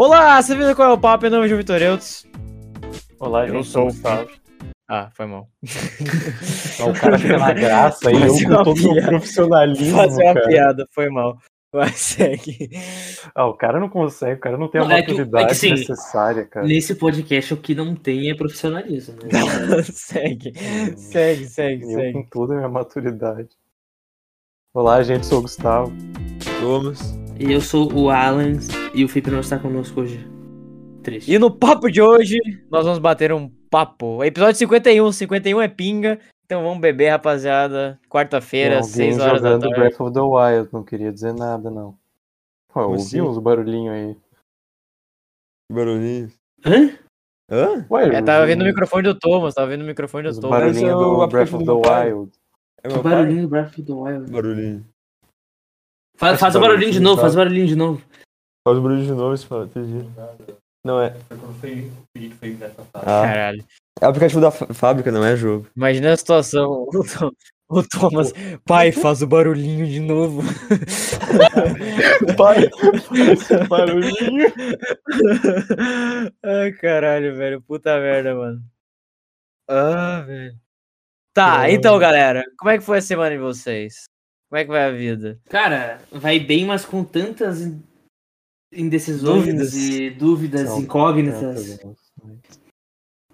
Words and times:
Olá, 0.00 0.40
você 0.40 0.56
viu 0.56 0.74
qual 0.74 0.90
é 0.90 0.94
o 0.94 0.98
papo? 0.98 1.24
Meu 1.24 1.30
nome 1.32 1.44
é 1.44 1.48
João 1.48 1.58
Vitor 1.58 1.82
Eudes. 1.82 2.26
Olá, 3.18 3.46
Eu 3.46 3.56
gente, 3.56 3.66
sou 3.66 3.82
o 3.82 3.86
Gustavo. 3.86 4.30
Ah, 4.88 5.10
foi 5.12 5.26
mal. 5.26 5.46
Ó, 6.80 6.88
O 6.90 6.94
cara 6.94 7.18
fica 7.18 7.36
na 7.38 7.52
graça 7.52 8.08
aí, 8.08 8.18
Fazer 8.18 8.44
eu 8.46 8.48
uma 8.48 8.58
com 8.58 8.64
todo 8.64 8.78
o 8.78 8.82
meu 8.82 8.92
piada. 8.94 9.08
profissionalismo, 9.08 9.96
Fazer 9.98 10.22
uma 10.24 10.34
cara. 10.34 10.48
piada, 10.48 10.86
foi 10.94 11.10
mal. 11.10 11.36
Vai, 11.70 11.90
segue. 11.92 12.70
Ah, 13.34 13.46
o 13.46 13.52
cara 13.54 13.78
não 13.78 13.90
consegue, 13.90 14.36
o 14.36 14.40
cara 14.40 14.56
não 14.56 14.68
tem 14.68 14.80
a 14.80 14.84
Não, 14.84 14.90
é 14.90 14.94
que- 14.96 15.02
é 15.02 15.04
que 15.04 15.20
maturidade 15.20 15.54
sim. 15.54 15.70
necessária, 15.72 16.46
cara. 16.46 16.66
Nesse 16.66 16.94
podcast, 16.94 17.52
o 17.52 17.58
que 17.58 17.74
não 17.74 17.94
tem 17.94 18.30
é 18.30 18.34
profissionalismo. 18.34 19.16
Né? 19.22 19.28
segue, 19.84 20.52
segue, 20.96 21.44
segue, 21.46 21.82
Eu 21.84 21.90
segue. 21.90 22.12
com 22.14 22.22
toda 22.24 22.54
a 22.54 22.56
minha 22.56 22.68
maturidade. 22.70 23.50
Olá, 24.74 25.02
gente, 25.02 25.26
sou 25.26 25.40
o 25.40 25.42
Gustavo. 25.42 25.92
Thomas. 26.58 27.14
E 27.40 27.52
eu 27.52 27.60
sou 27.60 27.90
o 27.92 28.10
Alan 28.10 28.52
e 28.94 29.02
o 29.04 29.08
Felipe 29.08 29.30
não 29.30 29.40
está 29.40 29.58
conosco 29.58 30.02
hoje. 30.02 30.20
Triste. 31.02 31.32
E 31.32 31.38
no 31.38 31.50
papo 31.50 31.90
de 31.90 32.02
hoje, 32.02 32.36
nós 32.70 32.84
vamos 32.84 32.98
bater 32.98 33.32
um 33.32 33.48
papo. 33.70 34.22
Episódio 34.22 34.56
51, 34.58 35.10
51 35.12 35.60
é 35.62 35.68
pinga. 35.68 36.18
Então 36.44 36.62
vamos 36.62 36.80
beber, 36.80 37.08
rapaziada. 37.10 37.98
Quarta-feira, 38.10 38.76
alguém 38.76 38.90
6 38.90 39.18
horas 39.18 39.40
da 39.40 39.48
jogando 39.52 39.62
tarde. 39.62 39.76
Breath 39.80 40.00
of 40.00 40.12
the 40.12 40.20
Wild, 40.20 40.68
não 40.72 40.82
queria 40.84 41.10
dizer 41.12 41.32
nada, 41.32 41.70
não. 41.70 41.96
Pô, 42.72 42.80
eu 42.82 42.88
ouvi 42.90 43.00
assim? 43.02 43.20
uns 43.22 43.38
barulhinhos 43.38 43.94
aí. 43.94 44.16
Barulhinho. 45.72 46.30
Hã? 46.64 46.90
Hã? 47.50 47.86
Ué, 47.90 48.08
É, 48.16 48.22
tava 48.22 48.42
os- 48.42 48.48
vendo 48.48 48.62
o 48.62 48.64
microfone 48.66 49.02
do 49.04 49.18
Thomas, 49.18 49.54
tava 49.54 49.68
vendo 49.68 49.82
o 49.82 49.86
microfone 49.86 50.28
Os 50.28 50.36
do 50.36 50.42
Thomas. 50.42 50.76
É 50.76 50.94
o 50.94 50.98
do 51.20 51.26
Breath 51.28 51.54
of 51.54 51.64
the. 51.64 51.70
Wild. 51.72 52.32
É 52.82 52.88
Que 52.88 52.98
barulhinho 52.98 53.42
do 53.42 53.48
Breath 53.48 53.68
of 53.68 53.82
the 53.82 53.92
Wild. 53.92 54.30
Barulhinho. 54.30 54.84
Faz, 56.20 56.38
faz 56.38 56.54
o 56.54 56.60
barulhinho 56.60 56.92
de 56.92 56.98
barulhinho 57.00 57.02
novo, 57.02 57.20
faz 57.22 57.32
o 57.32 57.36
barulhinho 57.38 57.66
de 57.66 57.74
novo. 57.76 58.02
Faz 58.62 58.78
o 58.78 58.82
barulho 58.82 59.02
de 59.04 59.10
novo, 59.12 59.34
esse 59.34 59.46
fala, 59.46 59.64
entendi. 59.64 60.06
Não 60.84 61.00
é. 61.00 61.16
Ah, 62.94 63.22
Caralho. 63.22 63.64
é 64.00 64.06
o 64.06 64.08
aplicativo 64.10 64.40
da 64.40 64.50
fá- 64.50 64.66
fábrica, 64.72 65.10
não 65.10 65.24
é 65.24 65.34
jogo. 65.36 65.66
Imagina 65.76 66.12
a 66.12 66.16
situação. 66.16 66.86
O, 66.92 67.04
Thom- 67.04 67.30
o 67.70 67.82
Thomas, 67.88 68.32
pai, 68.66 68.90
faz 68.90 69.22
o 69.22 69.26
barulhinho 69.28 69.86
de 69.86 70.00
novo. 70.00 70.42
Pai, 72.36 72.68
esse 73.32 73.56
barulhinho. 73.68 74.52
Ai, 76.44 76.72
caralho, 76.72 77.36
velho. 77.36 77.62
Puta 77.62 77.96
merda, 78.00 78.34
mano. 78.34 78.60
Ah, 79.68 80.20
velho. 80.26 80.54
Tá, 81.32 81.70
então, 81.70 81.96
galera, 81.96 82.42
como 82.58 82.70
é 82.72 82.78
que 82.78 82.82
foi 82.84 82.98
a 82.98 83.02
semana 83.02 83.30
de 83.30 83.38
vocês? 83.38 84.09
Como 84.50 84.58
é 84.58 84.64
que 84.64 84.70
vai 84.70 84.84
a 84.84 84.90
vida? 84.90 85.38
Cara, 85.48 86.02
vai 86.10 86.40
bem, 86.40 86.64
mas 86.66 86.84
com 86.84 87.04
tantas 87.04 87.60
in- 87.60 87.80
indecisões 88.72 89.44
Dúvidas. 89.44 89.74
e 89.74 90.10
dúvidas 90.10 90.68
São 90.68 90.80
incógnitas 90.80 91.78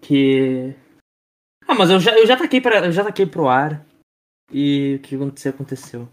que. 0.03 0.75
Ah, 1.67 1.75
mas 1.75 1.91
eu 1.91 1.99
já, 1.99 2.17
eu 2.17 2.27
já 2.27 2.37
taquei 2.37 2.61
pra, 2.61 2.85
eu 2.85 2.93
já 2.93 3.03
taquei 3.03 3.25
pro 3.27 3.49
ar. 3.49 3.85
E 4.53 4.97
o 4.97 5.03
que 5.03 5.17
aconteceu, 5.17 5.51
aconteceu. 5.53 6.09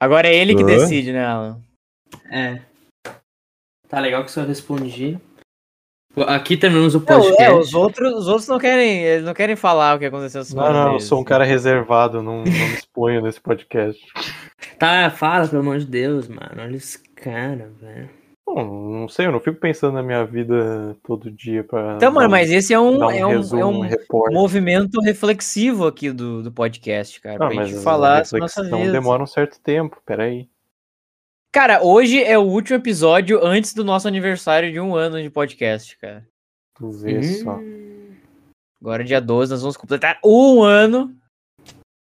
Agora 0.00 0.28
é 0.28 0.34
ele 0.34 0.54
que 0.54 0.64
decide, 0.64 1.12
né, 1.12 1.24
Alan? 1.26 1.60
É. 2.30 2.62
Tá 3.88 4.00
legal 4.00 4.24
que 4.24 4.30
só 4.30 4.42
respondi. 4.44 5.18
Aqui 6.26 6.56
terminamos 6.56 6.94
o 6.94 6.98
Não, 6.98 7.04
podcast. 7.04 7.42
é, 7.42 7.52
os 7.52 7.74
outros, 7.74 8.14
os 8.14 8.28
outros 8.28 8.48
não 8.48 8.58
querem, 8.58 9.02
eles 9.02 9.24
não 9.24 9.34
querem 9.34 9.54
falar 9.54 9.96
o 9.96 9.98
que 9.98 10.06
aconteceu 10.06 10.40
Não, 10.40 10.46
semana 10.46 10.84
não, 10.84 10.92
eu 10.94 11.00
sou 11.00 11.20
um 11.20 11.24
cara 11.24 11.44
reservado, 11.44 12.22
não, 12.22 12.38
não 12.38 12.44
me 12.44 12.74
exponho 12.74 13.20
nesse 13.20 13.40
podcast. 13.40 14.00
Tá, 14.78 15.08
fala, 15.10 15.48
pelo 15.48 15.62
amor 15.62 15.78
de 15.78 15.86
Deus, 15.86 16.28
mano. 16.28 16.50
Olha 16.58 16.76
esse 16.76 16.98
cara, 17.14 17.70
velho. 17.80 18.10
Bom, 18.46 18.90
não 19.00 19.08
sei, 19.08 19.26
eu 19.26 19.32
não 19.32 19.40
fico 19.40 19.58
pensando 19.58 19.94
na 19.94 20.02
minha 20.02 20.24
vida 20.24 20.96
todo 21.02 21.30
dia 21.30 21.64
pra. 21.64 21.94
Então, 21.96 22.12
mano, 22.12 22.30
mas 22.30 22.50
esse 22.50 22.72
é 22.72 22.78
um, 22.78 22.98
um 22.98 23.10
é 23.10 23.26
um, 23.26 23.30
resumo, 23.30 23.84
é 23.84 23.88
um 23.88 24.30
um 24.30 24.32
movimento 24.32 25.00
reflexivo 25.00 25.86
aqui 25.86 26.12
do, 26.12 26.42
do 26.42 26.52
podcast, 26.52 27.20
cara. 27.20 27.36
Ah, 27.36 27.48
pra 27.48 27.54
mas 27.54 27.70
gente 27.70 27.82
falar 27.82 28.22
nossa 28.34 28.62
vida. 28.62 28.92
demora 28.92 29.22
um 29.22 29.26
certo 29.26 29.58
tempo, 29.60 30.00
peraí. 30.06 30.46
Cara, 31.56 31.82
hoje 31.82 32.22
é 32.22 32.36
o 32.36 32.42
último 32.42 32.76
episódio 32.76 33.42
antes 33.42 33.72
do 33.72 33.82
nosso 33.82 34.06
aniversário 34.06 34.70
de 34.70 34.78
um 34.78 34.94
ano 34.94 35.22
de 35.22 35.30
podcast, 35.30 35.96
cara. 35.96 36.22
Tu 36.74 36.90
vê 36.90 37.22
só. 37.22 37.58
Agora, 38.78 39.02
dia 39.02 39.22
12, 39.22 39.52
nós 39.52 39.62
vamos 39.62 39.78
completar 39.78 40.20
um 40.22 40.62
ano. 40.62 41.16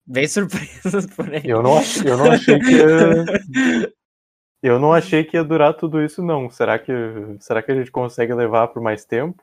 Bem 0.06 0.28
surpresas 0.28 1.06
por 1.16 1.34
aí. 1.34 1.44
Eu 1.46 1.64
não, 1.64 1.78
ach- 1.78 2.04
eu 2.06 2.18
não 2.18 2.30
achei 2.30 2.60
que 2.60 2.72
ia. 2.72 3.94
Eu 4.62 4.80
não 4.80 4.92
achei 4.92 5.24
que 5.24 5.38
ia 5.38 5.46
durar 5.46 5.76
tudo 5.76 6.04
isso, 6.04 6.22
não. 6.22 6.50
Será 6.50 6.78
que, 6.78 6.92
será 7.40 7.64
que 7.64 7.72
a 7.72 7.76
gente 7.76 7.90
consegue 7.90 8.34
levar 8.34 8.68
por 8.68 8.82
mais 8.82 9.06
tempo? 9.06 9.42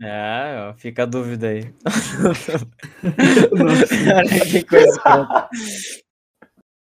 Ah, 0.00 0.70
ó, 0.70 0.78
fica 0.78 1.02
a 1.02 1.06
dúvida 1.06 1.48
aí. 1.48 1.64
Cara, 4.06 4.28
que 4.50 4.64
coisa. 4.64 5.48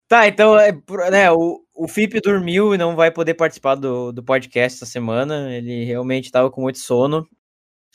Tá, 0.09 0.27
então, 0.27 0.59
é, 0.59 0.73
né, 1.11 1.31
o, 1.31 1.63
o 1.79 1.87
Fip 1.87 2.21
dormiu 2.21 2.75
e 2.75 2.79
não 2.79 2.97
vai 2.97 3.11
poder 3.11 3.35
participar 3.35 3.77
do, 3.77 4.11
do 4.11 4.23
podcast 4.23 4.77
essa 4.77 4.87
semana. 4.87 5.55
Ele 5.55 5.85
realmente 5.85 6.25
estava 6.25 6.51
com 6.51 6.61
muito 6.61 6.79
sono. 6.79 7.27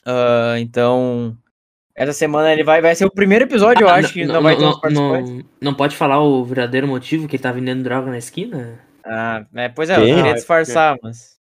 Ah, 0.06 0.56
então, 0.58 1.36
essa 1.94 2.12
semana 2.12 2.52
ele 2.52 2.64
vai, 2.64 2.80
vai 2.80 2.94
ser 2.94 3.04
o 3.04 3.10
primeiro 3.10 3.44
episódio, 3.44 3.84
eu 3.84 3.88
acho, 3.88 4.12
que 4.12 4.24
não, 4.24 4.42
vai 4.42 4.56
ter 4.56 4.64
participantes. 4.80 5.30
não, 5.30 5.44
não 5.60 5.74
pode 5.74 5.94
falar 5.96 6.20
o 6.20 6.44
verdadeiro 6.44 6.88
motivo 6.88 7.28
que 7.28 7.36
ele 7.36 7.42
tá 7.42 7.52
vendendo 7.52 7.84
droga 7.84 8.10
na 8.10 8.18
esquina? 8.18 8.80
Ah, 9.04 9.44
é, 9.54 9.68
pois 9.68 9.90
é, 9.90 9.96
eu 9.96 10.00
Quem? 10.00 10.14
queria 10.14 10.30
Ah, 10.30 10.34
é 10.34 10.34
disfarçar, 10.34 10.96
mas. 11.02 11.34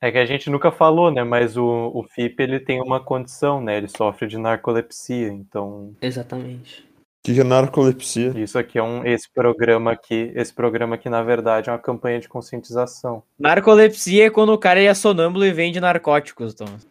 É 0.00 0.12
que 0.12 0.18
a 0.18 0.26
gente 0.26 0.48
nunca 0.50 0.70
falou, 0.70 1.10
né? 1.10 1.24
Mas 1.24 1.56
o, 1.56 1.90
o 1.94 2.04
FIP 2.04 2.42
ele 2.42 2.60
tem 2.60 2.80
uma 2.80 3.00
condição, 3.00 3.60
né? 3.60 3.76
Ele 3.78 3.88
sofre 3.88 4.28
de 4.28 4.38
narcolepsia, 4.38 5.28
então 5.28 5.94
Exatamente. 6.00 6.86
O 7.30 7.34
que 7.34 7.40
é 7.40 7.44
narcolepsia? 7.44 8.32
isso 8.36 8.56
aqui 8.56 8.78
é 8.78 8.82
um 8.82 9.04
esse 9.04 9.28
programa 9.28 9.90
aqui, 9.90 10.30
esse 10.34 10.54
programa 10.54 10.94
aqui 10.94 11.08
na 11.08 11.22
verdade 11.22 11.68
é 11.68 11.72
uma 11.72 11.78
campanha 11.78 12.20
de 12.20 12.28
conscientização. 12.28 13.22
Narcolepsia 13.38 14.26
é 14.26 14.30
quando 14.30 14.52
o 14.52 14.58
cara 14.58 14.80
é 14.80 14.94
sonâmbulo 14.94 15.44
e 15.44 15.52
vende 15.52 15.80
narcóticos, 15.80 16.54
Thomas. 16.54 16.86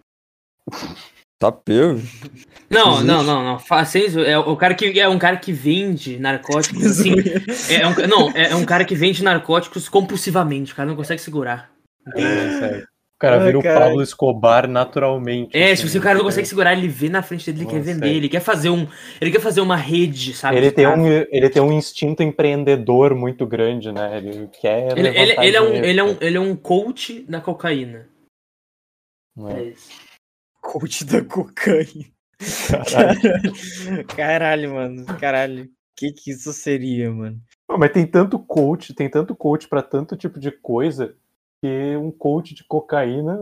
Tá 1.38 1.52
pego? 1.52 2.02
Não, 2.70 3.04
não, 3.04 3.22
não, 3.22 3.44
não. 3.44 3.60
Faça 3.60 4.00
isso. 4.00 4.22
É 4.22 4.40
o 4.40 4.56
cara 4.56 4.74
que 4.74 4.98
é 4.98 5.08
um 5.08 5.20
cara 5.20 5.36
que 5.36 5.52
vende 5.52 6.18
narcóticos 6.18 6.86
assim. 6.86 7.14
É 7.70 7.86
um, 7.86 8.08
não, 8.08 8.32
é 8.32 8.52
é 8.52 8.56
um 8.56 8.64
cara 8.64 8.86
que 8.86 8.96
vende 8.96 9.22
narcóticos 9.22 9.90
compulsivamente. 9.90 10.72
O 10.72 10.76
cara 10.76 10.88
não 10.88 10.96
consegue 10.96 11.22
segurar. 11.22 11.70
É, 12.16 12.60
sério. 12.60 12.84
O 12.84 12.95
cara 13.26 13.42
Ai, 13.42 13.46
vira 13.46 13.60
o. 13.60 13.64
Pablo 13.64 14.02
Escobar 14.02 14.68
naturalmente. 14.68 15.58
É, 15.58 15.72
assim, 15.72 15.88
se 15.88 15.98
o 15.98 16.02
cara 16.02 16.16
não 16.16 16.24
né? 16.24 16.30
consegue 16.30 16.48
segurar, 16.48 16.74
ele 16.74 16.88
vê 16.88 17.10
na 17.10 17.24
frente 17.24 17.52
dele, 17.52 17.66
ele 17.66 17.72
quer 17.72 17.82
vender, 17.82 18.08
é. 18.08 18.14
ele 18.14 18.30
quer 18.30 18.40
fazer 18.40 18.70
um. 18.70 18.88
Ele 19.20 19.32
quer 19.32 19.42
fazer 19.42 19.62
uma 19.62 19.76
rede, 19.76 20.34
sabe? 20.34 20.58
Ele 20.58 20.72
tem, 20.72 20.86
cara. 20.86 21.00
um, 21.00 21.08
ele 21.08 21.50
tem 21.50 21.62
um 21.62 21.72
instinto 21.72 22.22
empreendedor 22.22 23.16
muito 23.16 23.46
grande, 23.46 23.92
né? 23.92 24.18
Ele 24.18 24.48
quer. 24.62 24.98
Ele, 24.98 25.08
ele, 25.08 25.36
ele 25.40 25.58
é 25.58 25.62
um, 25.62 25.74
ele, 25.74 26.00
é 26.00 26.04
um, 26.04 26.12
né? 26.12 26.18
ele 26.22 26.38
é 26.38 26.40
um 26.40 26.56
coach 26.56 27.26
da 27.28 27.42
cocaína. 27.42 28.08
Não 29.36 29.50
É 29.50 29.62
é? 29.62 29.64
isso. 29.70 29.90
Coach 30.62 31.06
da 31.06 31.24
cocaína. 31.24 32.06
Caralho. 32.68 34.06
Caralho. 34.16 34.74
Mano. 34.74 35.06
Caralho. 35.20 35.70
Que 35.96 36.12
que 36.12 36.32
isso 36.32 36.52
seria, 36.52 37.10
mano? 37.10 37.40
Não, 37.68 37.78
mas 37.78 37.92
tem 37.92 38.06
tanto 38.06 38.38
coach, 38.38 38.94
tem 38.94 39.10
tanto 39.10 39.36
coach 39.36 39.68
pra 39.68 39.82
tanto 39.82 40.16
tipo 40.16 40.40
de 40.40 40.52
coisa 40.52 41.16
que 41.64 41.96
um 41.98 42.12
coach 42.12 42.54
de 42.54 42.64
cocaína 42.64 43.38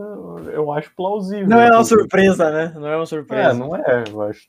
eu 0.52 0.72
acho 0.72 0.90
plausível. 0.96 1.46
Não 1.48 1.60
é 1.60 1.70
uma 1.70 1.84
surpresa, 1.84 2.50
né? 2.50 2.72
Não 2.74 2.86
é 2.88 2.96
uma 2.96 3.06
surpresa. 3.06 3.50
É, 3.50 3.54
não 3.54 3.76
é, 3.76 4.04
eu 4.10 4.22
acho, 4.22 4.48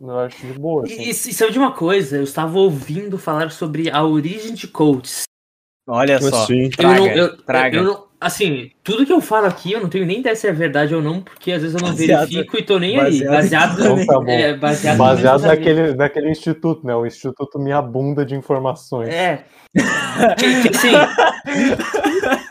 eu 0.00 0.18
acho 0.18 0.46
de 0.46 0.52
boa. 0.58 0.82
E, 0.88 0.92
assim. 0.92 1.02
e, 1.02 1.10
e 1.10 1.14
sabe 1.34 1.52
de 1.52 1.58
uma 1.58 1.72
coisa? 1.72 2.16
Eu 2.16 2.24
estava 2.24 2.58
ouvindo 2.58 3.18
falar 3.18 3.50
sobre 3.50 3.90
a 3.90 4.02
origem 4.02 4.54
de 4.54 4.66
coaches. 4.66 5.22
Olha 5.88 6.20
só. 6.20 6.42
assim? 6.44 6.70
Traga, 6.70 6.94
eu 7.00 7.06
não, 7.06 7.08
eu, 7.08 7.36
traga. 7.38 7.76
eu 7.76 7.84
não- 7.84 8.04
assim, 8.20 8.70
tudo 8.84 9.04
que 9.04 9.12
eu 9.12 9.20
falo 9.20 9.46
aqui, 9.46 9.72
eu 9.72 9.80
não 9.80 9.88
tenho 9.88 10.06
nem 10.06 10.20
ideia 10.20 10.36
se 10.36 10.46
é 10.46 10.52
verdade 10.52 10.94
ou 10.94 11.02
não, 11.02 11.20
porque 11.20 11.50
às 11.50 11.60
vezes 11.60 11.74
eu 11.74 11.80
não 11.82 11.88
Baseado- 11.90 12.28
verifico 12.30 12.56
e 12.56 12.62
tô 12.62 12.78
nem 12.78 12.98
aí. 13.00 13.24
baseado 13.24 13.76
Baseado, 13.76 13.80
Então 13.80 14.06
tá 14.06 14.20
bom. 14.20 14.30
é, 14.30 14.56
baseado, 14.56 14.96
Baseado 14.96 15.42
naquele, 15.42 15.94
naquele 15.94 16.30
instituto, 16.30 16.86
né? 16.86 16.94
O 16.94 17.04
Instituto 17.04 17.58
Minha 17.58 17.82
Bunda 17.82 18.24
de 18.24 18.34
Informações. 18.36 19.08
É. 19.08 19.44
Que, 20.38 20.62
que, 20.62 20.68
assim, 20.68 20.90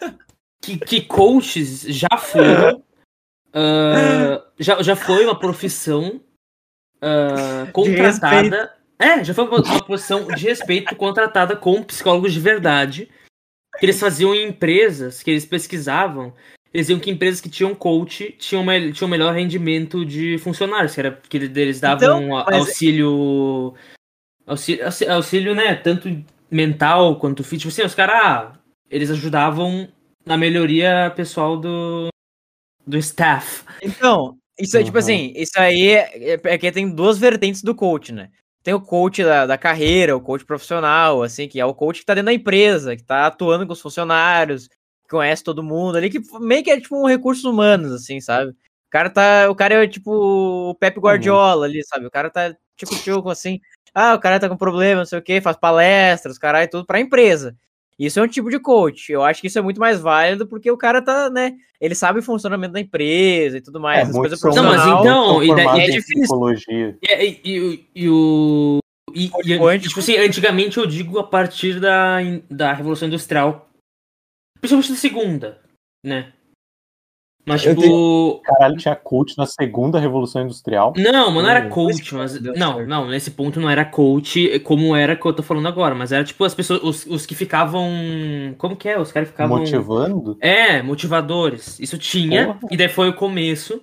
que, 0.62 0.78
que 0.78 1.02
coaches 1.02 1.82
já 1.84 2.18
foram. 2.18 2.84
ah, 3.54 4.44
já, 4.60 4.82
já 4.82 4.96
foi 4.96 5.26
uma 5.26 5.38
profissão 5.38 6.22
ah, 7.02 7.68
contratada. 7.74 8.74
É, 9.00 9.24
já 9.24 9.34
foi 9.34 9.46
uma, 9.46 9.58
uma 9.62 9.84
profissão 9.84 10.28
de 10.28 10.46
respeito 10.46 10.96
contratada 10.96 11.56
com 11.56 11.82
psicólogos 11.84 12.34
de 12.34 12.40
verdade. 12.40 13.10
Que 13.80 13.86
eles 13.86 14.00
faziam 14.00 14.36
em 14.36 14.48
empresas, 14.50 15.24
que 15.24 15.32
eles 15.32 15.46
pesquisavam. 15.46 16.34
Eles 16.74 16.88
diziam 16.88 17.00
que 17.00 17.10
empresas 17.10 17.42
que 17.42 17.50
tinham 17.50 17.74
coach 17.74 18.36
tinham, 18.38 18.64
me- 18.64 18.94
tinham 18.94 19.10
melhor 19.10 19.34
rendimento 19.34 20.06
de 20.06 20.38
funcionários, 20.38 20.94
que 20.94 21.00
era 21.00 21.12
que 21.28 21.38
eles 21.38 21.80
davam 21.82 22.24
Então, 22.24 22.28
mas- 22.30 22.56
auxílio, 22.56 23.74
auxílio. 24.46 24.86
auxí- 24.86 25.08
Auxílio, 25.08 25.56
né? 25.56 25.76
Tanto 25.76 26.24
mental 26.50 27.18
quanto 27.18 27.44
físico. 27.44 27.70
Assim, 27.70 27.84
os 27.84 27.96
caras, 27.96 28.16
ah, 28.24 28.54
eles 28.90 29.10
ajudavam 29.10 29.90
na 30.26 30.38
melhoria 30.38 31.12
pessoal 31.16 31.58
do, 31.58 32.10
do 32.86 32.98
staff. 32.98 33.64
Então, 33.82 34.38
isso 34.60 34.78
é 34.78 34.84
tipo 34.84 34.98
Uhum. 34.98 35.00
assim, 35.00 35.34
isso 35.36 35.60
aí 35.60 35.90
é, 35.92 36.40
é 36.44 36.58
que 36.58 36.72
tem 36.72 36.94
duas 36.94 37.18
vertentes 37.18 37.62
do 37.64 37.76
coach, 37.76 38.12
né? 38.14 38.30
Tem 38.64 38.74
o 38.74 38.82
coach 38.82 39.24
da, 39.24 39.46
da 39.48 39.58
carreira, 39.58 40.16
o 40.16 40.22
coach 40.22 40.46
profissional, 40.46 41.24
assim, 41.24 41.48
que 41.48 41.60
é 41.60 41.66
o 41.66 41.74
coach 41.74 42.00
que 42.02 42.06
tá 42.06 42.14
dentro 42.14 42.28
da 42.28 42.34
empresa, 42.34 42.96
que 42.96 43.04
tá 43.04 43.26
atuando 43.28 43.66
com 43.66 43.74
os 43.74 43.82
funcionários, 43.82 44.68
que 44.68 45.10
conhece 45.10 45.44
todo 45.44 45.64
mundo 45.64 45.98
ali, 45.98 46.10
que 46.12 46.20
meio 46.40 46.64
que 46.64 46.70
é 46.72 46.80
tipo 46.80 46.96
um 46.96 47.08
recursos 47.08 47.44
humanos, 47.44 47.92
assim, 47.92 48.22
sabe? 48.22 48.52
O 48.52 48.56
cara 48.92 49.10
tá. 49.10 49.50
O 49.50 49.56
cara 49.56 49.84
é 49.84 49.88
tipo 49.88 50.12
o 50.72 50.76
Pepe 50.76 51.00
Guardiola 51.00 51.66
ali, 51.66 51.84
sabe? 51.86 52.06
O 52.06 52.12
cara 52.12 52.30
tá 52.30 52.56
tipo 52.78 52.96
tchuco 52.98 53.30
assim. 53.30 53.60
Ah, 53.96 54.14
o 54.16 54.20
cara 54.20 54.40
tá 54.40 54.48
com 54.48 54.56
problema, 54.58 55.00
não 55.00 55.06
sei 55.06 55.18
o 55.20 55.22
que, 55.24 55.42
faz 55.42 55.58
palestras, 55.58 56.38
caralho, 56.38 56.70
tudo 56.70 56.86
pra 56.86 57.00
empresa. 57.00 57.56
Isso 58.04 58.20
é 58.20 58.24
um 58.24 58.28
tipo 58.28 58.50
de 58.50 58.58
coach. 58.60 59.12
Eu 59.12 59.24
acho 59.24 59.40
que 59.42 59.48
isso 59.48 59.60
é 59.60 59.62
muito 59.62 59.80
mais 59.80 60.00
válido 60.02 60.48
porque 60.48 60.72
o 60.72 60.78
cara 60.78 61.02
tá, 61.04 61.30
né? 61.30 61.54
Ele 61.80 61.94
sabe 61.94 62.20
o 62.20 62.24
funcionamento 62.24 62.74
da 62.74 62.80
empresa 62.80 63.58
e 63.58 63.62
tudo 63.62 63.80
mais. 63.80 64.10
as 64.10 64.16
coisas 64.16 64.40
É, 64.40 64.42
são- 64.42 64.56
Não, 64.56 64.64
mas 64.72 64.82
então, 64.82 65.44
e 65.44 65.56
daí- 65.56 65.82
é 65.82 65.86
difícil. 65.86 66.22
psicologia. 66.22 66.98
E, 67.02 67.14
e, 67.14 67.40
e, 67.46 67.86
e 67.96 68.10
o. 68.10 68.80
E, 69.14 69.26
e, 69.46 69.60
Quântico. 69.60 69.90
tipo 69.90 70.00
assim, 70.00 70.16
antigamente 70.18 70.78
eu 70.78 70.86
digo 70.88 71.20
a 71.20 71.24
partir 71.24 71.80
da, 71.80 72.18
da 72.50 72.74
Revolução 72.74 73.08
Industrial. 73.08 73.70
Principalmente 74.60 74.92
da 74.92 74.98
segunda, 74.98 75.60
né? 76.06 76.34
Mas, 77.46 77.66
Eu 77.66 77.76
tipo. 77.76 78.42
Caralho, 78.44 78.78
tinha 78.78 78.96
coach 78.96 79.38
na 79.38 79.46
segunda 79.46 80.00
Revolução 80.00 80.44
Industrial. 80.44 80.94
Não, 80.96 81.32
mas 81.32 81.44
não 81.44 81.50
era 81.50 81.66
Hum, 81.66 81.70
coach, 81.70 82.14
mas 82.16 82.40
Não, 82.42 82.86
não, 82.86 83.08
nesse 83.08 83.32
ponto 83.32 83.60
não 83.60 83.70
era 83.70 83.84
coach 83.84 84.60
como 84.60 84.96
era 84.96 85.16
que 85.16 85.26
eu 85.26 85.34
tô 85.34 85.42
falando 85.44 85.68
agora, 85.68 85.96
mas 85.96 86.12
era 86.12 86.24
tipo 86.24 86.44
as 86.44 86.54
pessoas, 86.54 86.82
os, 86.84 87.06
os 87.06 87.26
que 87.26 87.34
ficavam. 87.36 87.90
Como 88.58 88.76
que 88.76 88.88
é? 88.90 89.00
Os 89.00 89.12
caras 89.12 89.30
que 89.30 89.34
ficavam. 89.34 89.58
Motivando? 89.58 90.38
É, 90.40 90.82
motivadores. 90.82 91.80
Isso 91.80 91.98
tinha, 91.98 92.46
Porra. 92.48 92.60
e 92.70 92.78
daí 92.78 92.90
foi 92.90 93.10
o 93.10 93.14
começo. 93.14 93.82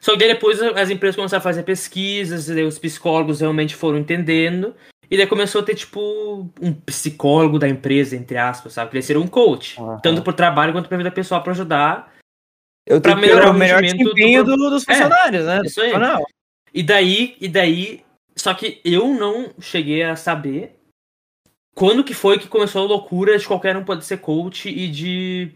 Só 0.00 0.12
que 0.12 0.18
daí 0.18 0.28
depois 0.28 0.60
as 0.62 0.88
empresas 0.88 1.16
começaram 1.16 1.40
a 1.40 1.44
fazer 1.44 1.62
pesquisas, 1.62 2.48
e 2.48 2.54
daí 2.54 2.64
os 2.64 2.78
psicólogos 2.78 3.40
realmente 3.40 3.74
foram 3.74 3.98
entendendo. 3.98 4.74
E 5.10 5.16
daí 5.16 5.26
começou 5.26 5.60
a 5.60 5.64
ter, 5.64 5.74
tipo, 5.74 6.48
um 6.62 6.72
psicólogo 6.72 7.58
da 7.58 7.68
empresa, 7.68 8.14
entre 8.14 8.38
aspas, 8.38 8.72
sabe? 8.72 8.90
Que 8.90 8.94
daí 8.94 9.02
seria 9.02 9.20
um 9.20 9.26
coach. 9.26 9.78
Aham. 9.80 9.98
Tanto 10.00 10.22
pro 10.22 10.32
trabalho 10.32 10.72
quanto 10.72 10.88
pra 10.88 10.96
vida 10.96 11.10
pessoal, 11.10 11.42
pra 11.42 11.52
ajudar. 11.52 12.12
Eu 12.90 13.00
Pra 13.00 13.12
tenho 13.12 13.22
que- 13.22 13.28
melhorar 13.28 13.46
É 13.46 13.50
o 13.50 13.54
melhor 13.54 13.82
rendimento 13.82 14.08
do 14.08 14.14
desempenho 14.14 14.44
pro- 14.44 14.56
do- 14.56 14.70
dos 14.70 14.88
É, 14.88 14.92
funcionários, 14.94 15.46
né? 15.46 15.58
do 15.60 15.66
isso 15.66 15.80
aí. 15.80 15.90
profissional. 15.90 16.26
E 16.74 16.82
daí, 16.82 17.36
e 17.40 17.48
daí. 17.48 18.04
Só 18.36 18.52
que 18.54 18.80
eu 18.84 19.08
não 19.14 19.50
cheguei 19.60 20.02
a 20.02 20.16
saber 20.16 20.76
quando 21.74 22.02
que 22.04 22.14
foi 22.14 22.38
que 22.38 22.48
começou 22.48 22.82
a 22.82 22.88
loucura 22.88 23.38
de 23.38 23.46
qualquer 23.46 23.76
um 23.76 23.84
pode 23.84 24.04
ser 24.04 24.18
coach 24.18 24.68
e 24.68 24.88
de. 24.88 25.52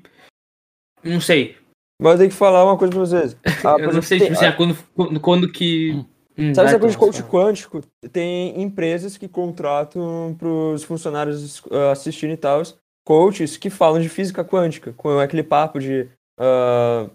Não 1.03 1.21
sei. 1.21 1.57
Mas 2.01 2.13
eu 2.13 2.19
tenho 2.19 2.31
que 2.31 2.37
falar 2.37 2.65
uma 2.65 2.77
coisa 2.79 2.93
pra 2.93 3.01
vocês. 3.01 3.37
Ah, 3.65 3.77
eu 3.79 3.93
não 3.93 4.03
sei, 4.03 4.19
tem- 4.19 4.29
tipo 4.29 4.39
assim, 4.39 4.47
ah, 4.47 4.53
quando, 4.53 4.77
quando, 4.95 5.21
quando 5.21 5.53
que. 5.53 5.93
Hum, 6.37 6.53
Sabe 6.55 6.67
vai, 6.67 6.67
essa 6.67 6.79
coisa 6.79 6.93
de 6.93 6.99
coach 6.99 7.23
quântico? 7.23 7.81
Tem 8.13 8.61
empresas 8.61 9.17
que 9.17 9.29
contratam 9.29 10.35
para 10.39 10.49
os 10.49 10.83
funcionários 10.85 11.63
ah, 11.71 11.93
assistirem 11.93 12.35
e 12.35 12.39
tal, 12.39 12.63
coaches 13.07 13.57
que 13.57 13.71
falam 13.71 14.01
de 14.01 14.09
física 14.09 14.45
quântica, 14.45 14.93
com 14.93 15.19
aquele 15.21 15.43
papo 15.45 15.79
de 15.79 16.09
ah, 16.39 17.09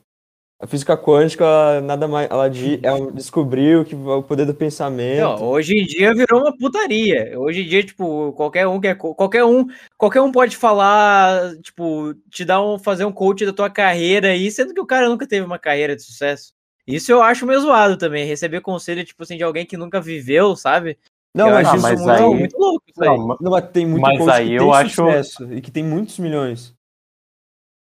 a 0.62 0.68
física 0.68 0.98
quântica 0.98 1.46
ela 1.46 1.82
nada 1.82 2.06
mais, 2.08 2.30
ela 2.30 2.50
di- 2.50 2.80
ela 2.84 3.10
descobriu 3.14 3.86
que 3.86 3.96
o 3.96 4.22
poder 4.22 4.46
do 4.46 4.54
pensamento. 4.54 5.22
Não, 5.22 5.44
hoje 5.50 5.74
em 5.74 5.86
dia 5.86 6.14
virou 6.14 6.42
uma 6.42 6.56
putaria. 6.58 7.34
Hoje 7.40 7.62
em 7.62 7.66
dia, 7.68 7.82
tipo, 7.84 8.34
qualquer 8.34 8.68
um 8.68 8.80
quer, 8.80 8.96
qualquer 8.96 9.46
um, 9.46 9.66
qualquer 9.98 10.22
um 10.22 10.32
pode 10.32 10.58
falar, 10.58 11.56
tipo, 11.62 12.14
te 12.30 12.44
dar 12.44 12.62
um, 12.62 12.78
fazer 12.78 13.06
um 13.06 13.12
coach 13.12 13.46
da 13.46 13.54
tua 13.54 13.70
carreira 13.70 14.30
aí, 14.30 14.52
sendo 14.52 14.74
que 14.74 14.82
o 14.82 14.86
cara 14.86 15.08
nunca 15.08 15.26
teve 15.26 15.46
uma 15.46 15.58
carreira 15.58 15.96
de 15.96 16.04
sucesso. 16.04 16.52
Isso 16.86 17.10
eu 17.12 17.22
acho 17.22 17.46
meio 17.46 17.62
zoado 17.62 17.96
também, 17.98 18.26
receber 18.26 18.60
conselho, 18.62 19.06
tipo 19.06 19.24
assim, 19.24 19.38
de 19.38 19.44
alguém 19.44 19.66
que 19.66 19.78
nunca 19.78 20.02
viveu, 20.02 20.56
sabe? 20.56 20.98
não, 21.34 21.48
eu 21.50 21.54
mas, 21.54 21.68
acho 21.68 21.72
Ah, 21.74 21.78
isso 21.78 21.84
mas 21.84 22.02
muito, 22.02 22.34
aí- 22.34 22.40
muito 22.40 22.58
louco. 22.58 22.84
Isso 22.90 23.04
aí. 23.04 23.10
Não, 23.18 23.38
não, 23.40 23.52
mas 23.52 23.70
tem 23.72 23.86
muito 23.86 24.02
Mas 24.02 24.28
aí 24.28 24.56
eu 24.56 24.74
acho- 24.74 24.96
sucesso 24.96 25.54
e 25.54 25.62
que 25.62 25.70
tem 25.72 25.84
muitos 25.84 26.18
milhões. 26.20 26.74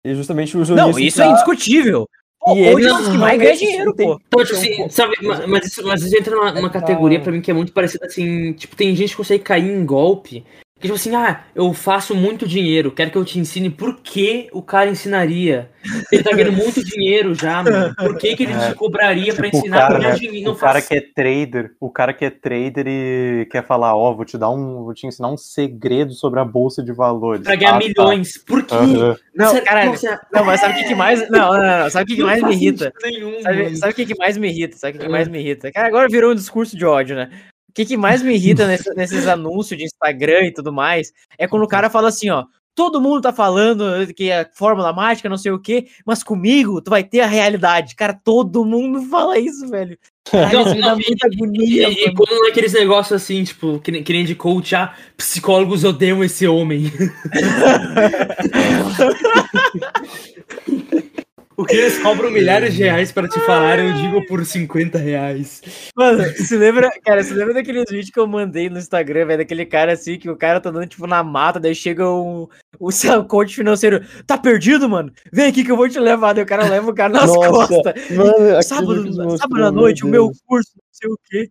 E 0.04 0.14
justamente 0.14 0.58
usam 0.58 0.76
Não, 0.76 0.90
isso 0.90 1.00
isso 1.00 1.16
pra- 1.16 1.26
é 1.26 1.30
indiscutível. 1.30 2.08
E 2.54 2.58
ele 2.60 2.68
é 2.68 2.74
que 2.74 2.80
não- 2.82 3.14
mais 3.18 3.38
ganha 3.40 3.56
dinheiro, 3.56 3.94
pô. 3.94 4.20
Então, 4.26 4.44
tipo 4.44 4.56
Então, 4.56 4.84
assim, 4.84 4.88
sabe, 4.88 5.16
mas, 5.48 5.66
isso, 5.66 5.86
mas 5.86 6.02
isso 6.02 6.16
entra 6.16 6.36
numa, 6.36 6.52
numa 6.52 6.70
categoria 6.70 7.20
pra 7.20 7.32
mim 7.32 7.40
que 7.40 7.50
é 7.50 7.54
muito 7.54 7.72
parecida 7.72 8.06
assim, 8.06 8.52
tipo, 8.52 8.76
tem 8.76 8.94
gente 8.94 9.10
que 9.10 9.16
consegue 9.16 9.42
cair 9.42 9.70
em 9.70 9.84
golpe, 9.84 10.44
que 10.78 10.82
tipo 10.82 10.94
assim, 10.94 11.14
ah, 11.16 11.40
eu 11.54 11.72
faço 11.72 12.14
muito 12.14 12.46
dinheiro, 12.46 12.90
quero 12.92 13.10
que 13.10 13.16
eu 13.16 13.24
te 13.24 13.38
ensine 13.38 13.70
por 13.70 13.96
que 14.02 14.48
o 14.52 14.60
cara 14.60 14.90
ensinaria. 14.90 15.70
Ele 16.12 16.22
tá 16.22 16.32
ganhando 16.36 16.52
muito 16.52 16.84
dinheiro 16.84 17.34
já, 17.34 17.62
mano. 17.62 17.94
Por 17.96 18.18
que, 18.18 18.36
que 18.36 18.42
ele 18.42 18.52
É. 18.52 18.68
te 18.68 18.74
cobraria 18.74 19.32
pra 19.34 19.44
Tipo, 19.46 19.56
o 19.56 19.60
ensinar? 19.60 19.78
cara, 19.88 19.98
né, 19.98 20.14
o 20.50 20.54
cara 20.54 20.72
faz- 20.74 20.88
que 20.88 20.94
é 20.96 21.00
trader, 21.00 21.72
o 21.80 21.90
cara 21.90 22.12
que 22.12 22.24
é 22.26 22.30
trader 22.30 22.84
e 22.86 23.48
quer 23.50 23.64
falar, 23.66 23.96
ó, 23.96 24.12
vou 24.12 24.26
te 24.26 24.36
dar 24.36 24.50
um, 24.50 24.84
vou 24.84 24.92
te 24.92 25.06
ensinar 25.06 25.28
um 25.28 25.36
segredo 25.38 26.12
sobre 26.12 26.40
a 26.40 26.44
bolsa 26.44 26.82
de 26.82 26.92
valores. 26.92 27.42
pra 27.42 27.56
ganhar 27.56 27.76
Ah, 27.76 27.80
tá. 27.80 27.86
milhões. 27.86 28.36
Por 28.36 28.62
quê? 28.62 28.74
Aham. 28.74 29.16
Não, 29.34 29.48
Sério, 29.52 29.64
caralho. 29.66 29.90
nossa, 29.92 30.20
Não, 30.30 30.44
mas 30.44 30.60
sabe 30.60 30.74
o 30.74 30.76
que, 30.82 30.88
que 30.88 30.94
mais. 30.94 31.30
Não, 31.30 31.38
não, 31.38 31.52
não, 31.62 31.78
não. 31.84 31.90
Sabe 31.90 32.04
o 32.04 32.06
que, 32.08 32.16
que 32.16 32.22
mais 32.22 32.42
me 32.42 32.52
irrita? 32.52 32.92
nenhum, 33.02 33.42
Sabe, 33.42 33.92
o 33.92 33.94
que, 33.94 34.06
que 34.06 34.14
mais 34.18 34.36
me 34.36 34.48
irrita? 34.50 34.76
Sabe 34.76 34.90
o 34.90 34.92
que, 34.94 35.06
que 35.06 35.10
Ah. 35.10 35.10
mais 35.12 35.26
me 35.28 35.38
irrita? 35.40 35.72
Cara, 35.72 35.88
agora 35.88 36.06
virou 36.08 36.32
um 36.32 36.34
discurso 36.34 36.76
de 36.76 36.84
ódio, 36.84 37.16
né? 37.16 37.30
O 37.76 37.76
que, 37.76 37.84
que 37.84 37.96
mais 37.96 38.22
me 38.22 38.32
irrita 38.34 38.64
nesse- 38.66 38.94
nesses 38.94 39.26
anúncios 39.26 39.76
de 39.78 39.84
Instagram 39.84 40.46
e 40.46 40.54
tudo 40.54 40.72
mais 40.72 41.12
é 41.38 41.46
quando 41.46 41.64
o 41.64 41.68
cara 41.68 41.90
fala 41.90 42.08
assim, 42.08 42.30
ó. 42.30 42.44
Todo 42.74 43.00
mundo 43.00 43.22
tá 43.22 43.32
falando 43.32 43.84
que 44.14 44.28
é 44.30 44.46
fórmula 44.54 44.92
mágica, 44.92 45.30
não 45.30 45.38
sei 45.38 45.50
o 45.50 45.58
quê, 45.58 45.86
mas 46.04 46.22
comigo 46.22 46.82
tu 46.82 46.90
vai 46.90 47.02
ter 47.02 47.20
a 47.20 47.26
realidade. 47.26 47.94
Cara, 47.96 48.12
todo 48.22 48.66
mundo 48.66 49.00
fala 49.08 49.38
isso, 49.38 49.66
velho. 49.68 49.96
Caralho, 50.30 50.52
Não, 50.52 50.60
isso 50.66 50.74
me 50.74 50.80
dá 50.82 50.88
não, 50.88 50.94
muita 50.96 51.26
E, 51.26 51.34
agonia, 51.34 51.88
e 51.88 52.04
mano. 52.04 52.14
quando 52.16 52.42
naqueles 52.46 52.74
negócios 52.74 53.22
assim, 53.22 53.44
tipo, 53.44 53.78
que 53.80 53.90
nem, 53.90 54.02
que 54.02 54.12
nem 54.12 54.26
de 54.26 54.34
coach, 54.34 54.74
ah, 54.74 54.92
psicólogos 55.16 55.84
odeiam 55.84 56.22
esse 56.22 56.46
homem. 56.46 56.92
o 61.56 61.64
que 61.64 61.74
eles 61.74 61.98
cobram 61.98 62.30
milhares 62.30 62.74
de 62.74 62.82
reais 62.82 63.10
para 63.10 63.26
te 63.28 63.40
falar, 63.40 63.78
eu 63.78 63.92
digo 63.94 64.26
por 64.26 64.44
50 64.44 64.98
reais. 64.98 65.62
Mano, 65.96 66.22
se 66.36 66.56
lembra, 66.56 66.90
cara, 67.04 67.22
você 67.24 67.32
lembra 67.34 67.54
daqueles 67.54 67.84
vídeos 67.90 68.10
que 68.10 68.18
eu 68.20 68.26
mandei 68.26 68.68
no 68.68 68.78
Instagram, 68.78 69.26
velho, 69.26 69.38
daquele 69.38 69.64
cara 69.64 69.92
assim, 69.92 70.18
que 70.18 70.28
o 70.28 70.36
cara 70.36 70.60
tá 70.60 70.70
andando, 70.70 70.86
tipo, 70.86 71.06
na 71.06 71.22
mata, 71.24 71.58
daí 71.58 71.74
chega 71.74 72.08
um, 72.10 72.46
o 72.78 72.92
seu 72.92 73.24
coach 73.26 73.54
financeiro, 73.54 74.00
tá 74.26 74.36
perdido, 74.36 74.88
mano? 74.88 75.10
Vem 75.32 75.46
aqui 75.46 75.64
que 75.64 75.70
eu 75.72 75.76
vou 75.76 75.88
te 75.88 75.98
levar, 75.98 76.32
daí 76.32 76.44
o 76.44 76.46
cara 76.46 76.68
leva 76.68 76.90
o 76.90 76.94
cara 76.94 77.12
nas 77.12 77.26
Nossa, 77.26 77.48
costas. 77.48 78.10
Mano, 78.10 78.62
Sábado, 78.62 79.38
sábado 79.38 79.54
à 79.64 79.70
meu 79.70 79.72
noite, 79.72 80.04
o 80.04 80.08
meu 80.08 80.30
curso, 80.46 80.72
não 80.76 80.82
sei 80.92 81.10
o 81.10 81.18
quê. 81.24 81.48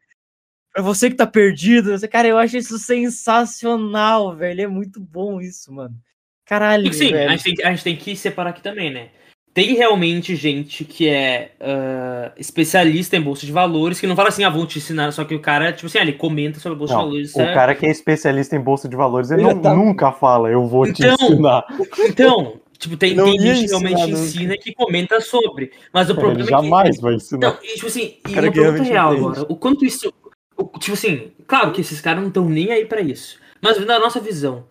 Pra 0.71 0.83
você 0.83 1.09
que 1.09 1.15
tá 1.15 1.25
perdido, 1.25 1.95
cara, 2.09 2.27
eu 2.27 2.37
acho 2.37 2.57
isso 2.57 2.77
sensacional, 2.77 4.35
velho, 4.35 4.61
é 4.61 4.67
muito 4.67 4.99
bom 4.99 5.39
isso, 5.39 5.71
mano. 5.73 5.95
Caralho, 6.45 6.93
sim, 6.93 7.09
a 7.09 7.11
velho. 7.11 7.29
gente, 7.31 7.43
tem, 7.43 7.53
que- 7.55 7.63
a 7.63 7.69
gente 7.71 7.83
tem 7.83 7.95
que 7.95 8.15
separar 8.15 8.51
aqui 8.51 8.61
também, 8.61 8.93
né? 8.93 9.09
Tem 9.55 9.73
realmente 9.73 10.35
gente 10.35 10.83
que 10.83 11.07
é 11.07 11.51
ah, 11.61 12.31
especialista 12.37 13.15
em 13.15 13.21
bolsa 13.21 13.45
de 13.45 13.53
valores, 13.53 14.01
que 14.01 14.05
não 14.05 14.13
fala 14.15 14.27
assim, 14.27 14.43
ah, 14.43 14.49
vou 14.49 14.67
te 14.67 14.79
ensinar, 14.79 15.11
só 15.13 15.23
que 15.23 15.33
o 15.33 15.39
cara, 15.39 15.71
tipo 15.71 15.87
assim, 15.87 15.97
ah, 15.97 16.01
ele 16.01 16.11
comenta 16.11 16.59
sobre 16.59 16.75
a 16.75 16.79
bolsa 16.79 16.93
Não, 16.93 16.99
de 17.03 17.07
valores. 17.07 17.35
o 17.35 17.41
é- 17.41 17.53
cara 17.53 17.73
que 17.73 17.85
é 17.85 17.89
especialista 17.89 18.53
em 18.55 18.59
bolsa 18.59 18.89
de 18.89 18.97
valores, 18.97 19.31
ele 19.31 19.43
Ele 19.43 19.53
não- 19.53 19.61
tá- 19.61 19.73
nunca 19.73 20.11
fala, 20.11 20.49
eu 20.49 20.67
vou 20.67 20.91
te 20.91 21.01
Então, 21.05 21.15
ensinar. 21.21 21.65
Então, 21.99 22.59
tipo, 22.77 22.97
tem, 22.97 23.15
tem 23.15 23.39
gente 23.39 23.61
que 23.61 23.67
realmente 23.69 24.01
nunca. 24.01 24.09
ensina 24.11 24.57
que 24.57 24.73
comenta 24.73 25.21
sobre. 25.21 25.71
Mas 25.93 26.09
o 26.09 26.11
Ele 26.11 26.19
problema 26.19 26.41
é 26.41 26.43
que. 26.43 26.49
jamais 26.51 26.99
vai 26.99 27.13
ensinar. 27.15 27.47
Não, 27.47 27.57
e, 27.63 27.75
tipo 27.75 27.87
assim, 27.87 28.15
e 28.27 28.33
uma 28.33 28.51
pergunta 28.51 28.83
real 28.83 29.13
entende. 29.13 29.25
agora. 29.29 29.45
O 29.47 29.55
quanto 29.55 29.85
isso. 29.85 30.13
o- 30.57 30.79
tipo 30.79 30.93
assim, 30.93 31.31
claro 31.47 31.71
que 31.71 31.79
esses 31.79 32.01
caras 32.01 32.19
não 32.21 32.27
estão 32.27 32.43
nem 32.49 32.71
aí 32.73 32.83
pra 32.85 32.99
isso. 32.99 33.39
Mas 33.61 33.77
na 33.85 33.99
nossa 33.99 34.19
visão, 34.19 34.63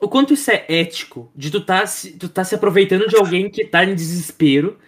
o 0.00 0.08
quanto 0.08 0.34
isso 0.34 0.50
é 0.50 0.64
ético 0.68 1.30
de 1.34 1.50
tu 1.50 1.60
tá, 1.64 1.86
se- 1.86 2.16
tu 2.18 2.28
tá 2.28 2.44
se 2.44 2.54
aproveitando 2.54 3.06
de 3.08 3.16
alguém 3.16 3.50
que 3.50 3.64
tá 3.64 3.84
em 3.84 3.94
desespero 3.94 4.78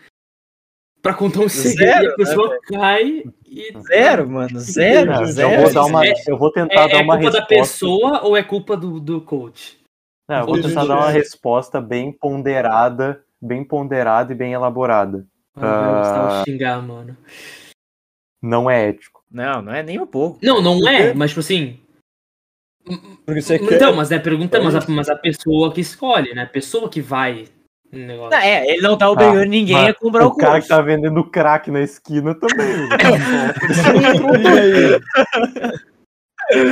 pra 1.02 1.14
contar 1.14 1.40
um 1.40 1.48
segredo 1.48 2.04
e 2.04 2.06
a 2.08 2.14
pessoa 2.14 2.58
cai 2.64 3.24
e. 3.46 3.72
Zero, 3.88 4.28
mano, 4.30 4.60
zero, 4.60 5.10
Não, 5.10 5.24
zero. 5.26 5.52
eu, 5.54 5.62
vou 5.62 5.72
dar 5.72 5.84
uma, 5.86 6.06
É- 6.06 6.14
eu 6.28 6.38
vou 6.38 6.52
tentar 6.52 6.82
É, 6.84 6.88
dar 6.88 6.98
é 7.00 7.02
uma 7.02 7.16
culpa 7.18 7.30
da 7.32 7.38
resposta. 7.40 7.46
pessoa 7.48 8.22
ou 8.24 8.36
é 8.36 8.42
culpa 8.42 8.76
do, 8.76 9.00
do 9.00 9.20
coach? 9.20 9.78
Não, 10.28 10.40
eu 10.40 10.46
vou 10.46 10.60
tentar 10.60 10.84
dar 10.84 10.96
uma 10.96 11.10
resposta 11.10 11.80
bem 11.80 12.12
ponderada, 12.12 13.24
bem 13.42 13.64
ponderada 13.64 14.32
e 14.32 14.36
bem 14.36 14.52
elaborada. 14.52 15.26
Ah, 15.56 15.98
gostava 15.98 16.38
Ah. 16.40 16.42
de 16.44 16.50
xingar, 16.50 16.80
mano. 16.80 17.16
Não 18.42 18.70
é 18.70 18.88
ético. 18.88 19.24
Não, 19.30 19.60
não 19.60 19.72
é 19.74 19.82
nem 19.82 20.00
um 20.00 20.06
pouco. 20.06 20.38
Não, 20.42 20.62
não 20.62 20.88
é, 20.88 21.12
mas 21.12 21.30
tipo 21.30 21.40
assim. 21.40 21.78
Porque 23.26 23.42
você 23.42 23.58
quer. 23.58 23.74
Então, 23.76 23.94
mas 23.94 24.10
é 24.10 24.16
a 24.16 24.20
pergunta, 24.20 24.58
É 24.58 24.60
mas 24.60 24.74
a, 24.74 24.84
mas 24.88 25.08
a 25.08 25.16
pessoa 25.16 25.72
que 25.72 25.80
escolhe, 25.80 26.34
né? 26.34 26.42
A 26.42 26.46
pessoa 26.46 26.88
que 26.88 27.00
vai 27.00 27.44
no 27.92 28.06
negócio. 28.06 28.30
Não, 28.30 28.38
é, 28.38 28.66
ele 28.66 28.80
não 28.82 28.96
tá 28.96 29.10
obrigando 29.10 29.44
ninguém 29.44 29.76
mas 29.76 29.88
a 29.90 29.94
comprar 29.94 30.24
o 30.24 30.28
o 30.28 30.36
cara 30.36 30.52
curso. 30.54 30.68
que 30.68 30.74
tá 30.74 30.80
vendendo 30.80 31.24
crack 31.24 31.70
na 31.70 31.80
esquina 31.82 32.34
também. 32.34 32.88
E 36.50 36.54
aí? 36.54 36.70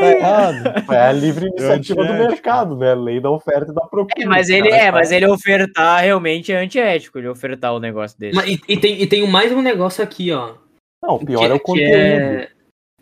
Tá 0.00 0.06
errado. 0.06 0.92
É 0.92 1.08
a 1.08 1.12
livre 1.12 1.46
iniciativa 1.46 2.04
do 2.04 2.12
mercado, 2.14 2.76
né? 2.76 2.94
Lei 2.94 3.20
da 3.20 3.30
oferta 3.30 3.70
e 3.70 3.74
da 3.74 3.82
procura. 3.82 4.12
É, 4.22 4.26
mas 4.26 4.48
ele 4.50 4.68
Cara, 4.68 4.82
é, 4.82 4.86
tá- 4.86 4.92
mas 4.92 5.12
ele 5.12 5.26
ofertar 5.26 6.02
realmente 6.02 6.52
é 6.52 6.56
antiético, 6.58 7.18
ele 7.18 7.28
ofertar 7.28 7.72
o 7.74 7.80
negócio 7.80 8.18
desse. 8.18 8.36
Mas, 8.36 8.48
e, 8.48 8.60
e 8.68 8.76
tem, 8.76 9.00
e 9.00 9.06
tem 9.06 9.26
mais 9.28 9.52
um 9.52 9.62
negócio 9.62 10.02
aqui, 10.02 10.30
ó. 10.32 10.54
Não, 11.02 11.14
o 11.14 11.24
pior 11.24 11.38
que, 11.40 11.44
é 11.46 11.52
o 11.54 11.58
que 11.58 11.64
conteúdo. 11.64 11.94
é, 11.94 12.48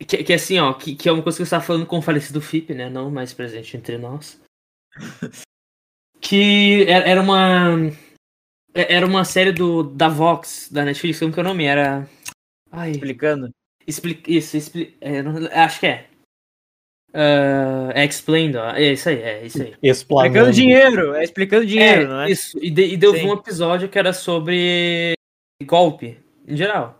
que, 0.04 0.25
que 0.25 0.33
é 0.33 0.37
assim, 0.37 0.59
ó, 0.59 0.73
que, 0.75 0.95
que 0.95 1.09
é 1.09 1.12
uma 1.12 1.23
coisa 1.23 1.38
que 1.38 1.45
você 1.45 1.50
tava 1.50 1.64
falando 1.64 1.87
com 1.87 1.99
o 1.99 2.02
falecido 2.02 2.40
FIP, 2.40 2.75
né? 2.75 2.88
Não 2.90 3.11
mais 3.11 3.33
presente 3.33 3.76
entre 3.76 3.99
nós. 3.99 4.40
que 6.21 6.85
era 6.88 7.09
era 7.09 7.21
uma. 7.23 7.76
é- 8.75 8.95
Era 8.95 9.07
uma 9.07 9.25
série 9.25 9.52
do, 9.52 9.83
da 9.83 10.09
Vox, 10.09 10.69
da 10.71 10.85
Netflix, 10.85 11.19
como 11.19 11.33
que 11.33 11.40
é 11.40 11.42
o 11.42 11.47
nome? 11.47 11.64
Era. 11.64 12.09
Ai, 12.73 12.92
Explicando. 12.92 13.50
explica, 13.87 14.30
isso, 14.30 14.57
expli, 14.57 14.97
é, 15.00 15.23
não- 15.23 15.49
acho 15.52 15.80
que 15.80 15.87
é. 15.87 16.07
Ah, 17.12 17.90
é 17.95 18.04
Explained, 18.04 18.57
ó. 18.57 18.71
É 18.71 18.92
isso 18.92 19.09
aí, 19.09 19.16
é 19.21 19.45
isso 19.47 19.61
aí. 19.61 19.75
Explanando. 19.83 20.28
Explicando 20.38 20.52
dinheiro, 20.52 21.14
é 21.14 21.25
explicando 21.25 21.66
dinheiro, 21.66 22.02
é, 22.02 22.07
não 22.07 22.21
é? 22.21 22.30
Isso, 22.30 22.57
e, 22.62 22.71
de, 22.71 22.85
e 22.87 22.97
deu 22.97 23.12
Sim. 23.14 23.26
um 23.26 23.33
episódio 23.33 23.88
que 23.88 23.99
era 23.99 24.12
sobre 24.12 25.14
golpe, 25.64 26.19
em 26.47 26.57
geral. 26.57 27.00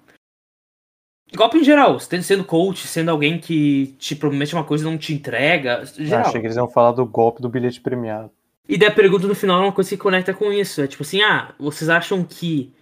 Golpe 1.34 1.58
em 1.58 1.64
geral, 1.64 1.99
sendo 2.00 2.22
sendo 2.22 2.44
coach, 2.44 2.87
sendo 2.88 3.10
alguém 3.10 3.38
que 3.38 3.94
te 3.99 4.16
promete 4.16 4.54
uma 4.54 4.64
coisa 4.64 4.84
e 4.87 4.90
não 4.90 4.99
te 4.99 5.14
entrega, 5.14 5.84
em 5.99 6.02
Ah, 6.04 6.06
geral. 6.06 6.26
achei 6.26 6.40
que 6.40 6.46
eles 6.46 6.56
iam 6.56 6.68
falar 6.68 6.92
do 6.92 7.06
golpe 7.06 7.40
do 7.40 7.49
bilhete 7.49 7.80
premiado. 7.80 8.30
E 8.68 8.76
daí 8.76 8.88
a 8.88 8.92
pergunta 8.92 9.26
no 9.26 9.34
final 9.34 9.60
é 9.62 9.66
uma 9.66 9.72
coisa 9.72 9.90
que 9.90 9.96
conecta 9.96 10.34
com 10.34 10.52
isso. 10.52 10.80
É 10.82 10.87
tipo 10.87 11.02
assim, 11.02 11.22
ah, 11.22 11.54
vocês 11.58 11.88
acham 11.88 12.25
que 12.25 12.72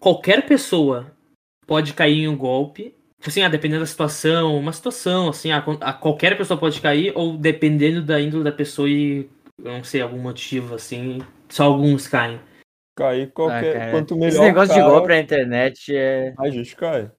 qualquer 0.00 0.46
pessoa 0.46 1.12
pode 1.66 1.92
cair 1.94 2.20
em 2.24 2.28
um 2.28 2.36
golpe? 2.36 2.94
Tipo 3.18 3.28
assim, 3.28 3.42
ah, 3.42 3.48
dependendo 3.48 3.80
da 3.80 3.86
situação, 3.86 4.56
uma 4.58 4.72
situação, 4.72 5.28
assim, 5.28 5.52
ah, 5.52 5.64
ah, 5.80 5.92
qualquer 5.92 6.36
pessoa 6.36 6.58
pode 6.58 6.80
cair, 6.80 7.12
ou 7.14 7.36
dependendo 7.36 8.02
da 8.02 8.20
índole 8.20 8.42
da 8.44 8.52
pessoa 8.52 8.88
e, 8.88 9.28
eu 9.62 9.72
não 9.72 9.84
sei, 9.84 10.00
algum 10.02 10.18
motivo, 10.18 10.74
assim, 10.74 11.20
só 11.48 11.64
alguns 11.64 12.08
caem. 12.08 12.40
Cair 12.96 13.28
Ah, 13.28 13.32
qualquer. 13.32 13.78
cara, 13.78 13.90
Quanto 13.92 14.14
melhor. 14.16 14.28
Esse 14.28 14.40
negócio 14.40 14.74
cara, 14.74 14.82
de 14.84 14.90
golpe 14.90 15.08
na 15.08 15.18
internet 15.20 15.94
é. 15.96 16.34
A 16.38 16.50
gente 16.50 16.74
cai. 16.76 17.10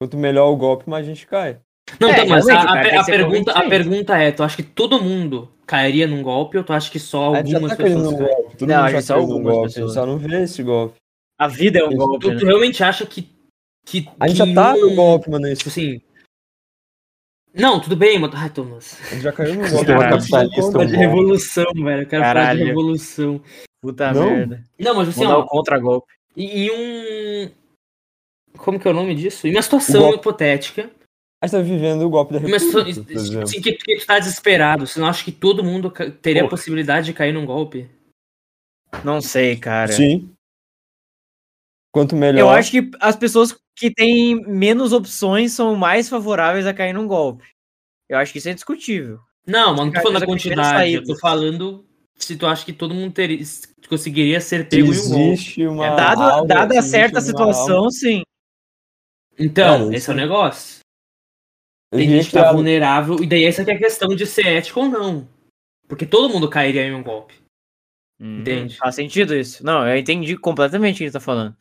Quanto 0.00 0.16
melhor 0.16 0.50
o 0.50 0.56
golpe, 0.56 0.88
mais 0.88 1.06
a 1.06 1.08
gente 1.08 1.26
cai. 1.26 1.58
Não, 2.00 2.08
É, 2.08 2.12
então, 2.12 2.26
mas 2.26 2.48
a, 2.48 2.60
a 2.60 2.64
cara, 2.66 2.80
a 2.80 2.82
que 2.98 3.04
ser 3.04 3.12
pergunta, 3.12 3.52
a 3.52 3.68
pergunta 3.68 4.16
é, 4.18 4.32
tu 4.32 4.42
acha 4.42 4.56
que 4.56 4.62
todo 4.62 5.00
mundo 5.02 5.48
cairia 5.66 6.06
num 6.06 6.22
golpe 6.22 6.58
ou 6.58 6.64
tu 6.64 6.72
acha 6.72 6.90
que 6.90 6.98
só 6.98 7.34
A 7.34 7.38
algumas 7.38 7.70
tá 7.70 7.76
pessoas 7.76 8.02
num 8.04 8.16
caem? 8.18 8.28
golpe. 8.34 8.56
Todo 8.56 8.68
Não, 8.68 8.76
mundo 8.76 8.84
a 8.84 8.90
já 8.90 8.96
gente 8.98 9.06
só 9.06 9.14
algumas 9.14 9.42
golpe. 9.42 9.58
A 9.58 9.62
pessoas. 9.68 9.86
gente 9.86 9.94
só 9.94 10.06
não 10.06 10.18
vê 10.18 10.42
esse 10.42 10.62
golpe. 10.62 10.94
A 11.38 11.48
vida 11.48 11.78
é 11.78 11.84
um 11.84 11.94
golpe, 11.96 12.26
Tu, 12.26 12.30
né? 12.32 12.38
tu 12.40 12.46
realmente 12.46 12.82
acha 12.82 13.06
que. 13.06 13.28
que 13.86 14.08
A 14.18 14.26
gente 14.28 14.42
que 14.42 14.46
já 14.48 14.54
tá 14.54 14.74
um- 14.74 14.80
no 14.80 14.94
golpe, 14.96 15.30
mano. 15.30 15.44
Tipo 15.54 15.68
Isso. 15.68 15.68
assim. 15.68 16.00
Não, 17.54 17.80
tudo 17.80 17.96
bem, 17.96 18.18
mano. 18.18 18.34
Ai, 18.36 18.50
Thomas. 18.50 19.00
A 19.10 19.14
gente 19.14 19.22
já 19.22 19.32
caiu 19.32 19.54
no 19.54 19.70
golpe. 19.70 19.92
A 19.92 19.94
não 19.94 20.10
capitalista, 20.18 20.78
um 20.78 20.86
de 20.86 20.96
revolução, 20.96 21.64
velho. 21.74 22.02
Eu 22.02 22.06
quero 22.06 22.22
falar 22.22 22.32
de 22.34 22.40
Caralho. 22.40 22.66
revolução. 22.66 23.40
Puta 23.80 24.12
Não. 24.12 24.30
merda. 24.30 24.62
Não, 24.78 24.94
mas 24.94 25.08
assim, 25.08 25.24
dar 25.26 25.38
ó. 25.38 25.42
o 25.42 25.46
contra-golpe. 25.46 26.06
Em 26.36 26.70
um. 26.70 27.50
Como 28.56 28.78
que 28.78 28.88
é 28.88 28.90
o 28.90 28.94
nome 28.94 29.14
disso? 29.14 29.46
Em 29.46 29.52
uma 29.52 29.62
situação 29.62 30.00
golpe. 30.00 30.18
hipotética. 30.18 30.90
A 31.42 31.46
gente 31.46 31.56
tá 31.56 31.62
vivendo 31.62 32.02
o 32.02 32.10
golpe 32.10 32.32
da 32.32 32.38
República, 32.38 32.72
por 32.72 32.88
exemplo. 32.88 33.42
assim, 33.42 33.60
que, 33.60 33.72
que 33.72 33.96
tu 33.98 34.06
tá 34.06 34.18
desesperado. 34.18 34.86
Você 34.86 34.98
não 34.98 35.06
acha 35.06 35.24
que 35.24 35.32
todo 35.32 35.62
mundo 35.62 35.90
teria 36.22 36.42
a 36.42 36.44
Porra. 36.44 36.50
possibilidade 36.50 37.06
de 37.06 37.12
cair 37.12 37.32
num 37.32 37.44
golpe? 37.44 37.88
Não 39.04 39.20
sei, 39.20 39.56
cara. 39.56 39.92
Sim. 39.92 40.30
Quanto 41.92 42.16
melhor. 42.16 42.40
Eu 42.40 42.50
acho 42.50 42.70
que 42.70 42.90
as 43.00 43.16
pessoas 43.16 43.56
que 43.76 43.90
têm 43.90 44.42
menos 44.46 44.92
opções 44.92 45.52
são 45.52 45.74
mais 45.76 46.08
favoráveis 46.08 46.66
a 46.66 46.74
cair 46.74 46.92
num 46.92 47.06
golpe. 47.06 47.44
Eu 48.08 48.18
acho 48.18 48.32
que 48.32 48.38
isso 48.38 48.48
é 48.48 48.54
discutível. 48.54 49.20
Não, 49.46 49.74
mano, 49.74 49.86
não 49.86 49.92
tô 49.92 50.00
falando 50.00 50.20
da 50.20 50.26
mas 50.26 50.28
quantidade. 50.28 50.92
Eu 50.92 51.04
tô 51.04 51.16
falando 51.18 51.86
se 52.18 52.36
tu 52.36 52.46
acha 52.46 52.64
que 52.64 52.72
todo 52.72 52.94
mundo 52.94 53.12
teria, 53.12 53.38
conseguiria 53.88 54.40
ser 54.40 54.68
pego 54.68 54.92
em 54.92 54.98
um 54.98 55.08
golpe. 55.08 55.32
Existe 55.32 55.66
uma. 55.66 55.86
É, 55.86 55.96
dado, 55.96 56.22
aula, 56.22 56.46
dada 56.46 56.82
certa 56.82 57.18
uma 57.18 57.20
situação, 57.20 57.90
sim. 57.90 58.22
Então, 59.38 59.84
Cara, 59.86 59.96
esse 59.96 60.10
é 60.10 60.12
o 60.12 60.14
isso- 60.14 60.14
negócio. 60.14 60.80
Tem 61.92 62.00
Existe 62.00 62.16
gente 62.24 62.30
que 62.30 62.36
tá 62.42 62.52
vulnerável, 62.52 63.16
e 63.22 63.26
daí 63.26 63.44
essa 63.44 63.64
que 63.64 63.70
é 63.70 63.74
a 63.74 63.78
questão 63.78 64.08
de 64.14 64.26
ser 64.26 64.46
ético 64.48 64.80
ou 64.80 64.88
não. 64.88 65.28
Porque 65.88 66.04
todo 66.04 66.32
mundo 66.32 66.50
cairia 66.50 66.82
em 66.84 66.92
um 66.94 67.02
golpe. 67.02 67.34
Hum, 68.20 68.40
Entende? 68.40 68.76
Faz 68.76 68.94
sentido 68.96 69.34
isso. 69.36 69.64
Não, 69.64 69.86
eu 69.86 69.96
entendi 69.96 70.36
completamente 70.36 70.96
o 70.96 70.98
que 70.98 71.04
ele 71.04 71.10
tá 71.12 71.20
falando. 71.20 71.56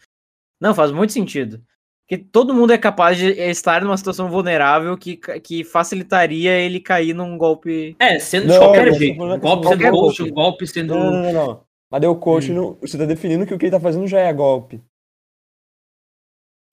Não, 0.60 0.74
faz 0.74 0.92
muito 0.92 1.14
sentido. 1.14 1.62
Porque 2.08 2.24
todo 2.24 2.54
mundo 2.54 2.72
é 2.74 2.78
capaz 2.78 3.18
de 3.18 3.28
estar 3.32 3.82
numa 3.84 3.98
situação 3.98 4.30
vulnerável 4.30 4.98
que, 4.98 5.18
que 5.18 5.64
facilitaria 5.64 6.52
ele 6.58 6.80
cair 6.80 7.14
num 7.14 7.38
golpe. 7.38 7.96
É, 8.00 8.18
sendo 8.20 8.44
de 8.44 8.54
Não, 8.54 8.60
qualquer 8.60 8.94
jeito. 8.94 9.18
falando 9.18 9.38
Um 9.38 9.40
golpe 9.42 9.68
sendo 9.68 9.82
coach, 9.92 9.92
golpe. 10.18 10.24
um 10.24 10.34
golpe 10.34 10.68
sendo. 10.68 10.96
Não, 10.96 11.12
não, 11.12 11.22
não, 11.24 11.34
não. 11.34 11.64
Mas 11.92 12.02
daí 12.02 12.10
o 12.10 12.16
coach, 12.16 12.52
Hum. 12.52 12.56
não- 12.56 12.74
você 12.82 12.98
tá 12.98 13.06
definindo 13.06 13.46
que 13.46 13.54
o 13.54 13.58
que 13.60 13.66
ele 13.66 13.72
tá 13.72 13.80
fazendo 13.80 14.08
já 14.08 14.20
é 14.20 14.34
golpe. 14.34 14.82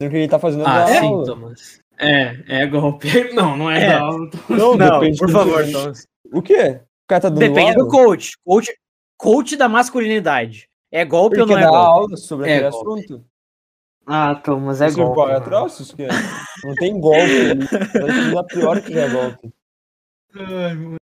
Sendo 0.03 0.11
que 0.11 0.17
ele 0.17 0.29
tá 0.29 0.39
fazendo 0.39 0.67
Ah, 0.67 0.85
da. 0.85 1.01
Thomas. 1.25 1.81
É, 1.99 2.37
é 2.49 2.67
golpe. 2.67 3.09
Não, 3.35 3.57
não 3.57 3.71
é, 3.71 3.85
É. 3.85 3.87
da 3.89 4.01
aula. 4.01 4.31
Não, 4.49 4.77
Não, 4.77 5.01
por 5.17 5.27
do- 5.29 5.33
favor, 5.33 5.65
Thomas. 5.71 6.07
O 6.33 6.43
quê? 6.43 6.81
O 6.81 7.09
cara 7.09 7.21
tá 7.23 7.29
dando 7.29 7.39
Depende 7.39 7.73
aula? 7.73 7.85
do 7.85 7.89
coach. 7.89 8.33
coach. 8.45 8.73
Coach 9.17 9.57
da 9.57 9.69
masculinidade. 9.69 10.67
É 10.91 11.05
golpe 11.05 11.39
ou 11.41 11.47
Porque 11.47 11.61
não 11.61 11.69
é 11.69 11.71
golpe? 11.71 11.87
aula 11.87 12.17
sobre 12.17 12.51
É 12.51 12.57
aquele 12.57 12.71
golpe. 12.71 13.01
assunto. 13.05 13.25
Ah, 14.05 14.35
Thomas, 14.35 14.81
é 14.81 14.89
Isso 14.89 14.97
golpe. 14.97 15.33
atrás, 15.33 15.79
isso 15.79 15.95
que 15.95 16.03
é. 16.03 16.09
Não 16.65 16.75
tem 16.75 16.99
golpe. 16.99 17.55
Vai 18.35 18.45
pior 18.49 18.81
que 18.83 18.93
já 18.93 19.03
é 19.03 19.09
golpe. 19.09 19.53
Ai, 20.35 20.75
mano. 20.75 20.97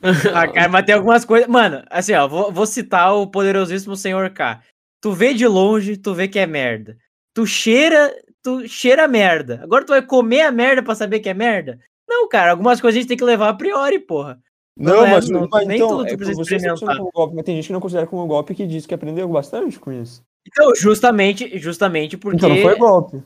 Ah, 0.32 0.46
cara, 0.46 0.68
mas 0.68 0.84
tem 0.86 0.94
algumas 0.94 1.24
coisas. 1.24 1.48
Mano, 1.48 1.82
assim, 1.90 2.14
ó, 2.14 2.28
vou, 2.28 2.52
vou 2.52 2.64
citar 2.66 3.14
o 3.16 3.26
poderosíssimo 3.26 3.96
senhor 3.96 4.30
K. 4.30 4.62
Tu 5.02 5.12
vê 5.12 5.34
de 5.34 5.44
longe, 5.46 5.96
tu 5.96 6.14
vê 6.14 6.28
que 6.28 6.38
é 6.38 6.46
merda. 6.46 6.96
Tu 7.34 7.44
cheira, 7.44 8.14
tu 8.48 8.68
cheira 8.68 9.06
merda. 9.08 9.60
Agora 9.62 9.84
tu 9.84 9.90
vai 9.90 10.02
comer 10.02 10.42
a 10.42 10.50
merda 10.52 10.82
pra 10.82 10.94
saber 10.94 11.20
que 11.20 11.28
é 11.28 11.34
merda? 11.34 11.78
Não, 12.08 12.28
cara, 12.28 12.52
algumas 12.52 12.80
coisas 12.80 12.96
a 12.96 13.00
gente 13.00 13.08
tem 13.08 13.16
que 13.16 13.24
levar 13.24 13.48
a 13.50 13.54
priori, 13.54 13.98
porra. 13.98 14.38
Não, 14.76 14.94
Não 14.98 15.06
é- 15.06 15.10
mas, 15.10 15.28
não- 15.28 15.48
mas 15.50 15.66
nem 15.66 15.76
então, 15.76 15.88
tudo 15.88 16.06
tu 16.06 16.14
é, 16.14 16.16
precisa 16.16 16.40
experimentar. 16.40 16.96
como 16.96 17.10
golpe, 17.12 17.34
mas 17.34 17.44
tem 17.44 17.56
gente 17.56 17.66
que 17.66 17.72
não 17.72 17.80
considera 17.80 18.06
como 18.06 18.26
golpe 18.26 18.54
que 18.54 18.66
diz 18.66 18.86
que 18.86 18.94
aprendeu 18.94 19.28
bastante 19.28 19.78
com 19.78 19.92
isso. 19.92 20.22
Então, 20.46 20.74
justamente, 20.76 21.58
justamente 21.58 22.16
porque. 22.16 22.36
Então 22.36 22.48
não 22.48 22.62
foi 22.62 22.76
golpe. 22.76 23.22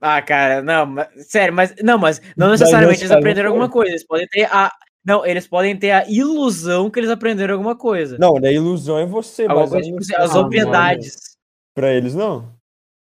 Ah, 0.00 0.22
cara, 0.22 0.62
não, 0.62 0.86
mas- 0.86 1.08
sério, 1.28 1.54
mas 1.54 1.74
não, 1.82 1.98
mas 1.98 2.20
não 2.36 2.48
Mas 2.48 2.60
necessariamente 2.60 3.02
eles 3.02 3.10
aprenderam 3.10 3.50
alguma 3.50 3.68
coisa. 3.68 3.90
Eles 3.92 4.06
podem 4.06 4.26
ter 4.28 4.44
a. 4.44 4.72
Não, 5.04 5.24
eles 5.26 5.46
podem 5.46 5.76
ter 5.76 5.90
a 5.90 6.08
ilusão 6.10 6.90
que 6.90 6.98
eles 6.98 7.10
aprenderam 7.10 7.54
alguma 7.54 7.76
coisa. 7.76 8.16
Não, 8.18 8.34
daí 8.40 8.54
ilusão 8.54 8.98
é 8.98 9.04
você. 9.06 9.46
Coisa, 9.46 9.80
tipo, 9.80 9.98
assim, 9.98 10.14
as 10.16 10.34
obviedades. 10.34 11.36
Pra 11.74 11.92
eles, 11.92 12.14
não. 12.14 12.50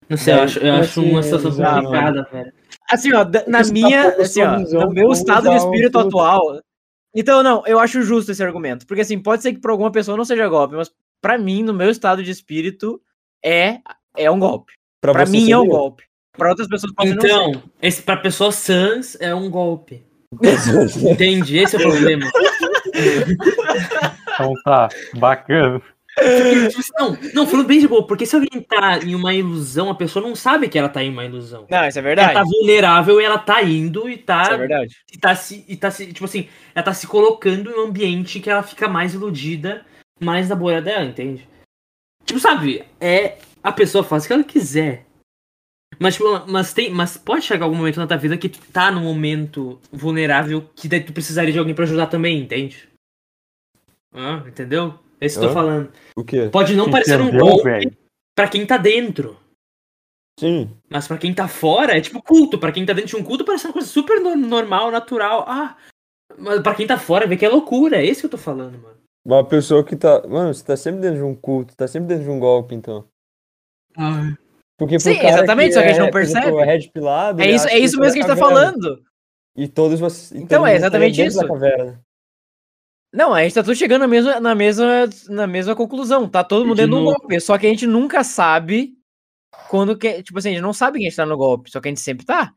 Não 0.09 0.17
sei, 0.17 0.33
eu 0.35 0.37
Daí, 0.37 0.45
acho, 0.45 0.59
eu 0.59 0.63
como 0.73 0.81
acho 0.81 1.01
assim, 1.01 1.11
uma 1.11 1.23
situação 1.23 1.51
complicada, 1.53 2.29
velho. 2.33 2.53
Assim, 2.91 3.13
ó, 3.13 3.25
na 3.49 3.65
tá 3.65 3.73
minha, 3.73 4.03
a 4.03 4.23
assim, 4.23 4.43
ó, 4.43 4.59
no 4.87 4.91
meu 4.93 5.11
estado 5.13 5.51
de 5.51 5.57
espírito 5.57 5.99
seu- 5.99 6.07
atual. 6.09 6.61
Então, 7.15 7.43
não, 7.43 7.63
eu 7.67 7.79
acho 7.79 8.03
justo 8.03 8.31
esse 8.31 8.43
argumento, 8.45 8.87
porque 8.87 9.01
assim, 9.01 9.19
pode 9.19 9.43
ser 9.43 9.53
que 9.53 9.61
pra 9.61 9.73
alguma 9.73 9.91
pessoa 9.91 10.17
não 10.17 10.25
seja 10.25 10.47
golpe, 10.49 10.77
mas 10.77 10.91
pra 11.21 11.37
mim, 11.39 11.63
no 11.63 11.73
meu 11.75 11.91
estado 11.91 12.23
de 12.23 12.31
espírito, 12.31 13.01
é 13.45 13.79
é 14.17 14.31
um 14.31 14.39
golpe. 14.39 14.73
Pra, 15.01 15.13
Pra 15.13 15.27
mim 15.27 15.51
é 15.51 15.59
um 15.59 15.67
golpe. 15.67 16.05
Pra 16.37 16.51
outras 16.51 16.69
pessoas 16.69 16.93
pode 16.95 17.15
não 17.15 17.21
ser. 17.21 17.27
Então, 17.29 17.63
esse, 17.83 18.03
pra 18.03 18.17
pessoas 18.17 18.55
sãs 18.57 19.17
é 19.21 19.35
um 19.35 19.51
golpe. 19.51 20.05
Entende? 21.11 21.59
Esse 21.59 21.77
é 21.77 21.79
o 21.79 21.83
problema. 21.83 22.25
Então 24.35 24.53
tá, 24.65 24.89
bacana. 25.17 25.81
Porque, 26.19 26.69
tipo, 26.69 26.83
não, 26.99 27.19
não, 27.35 27.47
falando 27.47 27.67
bem 27.67 27.79
de 27.79 27.87
boa, 27.87 28.07
porque 28.07 28.25
se 28.25 28.35
alguém 28.35 28.63
tá 28.63 28.99
em 29.01 29.15
uma 29.15 29.35
ilusão, 29.35 29.91
a 29.91 29.95
pessoa 29.95 30.27
não 30.27 30.35
sabe 30.35 30.67
que 30.67 30.79
ela 30.79 30.89
tá 30.89 31.03
em 31.05 31.11
uma 31.11 31.27
ilusão. 31.27 31.67
Não, 31.71 31.87
isso 31.87 31.99
é 31.99 32.01
Ela 32.01 32.09
verdade. 32.09 32.33
tá 32.33 32.43
vulnerável 32.43 33.21
e 33.21 33.25
ela 33.25 33.39
tá 33.39 33.63
indo 33.63 34.09
e 34.09 34.17
tá, 34.17 34.43
Isso 34.43 34.53
é 34.53 34.57
verdade. 34.57 34.97
e 35.13 35.19
tá 35.19 35.35
se, 35.37 35.65
e 35.69 35.77
tá 35.77 35.91
se, 35.91 36.07
tipo 36.07 36.25
assim, 36.25 36.49
ela 36.75 36.83
tá 36.83 36.95
se 36.95 37.07
colocando 37.07 37.71
em 37.71 37.75
um 37.75 37.85
ambiente 37.85 38.41
que 38.41 38.49
ela 38.49 38.63
fica 38.63 38.89
mais 38.89 39.13
iludida, 39.13 39.85
mais 40.19 40.49
da 40.49 40.57
bolha 40.57 40.81
dela, 40.81 41.05
entende? 41.05 41.47
Tipo, 42.25 42.41
sabe, 42.41 42.83
é, 42.99 43.37
a 43.63 43.71
pessoa 43.71 44.03
faz 44.03 44.25
o 44.25 44.27
que 44.27 44.33
ela 44.33 44.43
quiser. 44.45 45.05
Mas, 45.99 46.15
tipo, 46.15 46.27
mas, 46.51 46.73
tem, 46.73 46.91
mas 46.91 47.19
pode 47.19 47.45
chegar 47.45 47.67
algum 47.67 47.77
momento 47.77 47.99
na 48.01 48.07
tua 48.07 48.17
vida 48.17 48.39
que 48.39 48.49
tu 48.49 48.61
tá 48.73 48.91
num 48.91 49.03
momento 49.03 49.79
vulnerável 49.93 50.69
que 50.75 50.89
daí 50.89 51.03
tu 51.03 51.13
precisaria 51.13 51.53
de 51.53 51.59
alguém 51.59 51.75
pra 51.75 51.85
ajudar 51.85 52.07
também, 52.07 52.41
entende? 52.41 52.89
Ah, 54.15 54.43
entendeu? 54.47 54.99
É 55.21 55.27
isso 55.27 55.39
que 55.39 55.45
eu 55.45 55.49
tô 55.49 55.55
falando. 55.55 55.93
O 56.17 56.25
quê? 56.25 56.49
Pode 56.53 56.75
não 56.77 56.91
parecer 56.91 57.21
um 57.21 57.25
Entendeu, 57.29 57.47
golpe 57.47 57.65
velho? 57.65 57.97
pra 58.35 58.49
quem 58.49 58.67
tá 58.67 58.77
dentro. 58.77 59.37
Sim. 60.39 60.71
Mas 60.91 61.09
pra 61.09 61.17
quem 61.17 61.33
tá 61.33 61.49
fora, 61.49 61.97
é 61.97 62.01
tipo 62.01 62.23
culto. 62.23 62.59
Pra 62.59 62.71
quem 62.73 62.85
tá 62.85 62.93
dentro 62.93 63.09
de 63.11 63.17
um 63.17 63.25
culto, 63.25 63.45
parece 63.45 63.67
uma 63.67 63.73
coisa 63.73 63.89
super 63.89 64.21
no- 64.21 64.37
normal, 64.37 64.91
natural. 64.91 65.45
Ah, 65.49 65.77
mas 66.39 66.61
pra 66.61 66.75
quem 66.75 66.87
tá 66.87 66.99
fora, 66.99 67.27
vê 67.27 67.37
que 67.37 67.47
é 67.47 67.49
loucura. 67.49 67.97
É 67.97 68.05
isso 68.05 68.21
que 68.21 68.27
eu 68.27 68.31
tô 68.31 68.39
falando, 68.39 68.79
mano. 68.79 68.97
Uma 69.25 69.43
pessoa 69.45 69.83
que 69.83 69.97
tá. 69.97 70.23
Mano, 70.29 70.53
você 70.53 70.63
tá 70.65 70.77
sempre 70.77 71.01
dentro 71.01 71.17
de 71.19 71.25
um 71.25 71.35
culto, 71.35 71.75
tá 71.75 71.89
sempre 71.89 72.09
dentro 72.09 72.25
de 72.25 72.31
um 72.31 72.39
golpe, 72.39 72.75
então. 72.75 73.05
Porque 74.79 74.97
pro 74.97 75.01
Sim, 75.01 75.17
cara 75.17 75.29
exatamente, 75.39 75.73
só 75.75 75.81
que 75.81 75.87
a 75.87 75.93
gente 75.93 76.01
não 76.01 76.11
por 76.11 76.21
exemplo, 76.21 76.43
percebe. 76.43 76.63
É 76.63 76.65
red 76.77 76.89
pilado. 76.91 77.41
É 77.43 77.51
isso, 77.51 77.67
é 77.69 77.79
isso 77.79 77.95
que 77.95 78.01
mesmo 78.01 78.13
que 78.15 78.19
a 78.21 78.23
gente 78.23 78.31
tá 78.31 78.37
falando. 78.37 79.03
E 79.57 79.67
todos 79.67 79.99
vocês. 79.99 80.33
Então, 80.39 80.67
é 80.67 80.77
exatamente 80.77 81.25
isso. 81.25 81.41
Não, 83.17 83.33
a 83.33 83.43
gente 83.43 83.55
tá 83.55 83.63
tudo 83.63 83.75
chegando 83.75 84.03
na 84.03 84.09
mesma, 84.09 84.39
na 84.41 84.55
mesma, 84.55 85.09
na 85.29 85.47
mesma 85.47 85.75
conclusão. 85.75 86.29
Tá 86.29 86.45
todo 86.45 86.67
mundo 86.67 86.77
De 86.77 86.83
dentro 86.83 86.97
do 86.99 87.03
novo. 87.05 87.17
golpe. 87.19 87.41
Só 87.41 87.57
que 87.57 87.67
a 87.67 87.71
gente 87.71 87.87
nunca 87.87 88.23
sabe 88.23 88.93
quando 89.71 89.97
que. 89.97 90.23
Tipo 90.23 90.39
assim, 90.39 90.51
a 90.51 90.53
gente 90.53 90.61
não 90.63 90.75
sabe 90.75 90.99
que 90.99 91.07
a 91.07 91.09
gente 91.09 91.17
tá 91.17 91.25
no 91.25 91.37
golpe. 91.37 91.71
Só 91.71 91.81
que 91.81 91.89
a 91.89 91.91
gente 91.91 92.01
sempre 92.01 92.27
tá. 92.27 92.53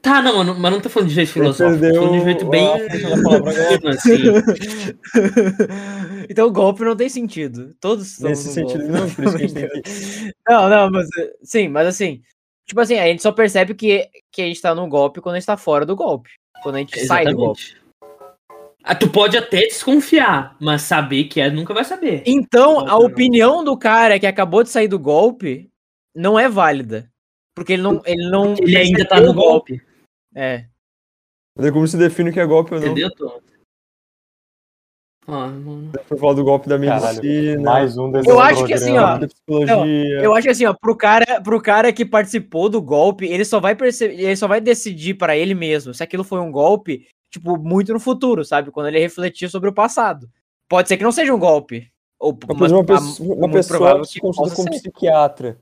Tá, 0.00 0.22
não, 0.22 0.36
mano, 0.36 0.54
mas 0.56 0.72
não 0.72 0.80
tô 0.80 0.88
falando 0.88 1.08
de 1.08 1.14
jeito 1.14 1.32
filosófico. 1.32 1.80
Tô 1.88 1.94
falando 1.94 2.18
de 2.18 2.24
jeito 2.24 2.46
a 2.46 2.48
bem. 2.50 2.68
assim. 3.88 4.22
então 6.28 6.46
o 6.46 6.52
golpe 6.52 6.84
não 6.84 6.94
tem 6.96 7.08
sentido. 7.08 7.74
Todos 7.80 8.06
estão 8.12 8.28
Nesse 8.30 8.48
no 8.48 8.52
sentido, 8.54 8.86
golpe. 8.86 8.92
não, 8.92 9.10
por 9.10 9.24
isso 9.24 9.36
que 9.36 9.44
a 9.44 9.46
gente 9.48 9.54
tem 9.54 9.82
que. 9.82 10.34
Não, 10.48 10.68
não, 10.68 10.90
mas 10.90 11.06
sim, 11.42 11.68
mas 11.68 11.86
assim, 11.86 12.22
tipo 12.66 12.80
assim, 12.80 12.98
a 12.98 13.06
gente 13.06 13.22
só 13.22 13.30
percebe 13.32 13.74
que, 13.74 14.08
que 14.32 14.40
a 14.42 14.46
gente 14.46 14.60
tá 14.62 14.74
no 14.74 14.88
golpe 14.88 15.20
quando 15.20 15.34
a 15.34 15.38
gente 15.38 15.46
tá 15.46 15.56
fora 15.56 15.84
do 15.84 15.94
golpe. 15.96 16.30
Quando 16.62 16.76
a 16.76 16.78
gente 16.78 16.98
sai 17.06 17.24
do 17.26 17.34
golpe. 17.36 17.76
Ah, 18.82 18.94
tu 18.94 19.10
pode 19.10 19.36
até 19.36 19.62
desconfiar, 19.62 20.56
mas 20.60 20.82
saber 20.82 21.24
que 21.24 21.40
é, 21.40 21.50
nunca 21.50 21.74
vai 21.74 21.84
saber. 21.84 22.22
Então, 22.24 22.80
a 22.80 22.84
Não, 22.84 22.98
não. 23.00 23.06
opinião 23.06 23.64
do 23.64 23.76
cara 23.76 24.18
que 24.18 24.26
acabou 24.26 24.62
de 24.62 24.70
sair 24.70 24.88
do 24.88 24.98
golpe 24.98 25.68
não 26.14 26.38
é 26.38 26.48
válida. 26.48 27.10
Porque 27.54 27.72
ele 27.72 27.82
não. 27.82 28.00
Ele, 28.04 28.30
não 28.30 28.54
Ele 28.58 28.76
ainda 28.76 29.04
tá 29.04 29.20
no 29.20 29.30
o 29.30 29.34
golpe. 29.34 29.82
É. 30.34 30.66
Mas 31.56 31.70
como 31.72 31.86
se 31.88 31.96
define 31.96 32.30
o 32.30 32.32
que 32.32 32.38
é 32.40 32.46
golpe 32.46 32.72
ou 32.72 32.80
não? 32.80 32.86
Entendeu, 32.86 33.10
Tom? 33.16 33.40
Ah, 35.26 35.48
mano. 35.48 35.92
Por 36.08 36.18
falar 36.18 36.32
do 36.32 36.44
golpe 36.44 36.68
da 36.68 36.78
Caralho, 36.78 37.22
medicina. 37.22 37.62
Mais 37.70 37.98
um 37.98 38.10
desses 38.10 38.26
Eu 38.28 38.40
acho 38.40 38.64
que 38.64 38.72
assim, 38.72 38.96
ó, 38.96 39.18
golpe 39.18 39.26
psicologia. 39.26 40.20
Eu 40.22 40.34
acho 40.34 40.44
que 40.44 40.50
assim, 40.50 40.64
ó, 40.64 40.72
pro 40.72 40.96
cara, 40.96 41.40
pro 41.42 41.60
cara 41.60 41.92
que 41.92 42.06
participou 42.06 42.70
do 42.70 42.80
golpe, 42.80 43.26
ele 43.26 43.44
só 43.44 43.60
vai 43.60 43.74
perceber, 43.74 44.14
ele 44.14 44.36
só 44.36 44.48
vai 44.48 44.58
decidir 44.58 45.14
pra 45.14 45.36
ele 45.36 45.54
mesmo 45.54 45.92
se 45.92 46.02
aquilo 46.02 46.24
foi 46.24 46.40
um 46.40 46.50
golpe, 46.50 47.06
tipo, 47.30 47.56
muito 47.58 47.92
no 47.92 48.00
futuro, 48.00 48.44
sabe? 48.44 48.70
Quando 48.70 48.86
ele 48.88 48.98
refletir 48.98 49.50
sobre 49.50 49.68
o 49.68 49.72
passado. 49.72 50.28
Pode 50.68 50.88
ser 50.88 50.96
que 50.96 51.02
não 51.04 51.12
seja 51.12 51.34
um 51.34 51.38
golpe. 51.38 51.90
Ou 52.18 52.36
Mas, 52.58 52.72
uma, 52.72 52.80
a- 52.80 52.84
pessoa, 52.84 53.34
uma 53.36 53.50
pessoa 53.50 53.78
provável 53.78 54.04
se 54.04 54.14
que 54.14 54.20
consulta 54.20 54.54
com 54.54 54.62
um 54.62 54.64
psiquiatra. 54.70 55.58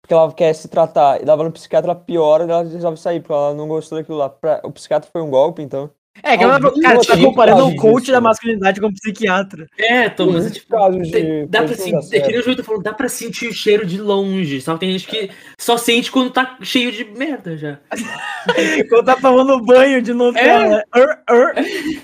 Porque 0.00 0.14
ela 0.14 0.32
quer 0.32 0.52
se 0.54 0.68
tratar. 0.68 1.18
E 1.20 1.24
ela 1.24 1.36
vai 1.36 1.46
no 1.46 1.52
psiquiatra, 1.52 1.90
ela 1.90 2.00
piora 2.00 2.44
e 2.44 2.50
ela 2.50 2.62
resolve 2.62 2.96
sair, 2.96 3.20
porque 3.20 3.32
ela 3.32 3.54
não 3.54 3.66
gostou 3.66 3.98
daquilo 3.98 4.18
lá. 4.18 4.28
Pra- 4.28 4.60
O 4.64 4.70
psiquiatra 4.70 5.10
foi 5.12 5.20
um 5.20 5.30
golpe, 5.30 5.62
então. 5.62 5.90
É, 6.22 6.36
que 6.36 6.42
ela, 6.44 6.54
Alguém 6.56 6.82
cara, 6.82 6.96
você 6.96 7.06
tá 7.12 7.16
comparando 7.18 7.66
o 7.68 7.76
coach 7.76 8.00
disso, 8.00 8.12
da 8.12 8.20
masculinidade 8.20 8.80
com 8.80 8.86
o 8.88 8.92
psiquiatra. 8.92 9.66
É, 9.78 10.08
Tom, 10.08 10.32
mas 10.32 10.46
é 10.46 10.50
tipo. 10.50 10.90
de 11.02 11.46
Dá 11.46 11.58
pra, 11.60 11.68
coisa 11.68 11.82
sen- 11.82 11.92
não 11.92 12.00
dá 12.00 12.16
é 12.16 12.20
que 12.20 12.28
nem 12.28 12.38
o 12.38 12.42
Júlio 12.42 12.56
tá 12.56 12.62
falando, 12.64 12.82
dá 12.82 12.92
pra 12.92 13.08
sentir 13.08 13.48
o 13.48 13.52
cheiro 13.52 13.86
de 13.86 14.00
longe. 14.00 14.60
Só 14.60 14.74
que 14.74 14.80
tem 14.80 14.92
gente 14.98 15.06
que 15.06 15.30
só 15.58 15.76
sente 15.76 16.10
quando 16.10 16.30
tá 16.30 16.56
cheio 16.62 16.90
de 16.90 17.04
merda 17.04 17.56
já. 17.56 17.78
Quando 18.88 19.04
tá 19.06 19.16
tomando 19.16 19.60
banho 19.64 20.00
de 20.00 20.12
Nutella. 20.12 20.82
Er, 20.94 21.18
er. 21.28 22.02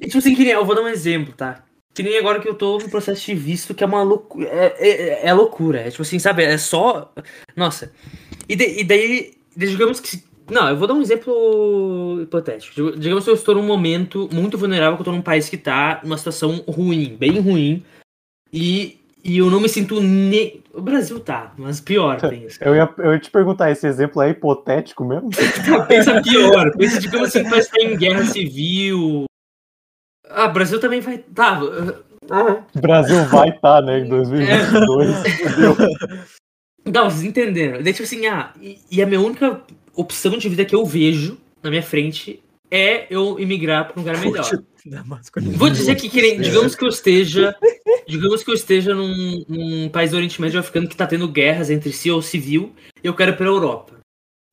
E, 0.00 0.06
tipo 0.06 0.18
assim, 0.18 0.34
que 0.34 0.42
nem, 0.44 0.52
eu 0.52 0.64
vou 0.64 0.74
dar 0.74 0.82
um 0.82 0.88
exemplo, 0.88 1.32
tá? 1.34 1.64
Que 1.94 2.02
nem 2.02 2.18
agora 2.18 2.40
que 2.40 2.48
eu 2.48 2.54
tô 2.54 2.78
no 2.78 2.88
processo 2.88 3.24
de 3.24 3.34
visto, 3.34 3.72
que 3.74 3.84
é 3.84 3.86
uma 3.86 4.02
loucura. 4.02 4.48
É, 4.48 4.74
é, 4.78 5.26
é 5.28 5.32
loucura. 5.32 5.80
É 5.80 5.90
tipo 5.90 6.02
assim, 6.02 6.18
sabe? 6.18 6.42
É 6.42 6.58
só. 6.58 7.12
Nossa. 7.56 7.92
E, 8.48 8.56
de- 8.56 8.80
e 8.80 8.84
daí, 8.84 9.34
digamos 9.56 10.00
que. 10.00 10.22
Não, 10.50 10.68
eu 10.68 10.76
vou 10.76 10.86
dar 10.86 10.94
um 10.94 11.00
exemplo 11.02 12.20
hipotético. 12.22 12.74
Dig- 12.74 12.98
Digamos 12.98 13.24
que 13.24 13.30
eu 13.30 13.34
estou 13.34 13.54
num 13.54 13.62
momento 13.62 14.28
muito 14.32 14.58
vulnerável, 14.58 14.96
que 14.96 15.00
eu 15.00 15.04
tô 15.06 15.12
num 15.12 15.22
país 15.22 15.48
que 15.48 15.56
tá 15.56 16.00
numa 16.04 16.18
situação 16.18 16.62
ruim, 16.68 17.16
bem 17.18 17.40
ruim. 17.40 17.82
E, 18.52 19.00
e 19.24 19.38
eu 19.38 19.50
não 19.50 19.60
me 19.60 19.68
sinto. 19.68 20.00
Ne... 20.00 20.62
O 20.72 20.82
Brasil 20.82 21.18
tá, 21.20 21.52
mas 21.56 21.80
pior, 21.80 22.20
pensa. 22.28 22.62
Eu 22.64 22.74
ia, 22.74 22.92
eu 22.98 23.12
ia 23.14 23.18
te 23.18 23.30
perguntar, 23.30 23.70
esse 23.70 23.86
exemplo 23.86 24.20
é 24.20 24.30
hipotético 24.30 25.04
mesmo? 25.04 25.30
pensa 25.88 26.20
pior. 26.20 26.70
Pensa, 26.76 27.00
digamos 27.00 27.28
assim, 27.28 27.42
que 27.44 27.50
vai 27.50 27.58
estar 27.60 27.80
em 27.80 27.96
guerra 27.96 28.24
civil. 28.24 29.24
Ah, 30.28 30.48
Brasil 30.48 30.78
também 30.80 31.00
vai. 31.00 31.18
Tá. 31.18 31.60
ah, 32.30 32.62
Brasil 32.78 33.24
vai 33.26 33.48
estar, 33.50 33.80
né, 33.82 34.00
em 34.00 34.08
2022. 34.08 35.16
Fudeu. 35.38 35.76
Não, 36.84 37.10
vocês 37.10 37.24
entenderam. 37.24 37.82
Daí, 37.82 37.92
tipo 37.92 38.04
assim, 38.04 38.26
ah, 38.26 38.52
e, 38.60 38.78
e 38.90 39.02
a 39.02 39.06
minha 39.06 39.20
única 39.20 39.62
opção 39.94 40.36
de 40.36 40.48
vida 40.48 40.64
que 40.64 40.74
eu 40.74 40.84
vejo 40.84 41.38
na 41.62 41.70
minha 41.70 41.82
frente 41.82 42.42
é 42.70 43.06
eu 43.08 43.38
imigrar 43.38 43.86
para 43.86 43.98
um 44.00 44.04
lugar 44.04 44.18
melhor. 44.18 44.44
Masculinidade. 45.06 45.58
Vou 45.58 45.70
dizer 45.70 45.94
que, 45.94 46.10
que 46.10 46.20
nem- 46.20 46.40
digamos 46.40 46.74
que 46.74 46.84
eu 46.84 46.88
esteja, 46.88 47.56
digamos 48.06 48.42
que 48.42 48.50
eu 48.50 48.54
esteja 48.54 48.94
num, 48.94 49.42
num 49.48 49.88
país 49.88 50.10
do 50.10 50.16
Oriente 50.16 50.40
Médio 50.40 50.60
africano 50.60 50.88
que 50.88 50.96
tá 50.96 51.06
tendo 51.06 51.26
guerras 51.26 51.70
entre 51.70 51.90
si 51.90 52.10
ou 52.10 52.20
civil, 52.20 52.74
e 53.02 53.06
eu 53.06 53.14
quero 53.14 53.32
ir 53.32 53.36
pra 53.36 53.46
Europa, 53.46 53.94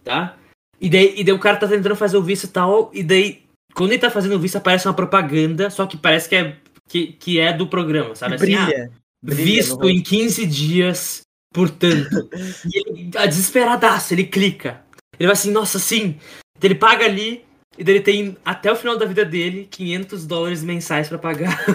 tá? 0.04 0.38
E 0.80 0.89
daí, 0.89 1.15
e 1.17 1.24
daí 1.24 1.34
o 1.34 1.39
cara 1.39 1.58
tá 1.58 1.67
tentando 1.67 1.96
fazer 1.98 2.15
o 2.15 2.24
visto 2.24 2.46
e 2.46 2.48
tal, 2.48 2.89
e 2.94 3.04
daí, 3.04 3.41
quando 3.74 3.91
ele 3.91 4.00
tá 4.00 4.10
fazendo 4.10 4.36
o 4.36 4.39
visto, 4.39 4.56
aparece 4.56 4.88
uma 4.88 4.94
propaganda, 4.94 5.70
só 5.70 5.86
que 5.86 5.98
parece 5.98 6.30
que 6.30 6.36
é, 6.36 6.56
que, 6.88 7.08
que 7.08 7.39
é 7.39 7.52
do 7.52 7.67
programa, 7.67 8.15
sabe? 8.15 8.36
Assim, 8.36 8.56
ah, 8.56 8.65
Brilha. 8.65 8.91
brilha 9.22 9.38
no 9.39 9.46
visto 9.46 9.89
em 9.89 10.02
15 10.02 10.46
dias, 10.46 11.22
portanto. 11.54 12.30
e 12.66 12.80
ele, 12.80 13.12
a 13.16 13.26
desesperadaço, 13.26 14.14
ele 14.14 14.26
clica. 14.26 14.84
Ele 15.20 15.28
vai 15.28 15.34
assim, 15.34 15.52
nossa, 15.52 15.80
sim. 15.80 16.18
Então 16.58 16.70
ele 16.70 16.76
paga 16.76 17.06
ali, 17.06 17.46
e 17.78 17.84
daí 17.84 17.96
ele 17.96 18.04
tem 18.04 18.38
até 18.44 18.72
o 18.72 18.76
final 18.76 18.98
da 18.98 19.06
vida 19.06 19.24
dele 19.24 19.68
500 19.70 20.26
dólares 20.26 20.64
mensais 20.64 21.08
pra 21.08 21.18
pagar. 21.18 21.64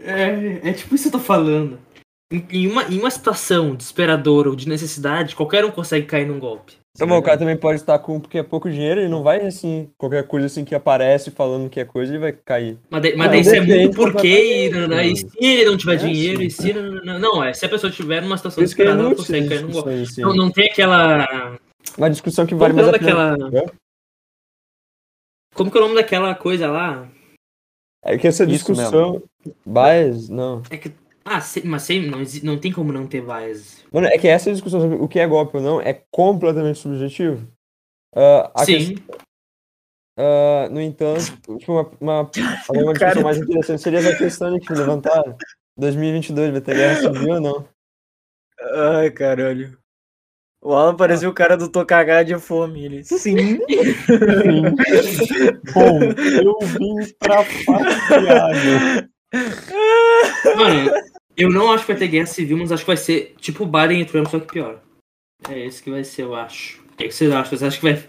é, 0.00 0.68
é 0.68 0.72
tipo 0.72 0.94
isso 0.94 1.04
que 1.04 1.16
eu 1.16 1.20
tô 1.20 1.20
falando. 1.20 1.78
Em, 2.30 2.66
uma, 2.66 2.82
em 2.84 2.98
uma 2.98 3.10
situação 3.10 3.74
desesperadora 3.76 4.48
ou 4.50 4.56
de 4.56 4.68
necessidade, 4.68 5.36
qualquer 5.36 5.64
um 5.64 5.70
consegue 5.70 6.06
cair 6.06 6.26
num 6.26 6.40
golpe. 6.40 6.74
Tá 6.98 7.04
bom, 7.06 7.18
o 7.18 7.22
cara 7.22 7.36
também 7.38 7.56
pode 7.56 7.78
estar 7.78 7.98
com 7.98 8.18
porque 8.18 8.38
é 8.38 8.42
pouco 8.42 8.70
dinheiro, 8.70 9.00
ele 9.00 9.08
não 9.10 9.22
vai 9.22 9.46
assim, 9.46 9.90
qualquer 9.98 10.26
coisa 10.26 10.46
assim 10.46 10.64
que 10.64 10.74
aparece 10.74 11.30
falando 11.30 11.68
que 11.68 11.78
é 11.78 11.84
coisa, 11.84 12.10
ele 12.12 12.18
vai 12.18 12.32
cair. 12.32 12.78
Mas 12.90 13.02
daí, 13.02 13.14
mas 13.16 13.26
Não, 13.26 13.32
daí 13.32 13.40
isso 13.42 13.54
é 13.54 13.60
muito 13.60 13.94
porquê, 13.96 14.70
e, 14.72 15.12
e 15.12 15.16
se 15.16 15.28
ele 15.40 15.64
não 15.66 15.76
tiver 15.76 15.94
É, 15.94 15.96
dinheiro, 15.98 16.38
sim. 16.40 16.46
e 16.46 16.50
se. 16.50 16.72
Não, 16.72 16.90
não, 17.04 17.18
não, 17.18 17.44
é, 17.44 17.52
se 17.52 17.66
a 17.66 17.68
pessoa 17.68 17.92
tiver 17.92 18.22
numa 18.22 18.36
situação 18.38 18.62
é 18.62 18.64
desesperada, 18.64 19.02
ela 19.02 19.14
consegue 19.14 19.48
cair 19.48 19.62
num 19.62 19.70
golpe. 19.70 19.90
assim. 19.90 20.20
Não, 20.22 20.34
não 20.34 20.50
tem 20.50 20.70
aquela. 20.70 21.58
Uma 21.98 22.10
discussão 22.10 22.46
que 22.46 22.54
vale 22.54 22.72
Como 22.74 22.86
mais 22.86 22.98
que 22.98 23.04
é 23.08 23.12
a 23.12 23.14
o 23.14 23.16
pena. 23.16 23.36
nome 23.36 23.50
daquela- 23.52 23.72
Como 25.54 25.70
que 25.70 25.76
é 25.76 25.80
o 25.80 25.84
nome 25.84 25.94
daquela 25.96 26.34
coisa 26.34 26.70
lá? 26.70 27.06
É 28.04 28.16
que 28.18 28.26
essa 28.26 28.46
discussão. 28.46 29.22
Bias? 29.66 30.28
Não. 30.28 30.62
É 30.70 30.76
que. 30.78 30.90
Ah, 31.28 31.40
se- 31.40 31.66
mas 31.66 31.82
sem, 31.82 32.06
não, 32.08 32.20
não 32.44 32.56
tem 32.58 32.70
como 32.72 32.92
não 32.92 33.04
ter 33.06 33.20
bias. 33.20 33.84
Mano, 33.92 34.06
é 34.06 34.16
que 34.16 34.28
essa 34.28 34.52
discussão 34.52 34.80
sobre 34.80 34.96
o 34.96 35.08
que 35.08 35.18
é 35.18 35.26
golpe 35.26 35.56
ou 35.56 35.62
não 35.62 35.80
é 35.80 35.92
completamente 36.10 36.78
subjetivo. 36.78 37.46
Ah, 38.14 38.50
a 38.54 38.64
Sim. 38.64 38.94
questão- 38.94 39.16
ah, 40.18 40.68
no 40.70 40.80
entanto, 40.80 41.36
tipo, 41.58 41.72
uma, 41.72 41.90
uma, 42.00 42.30
uma 42.70 42.70
discussão 42.94 43.22
mais 43.24 43.38
interessante 43.38 43.82
seria 43.82 43.98
essa 43.98 44.16
questão 44.16 44.56
que 44.58 44.72
levantaram. 44.72 45.36
2022, 45.76 46.52
vai 46.52 46.60
ter 46.60 46.76
guerra 46.76 47.00
civil 47.00 47.34
ou 47.34 47.40
não? 47.40 47.68
Ai, 48.94 49.10
caralho. 49.10 49.76
O 50.62 50.72
Alan 50.72 50.96
parecia 50.96 51.28
o 51.28 51.34
cara 51.34 51.56
do 51.56 51.68
tô 51.68 51.84
cagado 51.84 52.24
de 52.26 52.38
fome. 52.38 52.84
Ele, 52.84 53.04
sim. 53.04 53.18
Sim. 53.18 53.58
Bom, 55.74 56.00
eu 56.42 56.58
vim 56.66 57.12
pra 57.18 57.44
passear, 57.44 58.50
meu. 58.64 59.16
Mano, 60.56 60.90
eu 61.36 61.50
não 61.50 61.70
acho 61.72 61.84
que 61.84 61.92
vai 61.92 61.98
ter 61.98 62.08
guerra 62.08 62.26
civil, 62.26 62.56
mas 62.56 62.72
acho 62.72 62.82
que 62.82 62.86
vai 62.88 62.96
ser 62.96 63.34
tipo 63.40 63.66
Biden 63.66 64.00
e 64.00 64.04
Trump, 64.04 64.26
só 64.28 64.38
que 64.40 64.46
pior. 64.52 64.80
É 65.48 65.58
esse 65.66 65.82
que 65.82 65.90
vai 65.90 66.02
ser, 66.04 66.22
eu 66.22 66.34
acho. 66.34 66.80
O 66.92 66.96
que 66.96 67.08
que 67.08 67.14
vocês 67.14 67.30
acham? 67.30 67.44
Vocês 67.50 67.62
acham 67.62 67.80
que 67.80 67.92
vai. 67.92 68.02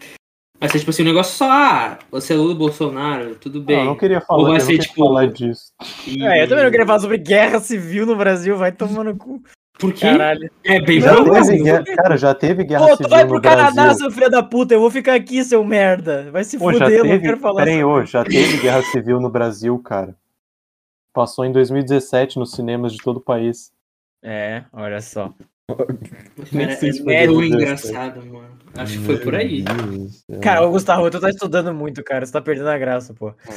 Vai 0.60 0.70
ser 0.70 0.80
tipo 0.80 0.90
assim, 0.90 1.04
um 1.04 1.06
negócio 1.08 1.36
só, 1.38 1.52
ah, 1.52 2.00
você 2.10 2.34
é 2.34 2.36
Lula 2.36 2.56
Bolsonaro, 2.56 3.36
tudo 3.36 3.60
Não, 3.60 3.66
bem. 3.66 3.80
eu 3.80 3.86
não 3.86 3.96
queria 3.96 4.18
Ou 4.18 4.24
falar, 4.26 4.42
vai 4.44 4.52
eu 4.54 4.60
não 4.60 4.66
ser, 4.66 4.78
tipo, 4.80 5.06
falar 5.06 5.28
disso. 5.28 5.72
E- 6.08 6.24
É, 6.26 6.44
eu 6.44 6.48
também 6.48 6.64
não 6.64 6.72
queria 6.72 6.86
falar 6.88 7.00
sobre 7.00 7.18
guerra 7.20 7.60
civil 7.60 8.08
no 8.08 8.16
Brasil, 8.16 8.58
vai 8.58 8.72
tomar 8.72 9.04
no 9.04 9.16
cu. 9.16 9.40
Por 9.78 9.94
quê? 9.94 10.08
Caralho. 10.08 10.50
É 10.64 10.82
bem 10.82 11.00
Não, 11.00 11.24
guerra, 11.24 11.84
cara, 11.96 12.18
já 12.18 12.34
teve 12.34 12.64
guerra 12.64 12.88
Pô, 12.88 12.92
tu 12.94 12.98
civil 12.98 13.10
vai 13.12 13.24
no 13.26 13.30
pro 13.30 13.42
Canadá, 13.42 13.72
Brasil. 13.84 13.98
seu 14.00 14.10
filho 14.12 14.32
da 14.32 14.42
puta, 14.42 14.74
eu 14.74 14.80
vou 14.80 14.90
ficar 14.90 15.14
aqui, 15.14 15.44
seu 15.44 15.64
merda. 15.64 16.32
Vai 16.32 16.44
se 16.44 16.58
Pô, 16.58 16.72
fuder, 16.72 16.90
eu 16.92 17.06
não 17.06 17.20
quero 17.20 17.38
falar 17.38 17.64
peraí, 17.64 17.84
ô, 17.84 18.04
já 18.04 18.24
teve 18.24 18.58
guerra 18.58 18.82
civil 18.82 19.20
no 19.20 19.30
Brasil, 19.30 19.78
cara. 19.78 20.16
Passou 21.18 21.44
em 21.46 21.52
2017 21.52 22.38
nos 22.38 22.52
cinemas 22.52 22.94
de 22.94 23.00
todo 23.00 23.18
o 23.18 23.22
país. 23.22 23.72
É, 24.24 24.64
olha 24.72 25.02
só. 25.02 25.34
Cara, 26.54 26.76
sei 26.76 26.94
se 26.94 27.04
foi 27.04 27.16
é 27.16 27.26
tão 27.26 27.34
2017. 27.34 27.88
engraçado, 27.88 28.26
mano. 28.28 28.58
Acho 28.76 29.00
que 29.00 29.06
foi 29.06 29.18
por 29.18 29.34
aí. 29.34 29.64
Cara, 30.44 30.64
ô 30.68 30.70
Gustavo, 30.70 31.10
tu 31.10 31.20
tá 31.20 31.32
estudando 31.32 31.74
muito, 31.74 32.04
cara. 32.04 32.24
Você 32.24 32.32
tá 32.32 32.40
perdendo 32.40 32.70
a 32.70 32.78
graça, 32.78 33.16
pô. 33.16 33.34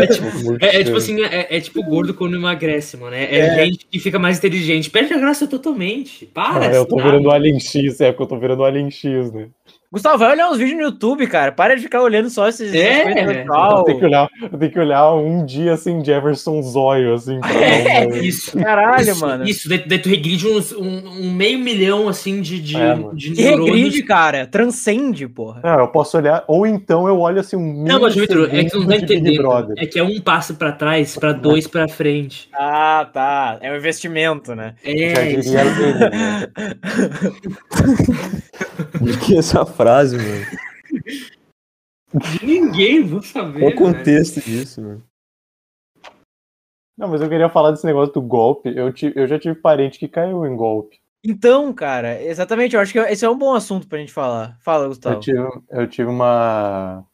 É 0.00 0.06
tipo, 0.06 0.64
é, 0.64 0.80
é 0.80 0.84
tipo 0.84 0.96
assim, 0.96 1.20
é, 1.20 1.56
é 1.56 1.60
tipo 1.60 1.82
gordo 1.82 2.14
quando 2.14 2.36
emagrece, 2.36 2.96
mano. 2.96 3.16
É, 3.16 3.24
é 3.24 3.38
É. 3.38 3.64
gente 3.64 3.84
que 3.86 3.98
fica 3.98 4.20
mais 4.20 4.38
inteligente. 4.38 4.88
Perde 4.88 5.12
a 5.12 5.18
graça 5.18 5.48
totalmente. 5.48 6.26
Para. 6.26 6.68
Ah, 6.68 6.72
eu 6.72 6.86
tô 6.86 6.94
virando 6.96 7.28
Alien 7.28 7.58
X, 7.58 8.00
é 8.00 8.12
porque 8.12 8.22
eu 8.22 8.28
tô 8.28 8.38
virando 8.38 8.62
Alien 8.64 8.88
X, 8.92 9.32
né? 9.32 9.48
Gustavo, 9.92 10.16
vai 10.18 10.32
olhar 10.32 10.48
uns 10.50 10.56
vídeos 10.56 10.78
no 10.78 10.84
YouTube, 10.84 11.26
cara. 11.26 11.52
Para 11.52 11.76
de 11.76 11.82
ficar 11.82 12.00
olhando 12.00 12.30
só 12.30 12.48
esses. 12.48 12.72
É, 12.74 13.26
virtual. 13.26 13.80
Eu 13.80 13.84
tenho 13.84 13.98
que 13.98 14.04
olhar, 14.06 14.28
eu 14.50 14.58
tenho 14.58 14.72
que 14.72 14.78
olhar 14.80 15.12
um 15.14 15.44
dia 15.44 15.74
assim, 15.74 16.02
Jefferson 16.02 16.62
Zóio, 16.62 17.12
assim, 17.12 17.38
pra 17.40 17.52
É, 17.52 18.06
uma- 18.06 18.16
isso. 18.16 18.56
Caralho, 18.58 19.02
isso, 19.10 19.20
mano. 19.20 19.44
Isso, 19.44 19.68
daí, 19.68 19.86
daí 19.86 19.98
tu 19.98 20.08
regride 20.08 20.48
uns, 20.48 20.72
um, 20.72 21.02
um 21.20 21.30
meio 21.30 21.58
milhão, 21.58 22.08
assim, 22.08 22.40
de, 22.40 22.58
de, 22.58 22.74
É, 22.80 22.96
de 23.12 23.32
Que 23.32 23.42
regride, 23.42 24.02
cara. 24.02 24.46
Transcende, 24.46 25.28
porra. 25.28 25.60
Não, 25.62 25.80
eu 25.80 25.88
posso 25.88 26.16
olhar, 26.16 26.42
ou 26.48 26.66
então 26.66 27.06
eu 27.06 27.20
olho 27.20 27.40
assim 27.40 27.56
um 27.56 27.84
Não, 27.84 28.00
mas, 28.00 28.14
Vitor, 28.14 28.48
é 28.50 28.64
que 28.64 28.70
tu 28.70 28.80
não 28.80 28.86
tá 28.88 28.96
entendendo. 28.96 29.74
É 29.76 29.84
que 29.84 29.98
é 29.98 30.02
um 30.02 30.18
passo 30.22 30.54
pra 30.54 30.72
trás, 30.72 31.18
pra 31.18 31.34
dois 31.34 31.66
pra 31.66 31.86
frente. 31.86 32.48
Ah, 32.58 33.06
tá. 33.12 33.58
É 33.60 33.70
um 33.70 33.76
investimento, 33.76 34.54
né? 34.54 34.72
Já 34.82 34.90
É, 34.90 35.32
isso. 35.32 35.50
diria 35.50 35.64
ele, 35.64 35.98
né? 35.98 36.48
Que 39.26 39.36
essa 39.38 39.64
frase, 39.82 40.16
mano. 40.16 40.46
De 42.38 42.44
ninguém, 42.46 43.02
vou 43.04 43.22
saber. 43.22 43.60
Qual 43.60 43.72
o 43.72 43.74
velho. 43.74 43.76
contexto 43.98 44.40
disso, 44.40 44.82
mano? 44.82 45.02
Não, 46.98 47.08
mas 47.08 47.20
eu 47.22 47.28
queria 47.28 47.48
falar 47.48 47.70
desse 47.70 47.86
negócio 47.86 48.12
do 48.12 48.20
golpe. 48.20 48.72
Eu, 48.76 48.92
ti- 48.92 49.12
eu 49.16 49.26
já 49.26 49.38
tive 49.38 49.54
parente 49.54 49.98
que 49.98 50.06
caiu 50.08 50.44
em 50.46 50.54
golpe. 50.54 51.00
Então, 51.24 51.72
cara, 51.72 52.20
exatamente. 52.22 52.74
Eu 52.74 52.80
acho 52.82 52.92
que 52.92 52.98
esse 52.98 53.24
é 53.24 53.30
um 53.30 53.38
bom 53.38 53.54
assunto 53.54 53.86
pra 53.88 53.98
gente 53.98 54.12
falar. 54.12 54.58
Fala, 54.60 54.88
Gustavo. 54.88 55.16
Eu 55.16 55.20
tive, 55.20 55.38
eu 55.70 55.86
tive 55.88 56.10
uma. 56.10 57.04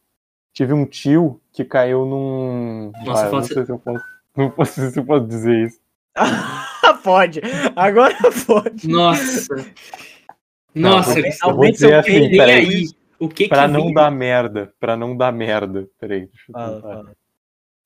Tive 0.53 0.73
um 0.73 0.85
tio 0.85 1.39
que 1.53 1.63
caiu 1.63 2.05
num. 2.05 2.91
Nossa, 3.05 3.23
Ah, 3.23 3.27
eu 3.27 3.31
não 3.31 3.43
sei 3.43 3.65
se 3.65 3.71
eu 3.71 3.79
posso. 3.79 4.03
Não 4.37 4.49
posso- 4.51 4.73
sei 4.73 4.89
se 4.89 4.99
eu 4.99 5.05
posso 5.05 5.25
dizer 5.27 5.65
isso. 5.67 5.79
pode. 7.03 7.41
Agora 7.75 8.15
pode. 8.45 8.87
Nossa. 8.87 9.55
Não, 10.73 10.91
Nossa, 10.97 11.19
eu 11.19 11.23
vou- 11.23 11.31
Gustavo, 11.67 11.93
eu 11.93 11.99
assim, 11.99 12.19
nem 12.19 12.31
peraí. 12.31 12.65
aí. 12.67 12.87
O 13.19 13.27
que 13.27 13.43
que 13.43 13.49
Pra 13.49 13.67
não 13.67 13.85
vem- 13.85 13.93
dar 13.93 14.11
merda. 14.11 14.73
Pra 14.79 14.95
não 14.95 15.15
dar 15.17 15.31
merda. 15.33 15.87
Peraí, 15.99 16.27
deixa 16.27 16.43
eu 16.49 16.53
tentar. 16.55 16.81
fala. 16.81 17.11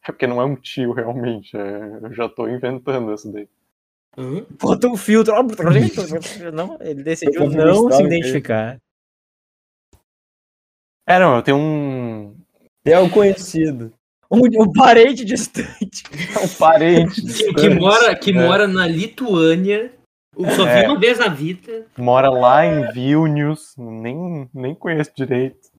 É 0.06 0.12
porque 0.12 0.28
não 0.28 0.41
é 0.41 0.46
um 0.46 0.56
tio, 0.56 0.91
realmente. 0.91 1.56
é- 1.58 2.00
Eu 2.04 2.13
já 2.13 2.28
tô 2.30 2.48
inventando 2.48 3.13
isso 3.13 3.32
daí. 3.32 3.48
Hã? 4.17 4.46
Bota 4.62 4.88
um 4.88 4.96
filtro. 4.98 5.34
Não, 6.54 6.78
ele 6.82 7.02
decidiu 7.04 7.50
não 7.50 7.89
se 7.91 7.98
que- 7.98 8.04
identificar. 8.04 8.80
É, 11.08 11.19
não, 11.19 11.36
eu 11.38 11.41
tenho 11.41 11.58
um. 11.58 12.36
É 12.86 12.98
o 13.00 13.10
conhecido. 13.10 13.91
Um, 14.32 14.39
um 14.63 14.72
parente 14.72 15.26
distante. 15.26 16.04
Um 16.43 16.48
parente. 16.60 17.22
Que, 17.22 17.54
que 17.54 17.69
mora, 17.69 18.15
que 18.15 18.32
É. 18.32 18.34
mora 18.34 18.67
na 18.67 18.88
Lituânia. 18.88 19.91
Eu 20.38 20.50
só 20.52 20.63
vi 20.65 20.69
É. 20.72 20.88
uma 20.89 21.00
vez 21.00 21.19
na 21.19 21.28
vida. 21.28 21.86
Mora 21.98 22.30
lá 22.30 22.65
em 22.65 22.91
Vilnius. 22.91 23.74
Nem, 23.78 24.50
nem 24.54 24.74
conheço 24.76 25.12
direito. 25.15 25.69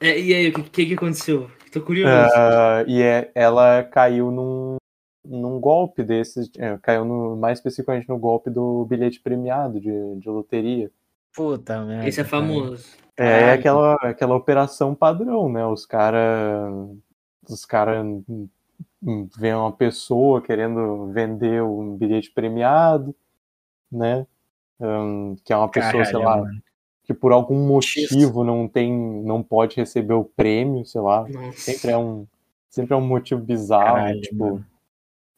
É, 0.00 0.18
e 0.18 0.34
aí, 0.34 0.48
o 0.48 0.52
que, 0.54 0.62
que, 0.62 0.86
que 0.86 0.94
aconteceu? 0.94 1.50
Tô 1.72 1.80
curioso. 1.80 2.12
Ah, 2.34 2.84
e 2.86 3.00
é, 3.00 3.30
ela 3.34 3.82
caiu 3.84 4.30
num, 4.30 4.76
num 5.24 5.58
golpe 5.58 6.02
desses. 6.04 6.50
é, 6.58 6.76
caiu 6.82 7.04
no, 7.04 7.36
mais 7.36 7.58
especificamente 7.58 8.08
no 8.08 8.18
golpe 8.18 8.50
do 8.50 8.84
bilhete 8.84 9.20
premiado 9.20 9.80
de, 9.80 10.16
de 10.20 10.28
loteria. 10.28 10.90
Puta 11.34 11.82
merda. 11.84 12.08
Esse 12.08 12.20
é 12.20 12.24
famoso. 12.24 12.86
É 13.16 13.24
Caralho. 13.24 13.58
aquela, 13.60 13.94
aquela 14.02 14.34
operação 14.36 14.94
padrão, 14.94 15.50
né? 15.50 15.64
Os 15.66 15.86
caras. 15.86 16.70
Os 17.48 17.64
caras 17.64 18.04
vêem 19.38 19.54
uma 19.54 19.72
pessoa 19.72 20.42
querendo 20.42 21.10
vender 21.12 21.62
um 21.62 21.96
bilhete 21.96 22.30
premiado, 22.32 23.14
né? 23.90 24.26
Hum, 24.80 25.36
que 25.44 25.52
é 25.52 25.56
uma 25.56 25.68
pessoa, 25.68 26.04
sei 26.04 26.14
Caralho, 26.14 26.28
lá, 26.28 26.36
mano. 26.38 26.62
que 27.04 27.14
por 27.14 27.32
algum 27.32 27.66
motivo 27.66 28.44
não 28.44 28.68
tem, 28.68 28.92
não 28.92 29.42
pode 29.42 29.76
receber 29.76 30.14
o 30.14 30.24
prêmio, 30.24 30.84
sei 30.84 31.00
lá. 31.00 31.26
Nossa. 31.28 31.58
Sempre 31.58 31.90
é 31.90 31.98
um, 31.98 32.26
sempre 32.68 32.94
é 32.94 32.96
um 32.96 33.06
motivo 33.06 33.40
bizarro, 33.40 33.96
Caralho, 33.96 34.20
tipo, 34.20 34.44
mano. 34.44 34.66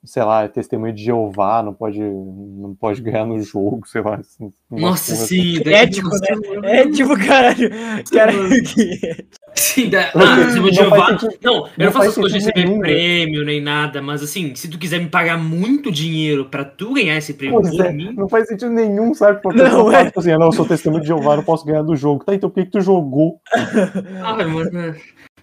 Sei 0.04 0.22
lá, 0.22 0.44
é 0.44 0.48
testemunho 0.48 0.92
de 0.94 1.04
Jeová, 1.04 1.62
não 1.62 1.74
pode, 1.74 1.98
não 2.00 2.74
pode 2.78 3.02
ganhar 3.02 3.26
no 3.26 3.40
jogo, 3.42 3.82
sei 3.86 4.00
lá. 4.00 4.16
assim, 4.16 4.52
Nossa, 4.70 5.14
sim. 5.14 5.60
daí- 5.64 5.74
Ético, 5.74 6.08
né? 6.08 6.80
É 6.80 6.88
tipo, 6.90 7.16
caralho. 7.18 7.70
Cara, 8.12 8.32
que... 8.74 9.26
Sim, 9.54 9.90
da... 9.90 10.10
Não, 10.14 10.24
ah, 10.24 10.36
não 10.36 10.62
faz 10.62 10.74
Jeová. 10.76 11.06
sentido- 11.18 11.38
Não, 11.42 11.54
eu 11.54 11.62
não 11.78 11.86
não 11.86 11.92
faço 11.92 12.08
as 12.10 12.14
coisas 12.14 12.32
de 12.32 12.38
receber 12.38 12.64
nenhum, 12.68 12.78
prêmio 12.80 13.44
nem 13.44 13.60
nada, 13.60 14.00
mas 14.00 14.22
assim, 14.22 14.54
se 14.54 14.68
tu 14.68 14.78
quiser 14.78 15.00
me 15.00 15.08
pagar 15.08 15.36
muito 15.36 15.90
dinheiro 15.90 16.44
pra 16.44 16.64
tu 16.64 16.94
ganhar 16.94 17.16
esse 17.16 17.34
prêmio 17.34 17.60
por 17.60 17.84
é, 17.84 17.92
mim, 17.92 18.12
não 18.14 18.28
faz 18.28 18.46
sentido 18.46 18.70
nenhum, 18.70 19.12
sabe? 19.14 19.42
Porque 19.42 19.60
Não, 19.60 19.90
é. 19.92 20.04
tipo 20.06 20.20
assim, 20.20 20.30
"Ah, 20.30 20.38
não, 20.38 20.46
eu 20.46 20.52
sou 20.52 20.64
testemunho 20.64 21.02
de 21.02 21.08
Jeová, 21.08 21.36
não 21.36 21.42
posso 21.42 21.64
ganhar 21.66 21.82
do 21.82 21.96
jogo. 21.96 22.24
Tá, 22.24 22.34
então 22.34 22.48
por 22.48 22.54
que, 22.56 22.66
que 22.66 22.70
tu 22.72 22.80
jogou? 22.80 23.40
Ai, 24.22 24.44
mano. 24.46 24.94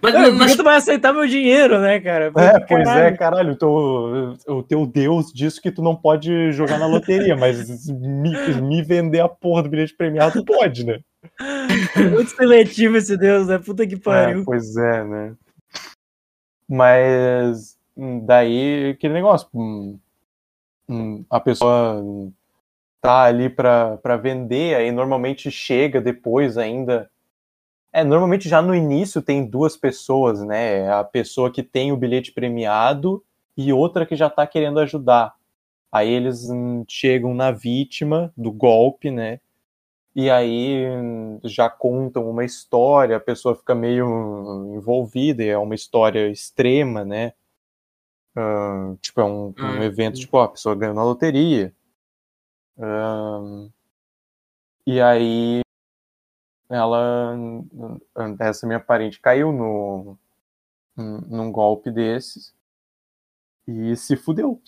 Mas, 0.06 0.14
Não, 0.14 0.32
mas, 0.34 0.54
tu 0.56 0.62
vai 0.62 0.76
aceitar 0.76 1.12
meu 1.12 1.26
dinheiro, 1.26 1.80
né, 1.80 1.98
cara? 1.98 2.26
É, 2.26 2.60
pois 2.60 2.84
Caralho. 2.84 3.06
é, 3.06 3.16
caralho, 3.16 3.52
o 3.54 3.56
teu, 3.56 4.56
o 4.56 4.62
teu 4.62 4.86
Deus 4.86 5.32
disse 5.32 5.60
que 5.60 5.72
tu 5.72 5.82
não 5.82 5.96
pode 5.96 6.52
jogar 6.52 6.78
na 6.78 6.86
loteria, 6.86 7.34
mas 7.34 7.88
me, 7.88 8.38
me 8.62 8.82
vender 8.82 9.18
a 9.18 9.28
porra 9.28 9.64
do 9.64 9.68
bilhete 9.68 9.96
premiado 9.96 10.44
pode, 10.44 10.86
né? 10.86 11.00
Muito 11.96 12.30
seletivo 12.30 12.96
esse 12.96 13.16
Deus, 13.16 13.48
né? 13.48 13.58
Puta 13.58 13.84
que 13.84 13.96
É, 13.96 13.98
pariu. 13.98 14.44
pois 14.44 14.76
é, 14.76 15.02
né? 15.02 15.34
Mas 16.68 17.76
hum, 17.96 18.24
daí 18.24 18.90
aquele 18.90 19.14
negócio, 19.14 19.48
hum, 19.52 19.98
hum, 20.88 21.24
a 21.28 21.40
pessoa 21.40 22.00
tá 23.00 23.24
ali 23.24 23.48
pra, 23.48 23.96
pra 23.96 24.16
vender, 24.16 24.76
aí 24.76 24.92
normalmente 24.92 25.50
chega 25.50 26.00
depois 26.00 26.56
ainda. 26.56 27.10
É, 27.96 28.04
normalmente 28.04 28.46
já 28.46 28.60
no 28.60 28.74
início 28.74 29.22
tem 29.22 29.46
duas 29.46 29.74
pessoas, 29.74 30.42
né? 30.44 30.86
A 30.92 31.02
pessoa 31.02 31.50
que 31.50 31.62
tem 31.62 31.92
o 31.92 31.96
bilhete 31.96 32.30
premiado 32.30 33.24
e 33.56 33.72
outra 33.72 34.04
que 34.04 34.14
já 34.14 34.28
tá 34.28 34.46
querendo 34.46 34.78
ajudar. 34.80 35.34
Aí 35.90 36.10
eles 36.10 36.50
hum, 36.50 36.84
chegam 36.86 37.32
na 37.32 37.50
vítima 37.50 38.30
do 38.36 38.52
golpe, 38.52 39.10
né? 39.10 39.40
E 40.14 40.28
aí 40.28 40.86
hum, 40.90 41.40
já 41.44 41.70
contam 41.70 42.28
uma 42.28 42.44
história, 42.44 43.16
a 43.16 43.20
pessoa 43.20 43.56
fica 43.56 43.74
meio 43.74 44.74
envolvida, 44.76 45.42
e 45.42 45.48
é 45.48 45.56
uma 45.56 45.74
história 45.74 46.28
extrema, 46.30 47.02
né? 47.02 47.32
Ah, 48.36 48.94
tipo, 49.00 49.22
é 49.22 49.24
um, 49.24 49.54
um 49.58 49.80
Ah, 49.80 49.84
evento, 49.86 50.20
tipo, 50.20 50.36
ó, 50.36 50.42
a 50.42 50.48
pessoa 50.48 50.74
ganhou 50.76 50.94
na 50.94 51.02
loteria. 51.02 51.74
Ah, 52.78 53.68
e 54.86 55.00
aí 55.00 55.65
ela, 56.68 57.36
essa 58.40 58.66
minha 58.66 58.80
parente 58.80 59.20
caiu 59.20 59.52
no, 59.52 60.18
num 60.96 61.50
golpe 61.52 61.90
desses 61.90 62.54
e 63.66 63.94
se 63.96 64.16
fudeu. 64.16 64.60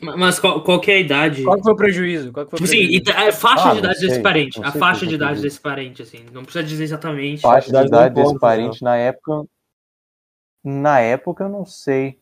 mas 0.00 0.38
qual, 0.38 0.62
qual 0.62 0.80
que 0.80 0.90
é 0.90 0.96
a 0.96 1.00
idade? 1.00 1.42
Qual 1.44 1.56
que 1.56 1.62
foi 1.62 1.72
o 1.72 1.76
prejuízo? 1.76 2.32
Qual 2.32 2.44
que 2.46 2.50
foi 2.50 2.58
o 2.58 2.60
Tipo 2.62 2.70
assim, 2.70 2.78
prejuízo? 2.86 3.02
ida- 3.10 3.28
a 3.28 3.32
faixa 3.32 3.68
Ah, 3.68 3.72
de 3.72 3.78
idade 3.78 3.98
sei, 3.98 4.08
desse 4.08 4.22
parente. 4.22 4.60
A 4.62 4.72
faixa 4.72 5.06
de 5.06 5.12
é 5.12 5.16
idade 5.16 5.40
desse 5.40 5.60
parente, 5.60 6.02
assim. 6.02 6.24
Não 6.32 6.42
precisa 6.44 6.64
dizer 6.64 6.84
exatamente. 6.84 7.40
Faixa 7.42 7.72
de 7.72 7.86
idade 7.86 8.14
desse 8.14 8.38
parente 8.38 8.82
na 8.82 8.96
época. 8.96 9.44
Na 10.64 11.00
época 11.00 11.44
eu 11.44 11.48
não 11.48 11.64
sei. 11.64 12.20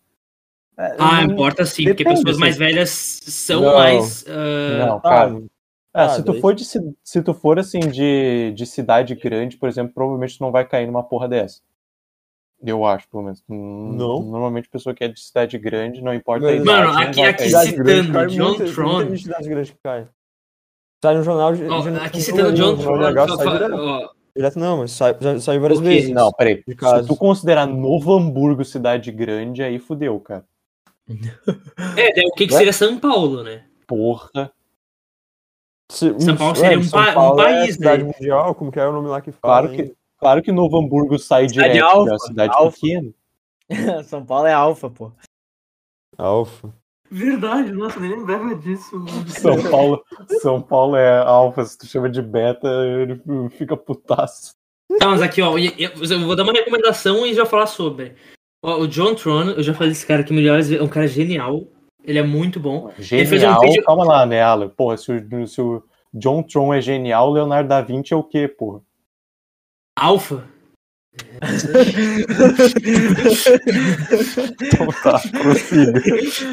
É, 0.78 0.96
Ah, 0.98 1.26
não- 1.26 1.34
importa 1.34 1.66
sim, 1.66 1.84
porque 1.84 2.04
pessoas 2.04 2.38
mais 2.38 2.54
assim. 2.54 2.64
velhas 2.64 2.88
são 2.90 3.62
Não. 3.62 3.74
mais. 3.74 4.24
ah, 4.28 4.86
Não, 4.86 5.00
cara. 5.00 5.42
Ah, 5.92 6.04
Ah, 6.04 6.08
se 6.10 6.22
tu 6.22 6.32
daí- 6.32 6.40
for 6.40 6.54
de 6.54 6.64
se 6.64 7.22
tu 7.22 7.34
for 7.34 7.58
assim 7.58 7.80
de, 7.80 8.52
de 8.52 8.64
cidade 8.66 9.14
grande, 9.14 9.56
por 9.56 9.68
exemplo, 9.68 9.92
provavelmente 9.92 10.38
tu 10.38 10.42
não 10.44 10.52
vai 10.52 10.64
cair 10.66 10.86
numa 10.86 11.02
porra 11.02 11.28
dessa. 11.28 11.60
Eu 12.62 12.84
acho, 12.84 13.08
pelo 13.08 13.22
menos. 13.24 13.42
Hum, 13.48 13.94
Não. 13.96 14.22
Normalmente 14.22 14.68
pessoa 14.68 14.94
que 14.94 15.02
é 15.02 15.08
de 15.08 15.18
cidade 15.18 15.56
grande, 15.58 16.02
não 16.02 16.12
importa 16.14 16.46
a 16.46 16.52
idade. 16.52 16.64
Mano, 16.66 16.98
aqui- 16.98 17.22
aqui 17.22 17.50
grande 17.50 17.66
citando 17.70 18.12
cai 18.12 18.26
John 18.26 18.48
muita- 18.48 18.64
Tron. 18.72 18.84
muita 18.92 19.04
gente 19.08 19.16
de 19.18 19.22
cidade 19.24 19.48
grande 19.48 19.72
que 19.72 19.78
cai. 19.82 20.06
Sai 21.02 21.16
no 21.16 21.22
jornal. 21.24 21.54
de- 21.56 21.64
aqui 22.04 22.20
citando 22.20 22.52
John 22.52 22.76
Tron. 22.76 23.00
Sai 23.02 23.14
fa- 23.46 23.52
direto. 23.56 24.10
Direto 24.36 24.58
não, 24.60 24.76
mas 24.76 24.92
sai, 24.92 25.16
já 25.20 25.40
saiu 25.40 25.60
várias 25.60 25.80
vezes. 25.80 26.10
Não, 26.10 26.30
peraí. 26.32 26.62
Se 26.68 27.06
tu 27.08 27.16
considerar 27.16 27.66
Novo 27.66 28.14
Hamburgo 28.14 28.64
cidade 28.64 29.10
grande, 29.10 29.60
aí 29.62 29.78
fudeu, 29.80 30.20
cara. 30.20 30.44
É, 31.96 32.12
daí 32.14 32.24
o 32.26 32.34
que, 32.34 32.46
que 32.46 32.54
seria 32.54 32.72
São 32.72 32.98
Paulo, 32.98 33.42
né? 33.42 33.64
Porra. 33.86 34.52
Se- 35.90 36.18
São 36.20 36.36
Paulo 36.36 36.52
é, 36.52 36.56
seria 36.56 36.78
um 36.78 36.82
São 36.84 37.04
pa- 37.04 37.10
um 37.10 37.14
Paulo 37.14 37.40
é 37.40 37.44
país, 37.44 37.74
cidade 37.74 38.04
né? 38.04 38.12
mundial, 38.16 38.54
como 38.54 38.70
que 38.72 38.78
é 38.80 38.86
o 38.86 38.92
nome 38.92 39.08
lá 39.08 39.20
que 39.20 39.32
fala? 39.32 39.62
Claro 39.62 39.74
que, 39.76 39.82
hein? 39.82 39.96
claro 40.18 40.42
que 40.42 40.52
Novo 40.52 40.78
Hamburgo 40.78 41.18
sai 41.18 41.48
Cidade 41.48 41.72
direto 41.72 41.84
alfa, 41.84 42.10
da 42.10 42.18
cidade 42.18 42.54
alfa. 42.56 42.76
pequena. 42.80 43.12
São 44.04 44.24
Paulo 44.24 44.46
é 44.46 44.52
alfa, 44.52 44.88
pô. 44.88 45.12
Alfa. 46.16 46.72
Verdade, 47.10 47.72
nossa, 47.72 47.98
nem 47.98 48.10
lembrava 48.10 48.54
disso. 48.54 49.04
São 49.26 49.60
Paulo, 49.68 50.04
São 50.40 50.62
Paulo 50.62 50.94
é 50.96 51.18
alfa, 51.18 51.64
se 51.64 51.76
tu 51.76 51.86
chama 51.86 52.08
de 52.08 52.22
beta, 52.22 52.68
ele 52.68 53.20
fica 53.50 53.76
putaço. 53.76 54.52
Tá, 54.98 55.08
mas 55.08 55.20
aqui, 55.22 55.42
ó, 55.42 55.56
eu 55.58 55.72
eu 55.78 56.20
vou 56.20 56.36
dar 56.36 56.44
uma 56.44 56.52
recomendação 56.52 57.26
e 57.26 57.34
já 57.34 57.44
falar 57.44 57.66
sobre. 57.66 58.14
Ó, 58.62 58.78
o 58.80 58.86
John 58.86 59.14
Tron, 59.14 59.50
eu 59.50 59.62
já 59.62 59.74
falei 59.74 59.88
desse 59.88 60.06
cara 60.06 60.20
aqui 60.20 60.32
milhares 60.32 60.68
vezes, 60.68 60.80
é 60.80 60.84
um 60.84 60.88
cara 60.88 61.08
genial. 61.08 61.66
Ele 62.04 62.18
é 62.18 62.22
muito 62.22 62.58
bom. 62.58 62.90
fez 62.96 63.10
um 63.12 63.26
Genial, 63.26 63.60
vídeo- 63.60 63.82
calma 63.84 64.04
lá, 64.04 64.24
né, 64.26 64.40
Alan? 64.42 64.68
Porra, 64.68 64.96
se 64.96 65.12
o, 65.12 65.46
se 65.46 65.60
o 65.60 65.82
John 66.14 66.42
Tron 66.42 66.72
é 66.74 66.80
genial, 66.80 67.28
o 67.30 67.32
Leonardo 67.32 67.68
da 67.68 67.80
Vinci 67.80 68.12
é 68.12 68.16
o 68.16 68.22
quê, 68.24 68.48
porra? 68.48 68.80
Alfa. 69.98 70.44
Então 74.62 74.86
tá, 75.02 75.20
prossiga. 75.30 76.00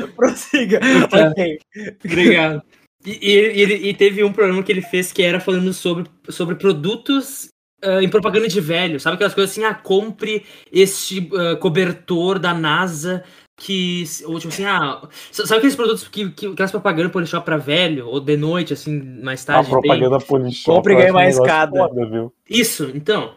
Prossiga. 0.15 0.79
Tá. 1.09 1.29
Ok. 1.29 1.59
Obrigado. 2.03 2.61
E, 3.05 3.11
e 3.21 3.61
ele- 3.61 3.89
e 3.89 3.93
teve 3.93 4.23
um 4.23 4.33
programa 4.33 4.63
que 4.63 4.71
ele 4.71 4.81
fez 4.81 5.11
que 5.13 5.21
era 5.23 5.39
falando 5.39 5.71
sobre, 5.73 6.09
sobre 6.29 6.55
produtos 6.55 7.47
ah, 7.83 8.01
em 8.01 8.09
propaganda 8.09 8.47
de 8.47 8.59
velho. 8.59 8.99
Sabe 8.99 9.15
aquelas 9.15 9.33
coisas 9.33 9.51
assim, 9.51 9.63
ah, 9.63 9.73
compre 9.73 10.43
este 10.71 11.29
ah, 11.33 11.55
cobertor 11.57 12.39
da 12.39 12.53
NASA 12.53 13.23
que. 13.57 14.03
Ou 14.25 14.39
tipo 14.39 14.53
assim, 14.53 14.65
ah. 14.65 15.01
Sabe 15.31 15.55
aqueles 15.55 15.75
produtos 15.75 16.07
que, 16.07 16.29
que 16.31 16.45
aquelas 16.47 16.71
propagandas 16.71 17.11
Polishop 17.11 17.43
pra 17.43 17.57
velho? 17.57 18.07
Ou 18.07 18.19
de 18.19 18.37
noite, 18.37 18.73
assim, 18.73 19.01
mais 19.21 19.43
A 19.49 19.53
tarde? 19.53 19.71
bem- 19.71 19.81
propaganda 19.81 20.19
Polishop. 20.19 20.65
Compre 20.77 20.93
e 20.93 21.09
um 21.09 21.13
mais 21.13 21.35
escada. 21.37 21.77
Foda, 21.77 22.05
viu? 22.05 22.33
Isso, 22.49 22.91
então. 22.93 23.33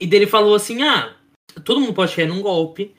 E 0.00 0.06
dele 0.06 0.26
falou 0.26 0.54
assim: 0.54 0.82
ah, 0.82 1.12
todo 1.64 1.80
mundo 1.80 1.94
pode 1.94 2.14
cair 2.14 2.28
num 2.28 2.42
golpe, 2.42 2.94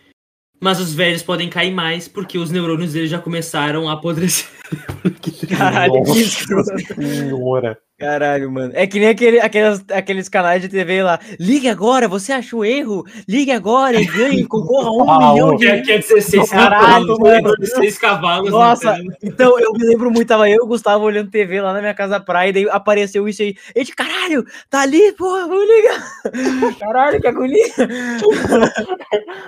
mas 0.60 0.80
os 0.80 0.94
velhos 0.94 1.24
podem 1.24 1.50
cair 1.50 1.72
mais 1.72 2.08
porque 2.08 2.38
os 2.38 2.52
neurônios 2.52 2.94
deles 2.94 3.10
já 3.10 3.20
começaram 3.20 3.88
a 3.88 3.94
apodrecer. 3.94 4.48
Caralho, 5.58 5.94
que 5.94 6.00
Nossa 6.10 6.20
escroto. 6.20 6.94
senhora. 6.96 7.80
Caralho, 8.00 8.50
mano. 8.50 8.72
É 8.76 8.88
que 8.88 8.98
nem 8.98 9.10
aquele, 9.10 9.42
aqueles, 9.42 9.84
aqueles 9.92 10.30
canais 10.30 10.62
de 10.62 10.70
TV 10.70 11.04
lá. 11.04 11.20
Ligue 11.38 11.68
agora, 11.68 12.08
você 12.08 12.32
achou 12.32 12.64
erro? 12.64 13.04
Ligue 13.28 13.52
agora 13.52 14.00
e 14.00 14.06
ganhe, 14.06 14.46
concorra 14.46 14.88
a 14.88 14.92
um 14.94 15.04
Ah, 15.12 15.34
milhão 15.34 15.56
de. 15.58 15.66
Que 15.66 15.72
é, 15.72 15.82
que 15.82 15.92
é 15.92 15.98
16 15.98 16.50
Caralho, 16.50 17.08
cavalos, 17.08 17.20
mano. 17.20 17.58
16 17.58 17.98
cavalos. 17.98 18.52
Nossa, 18.52 18.94
né? 18.94 19.04
então 19.22 19.60
eu 19.60 19.74
me 19.74 19.84
lembro 19.84 20.10
muito, 20.10 20.30
tava 20.30 20.50
eu 20.50 20.56
e 20.56 20.62
o 20.62 20.68
Gustavo 20.68 21.04
olhando 21.04 21.30
TV 21.30 21.60
lá 21.60 21.74
na 21.74 21.82
minha 21.82 21.94
casa 21.94 22.22
praia, 22.22 22.50
e 22.50 22.54
daí 22.54 22.70
apareceu 22.70 23.28
isso 23.28 23.42
aí. 23.42 23.54
A 23.76 23.80
gente, 23.80 23.94
caralho, 23.94 24.46
tá 24.70 24.82
ali, 24.82 25.12
porra, 25.12 25.46
vamos 25.46 25.68
ligar. 25.68 26.80
Caralho, 26.80 27.20
que 27.20 27.28
agonia. 27.28 27.66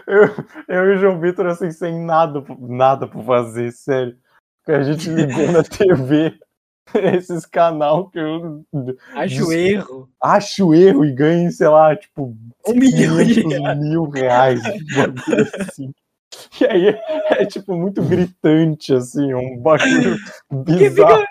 Eu, 0.07 0.29
eu 0.67 0.91
e 0.91 0.95
o 0.95 0.97
João 0.97 1.19
Vitor, 1.19 1.45
assim, 1.45 1.71
sem 1.71 2.03
nada, 2.03 2.43
nada 2.59 3.07
pra 3.07 3.21
fazer, 3.23 3.71
sério. 3.71 4.15
Que 4.65 4.71
a 4.71 4.83
gente 4.83 5.09
ligou 5.09 5.51
na 5.51 5.63
TV 5.63 6.33
esses 7.15 7.45
canal 7.45 8.09
que 8.09 8.19
eu 8.19 8.65
Acho 9.13 9.51
erro. 9.53 10.09
acho 10.21 10.73
erro 10.73 11.05
e 11.05 11.13
ganho, 11.13 11.51
sei 11.51 11.67
lá, 11.67 11.95
tipo, 11.95 12.35
Um 12.67 12.73
milhão 12.73 13.23
de 13.23 13.41
500 13.43 13.77
mil 13.77 14.09
reais. 14.09 14.61
assim. 15.59 15.91
E 16.61 16.65
aí 16.65 16.87
é, 16.87 17.01
é, 17.41 17.45
tipo 17.45 17.75
muito 17.75 18.01
gritante, 18.01 18.93
assim, 18.93 19.33
um 19.33 19.57
bagulho 19.57 20.15
bizarro. 20.49 21.23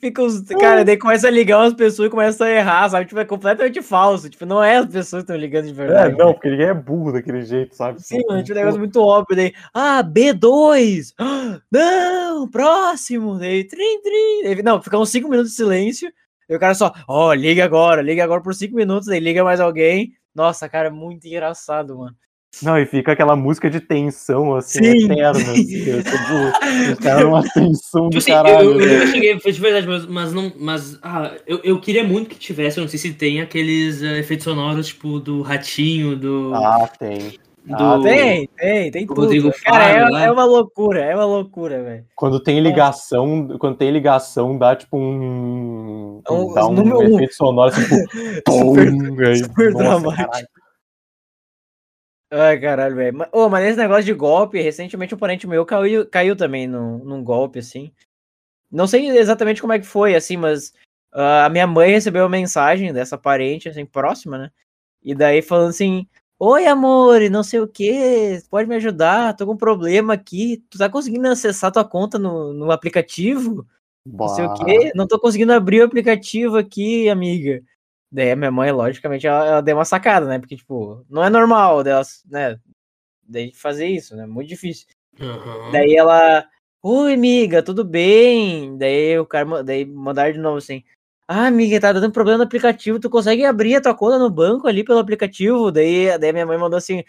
Fica, 0.00 0.22
os. 0.22 0.40
Cara, 0.42 0.84
daí 0.84 0.96
começa 0.96 1.26
a 1.28 1.30
ligar 1.30 1.58
umas 1.58 1.74
pessoas 1.74 2.08
e 2.08 2.10
começa 2.10 2.44
a 2.44 2.50
errar, 2.50 2.88
sabe? 2.88 3.06
Tipo, 3.06 3.20
é 3.20 3.24
completamente 3.24 3.82
falso. 3.82 4.28
Tipo, 4.30 4.46
não 4.46 4.62
é 4.62 4.76
as 4.78 4.86
pessoas 4.86 5.22
que 5.22 5.32
estão 5.32 5.36
ligando 5.36 5.64
de 5.66 5.70
É, 5.72 5.74
verdade. 5.74 6.16
não, 6.16 6.32
porque 6.32 6.50
ninguém 6.50 6.66
é 6.66 6.74
burro 6.74 7.12
daquele 7.12 7.42
jeito, 7.42 7.74
sabe? 7.74 8.00
Sim, 8.02 8.22
mano, 8.28 8.42
tipo, 8.42 8.56
um 8.58 8.60
negócio 8.60 8.78
muito 8.80 9.00
óbvio. 9.00 9.36
Daí, 9.36 9.52
ah, 9.74 10.02
B2! 10.02 11.12
Ah, 11.18 11.60
Não, 11.70 12.48
próximo! 12.48 13.38
Daí, 13.38 13.64
trim, 13.64 14.00
trim. 14.02 14.62
Não, 14.62 14.80
fica 14.82 14.98
uns 14.98 15.10
5 15.10 15.28
minutos 15.28 15.50
de 15.52 15.56
silêncio. 15.56 16.10
E 16.48 16.54
o 16.54 16.60
cara 16.60 16.74
só, 16.74 16.92
ó, 17.08 17.32
liga 17.32 17.64
agora, 17.64 18.00
liga 18.02 18.22
agora 18.22 18.40
por 18.40 18.54
5 18.54 18.74
minutos, 18.76 19.08
daí 19.08 19.18
liga 19.18 19.42
mais 19.42 19.58
alguém. 19.60 20.12
Nossa, 20.34 20.68
cara, 20.68 20.88
é 20.88 20.90
muito 20.90 21.26
engraçado, 21.26 21.98
mano. 21.98 22.14
Não, 22.62 22.78
e 22.78 22.86
fica 22.86 23.12
aquela 23.12 23.36
música 23.36 23.68
de 23.68 23.80
tensão, 23.80 24.54
assim, 24.54 24.82
Sim. 24.82 25.04
eterna. 25.12 25.38
Assim, 25.52 25.90
é, 25.90 26.02
tipo, 26.02 26.92
os 26.92 26.98
caras 26.98 27.24
numa 27.24 27.42
tensão 27.42 28.08
Tipo 28.08 28.10
do 28.10 28.18
assim, 28.18 28.30
caralho. 28.32 28.70
eu, 28.72 28.80
eu 28.80 28.86
né? 28.86 28.94
nunca 28.94 29.06
cheguei, 29.08 29.40
foi 29.40 29.52
de 29.52 29.60
verdade, 29.60 29.86
mas, 29.86 30.06
mas 30.06 30.32
não. 30.32 30.52
Mas 30.58 30.98
ah, 31.02 31.32
eu, 31.46 31.60
eu 31.62 31.80
queria 31.80 32.04
muito 32.04 32.30
que 32.30 32.38
tivesse, 32.38 32.78
eu 32.78 32.82
não 32.82 32.88
sei 32.88 32.98
se 32.98 33.12
tem 33.12 33.40
aqueles 33.40 34.02
eh, 34.02 34.18
efeitos 34.18 34.44
sonoros, 34.44 34.88
tipo, 34.88 35.18
do 35.20 35.42
ratinho, 35.42 36.16
do. 36.16 36.52
Ah, 36.54 36.88
tem. 36.98 37.18
do 37.64 37.74
ah, 37.84 38.00
Tem, 38.02 38.48
tem, 38.56 38.90
tem 38.90 39.06
tudo. 39.06 39.22
Rodrigo 39.22 39.52
Cara, 39.64 39.84
é, 39.90 40.00
Faro 40.00 40.12
lá. 40.12 40.22
é 40.24 40.30
uma 40.30 40.44
loucura, 40.44 41.00
é 41.00 41.14
uma 41.14 41.24
loucura, 41.26 41.82
velho. 41.82 42.04
Quando 42.14 42.40
tem 42.40 42.60
ligação, 42.60 43.48
quando 43.58 43.76
tem 43.76 43.90
ligação, 43.90 44.56
dá 44.56 44.74
tipo 44.76 44.96
um. 44.96 46.22
Um- 46.30 46.54
dá 46.54 46.66
um 46.66 46.80
um. 46.80 47.02
efeito 47.14 47.34
sonoro, 47.34 47.72
tipo. 47.74 47.96
pum, 48.46 48.74
aí, 49.26 49.36
super 49.36 49.72
nossa, 49.72 49.84
dramático. 50.00 50.16
caralho. 50.16 50.46
Ai, 52.30 52.58
caralho, 52.60 52.96
velho. 52.96 53.26
Ô, 53.32 53.48
mas 53.48 53.64
esse 53.66 53.78
negócio 53.78 54.04
de 54.04 54.12
golpe, 54.12 54.60
recentemente 54.60 55.14
um 55.14 55.18
parente 55.18 55.46
meu 55.46 55.64
caiu, 55.64 56.08
caiu 56.08 56.36
também 56.36 56.66
num, 56.66 56.98
num 56.98 57.22
golpe, 57.22 57.60
assim. 57.60 57.92
Não 58.70 58.86
sei 58.86 59.08
exatamente 59.10 59.60
como 59.60 59.72
é 59.72 59.78
que 59.78 59.86
foi, 59.86 60.14
assim, 60.14 60.36
mas 60.36 60.72
ah, 61.12 61.46
a 61.46 61.48
minha 61.48 61.66
mãe 61.66 61.90
recebeu 61.90 62.24
uma 62.24 62.28
mensagem 62.28 62.92
dessa 62.92 63.16
parente, 63.16 63.68
assim, 63.68 63.86
próxima, 63.86 64.38
né? 64.38 64.50
E 65.02 65.14
daí 65.14 65.40
falando 65.40 65.70
assim, 65.70 66.06
Oi, 66.38 66.66
amor, 66.66 67.18
não 67.30 67.42
sei 67.42 67.60
o 67.60 67.66
que, 67.66 68.42
pode 68.50 68.68
me 68.68 68.76
ajudar? 68.76 69.34
Tô 69.34 69.46
com 69.46 69.54
um 69.54 69.56
problema 69.56 70.12
aqui. 70.12 70.62
Tu 70.68 70.76
tá 70.76 70.86
conseguindo 70.86 71.26
acessar 71.28 71.72
tua 71.72 71.82
conta 71.82 72.18
no, 72.18 72.52
no 72.52 72.70
aplicativo? 72.70 73.66
Não 74.04 74.28
sei 74.28 74.44
o 74.44 74.48
Bah. 74.48 74.54
quê. 74.56 74.92
Não 74.94 75.06
tô 75.06 75.18
conseguindo 75.18 75.54
abrir 75.54 75.80
o 75.80 75.84
aplicativo 75.86 76.58
aqui, 76.58 77.08
amiga. 77.08 77.62
Daí 78.10 78.30
a 78.30 78.36
minha 78.36 78.50
mãe, 78.50 78.70
logicamente, 78.70 79.26
ela, 79.26 79.46
ela 79.46 79.60
deu 79.60 79.76
uma 79.76 79.84
sacada, 79.84 80.26
né? 80.26 80.38
Porque, 80.38 80.56
tipo, 80.56 81.04
não 81.10 81.24
é 81.24 81.30
normal 81.30 81.82
delas, 81.82 82.22
né? 82.26 82.58
Daí 83.22 83.52
fazer 83.52 83.86
isso, 83.86 84.16
né? 84.16 84.26
Muito 84.26 84.48
difícil. 84.48 84.86
Aham. 85.20 85.72
Daí 85.72 85.94
ela, 85.94 86.48
oi, 86.82 87.14
amiga, 87.14 87.62
tudo 87.62 87.84
bem? 87.84 88.78
Daí 88.78 89.18
o 89.18 89.26
cara, 89.26 89.62
daí 89.64 89.84
mandaram 89.84 90.32
de 90.32 90.38
novo 90.38 90.58
assim, 90.58 90.84
ah, 91.28 91.46
amiga, 91.46 91.80
tá 91.80 91.92
dando 91.92 92.12
problema 92.12 92.38
no 92.38 92.44
aplicativo, 92.44 93.00
tu 93.00 93.10
consegue 93.10 93.44
abrir 93.44 93.74
a 93.76 93.80
tua 93.80 93.94
conta 93.94 94.18
no 94.18 94.30
banco 94.30 94.68
ali 94.68 94.84
pelo 94.84 95.00
aplicativo? 95.00 95.72
Daí, 95.72 96.16
daí 96.18 96.32
minha 96.32 96.46
mãe 96.46 96.56
mandou 96.56 96.76
assim, 96.78 97.02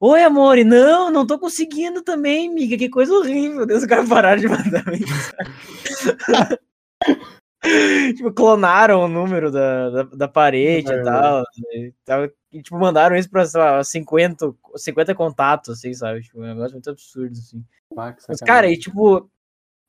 oi, 0.00 0.22
amor, 0.24 0.58
e 0.58 0.64
não, 0.64 1.10
não 1.10 1.26
tô 1.26 1.38
conseguindo 1.38 2.02
também, 2.02 2.48
amiga, 2.50 2.76
que 2.76 2.88
coisa 2.88 3.14
horrível. 3.14 3.66
Daí 3.66 3.76
os 3.76 3.86
caras 3.86 4.08
pararam 4.08 4.40
de 4.40 4.48
mandar 4.48 4.84
mensagem. 4.90 6.58
tipo, 8.16 8.32
clonaram 8.32 9.04
o 9.04 9.08
número 9.08 9.50
da, 9.50 9.90
da, 9.90 10.02
da 10.02 10.28
parede 10.28 10.92
É. 10.92 11.00
e 11.00 11.04
tal. 12.04 12.24
E, 12.24 12.32
e, 12.52 12.62
tipo, 12.62 12.78
mandaram 12.78 13.16
isso 13.16 13.30
pra, 13.30 13.46
sei 13.46 13.60
lá, 13.60 13.82
50, 13.82 14.52
50 14.76 15.14
contatos, 15.14 15.78
assim, 15.78 15.94
sabe? 15.94 16.22
Tipo, 16.22 16.40
um 16.40 16.46
negócio 16.46 16.72
muito 16.72 16.90
absurdo, 16.90 17.32
assim. 17.32 17.64
Mas, 17.94 18.40
cara, 18.44 18.68
e 18.68 18.76
tipo. 18.76 19.28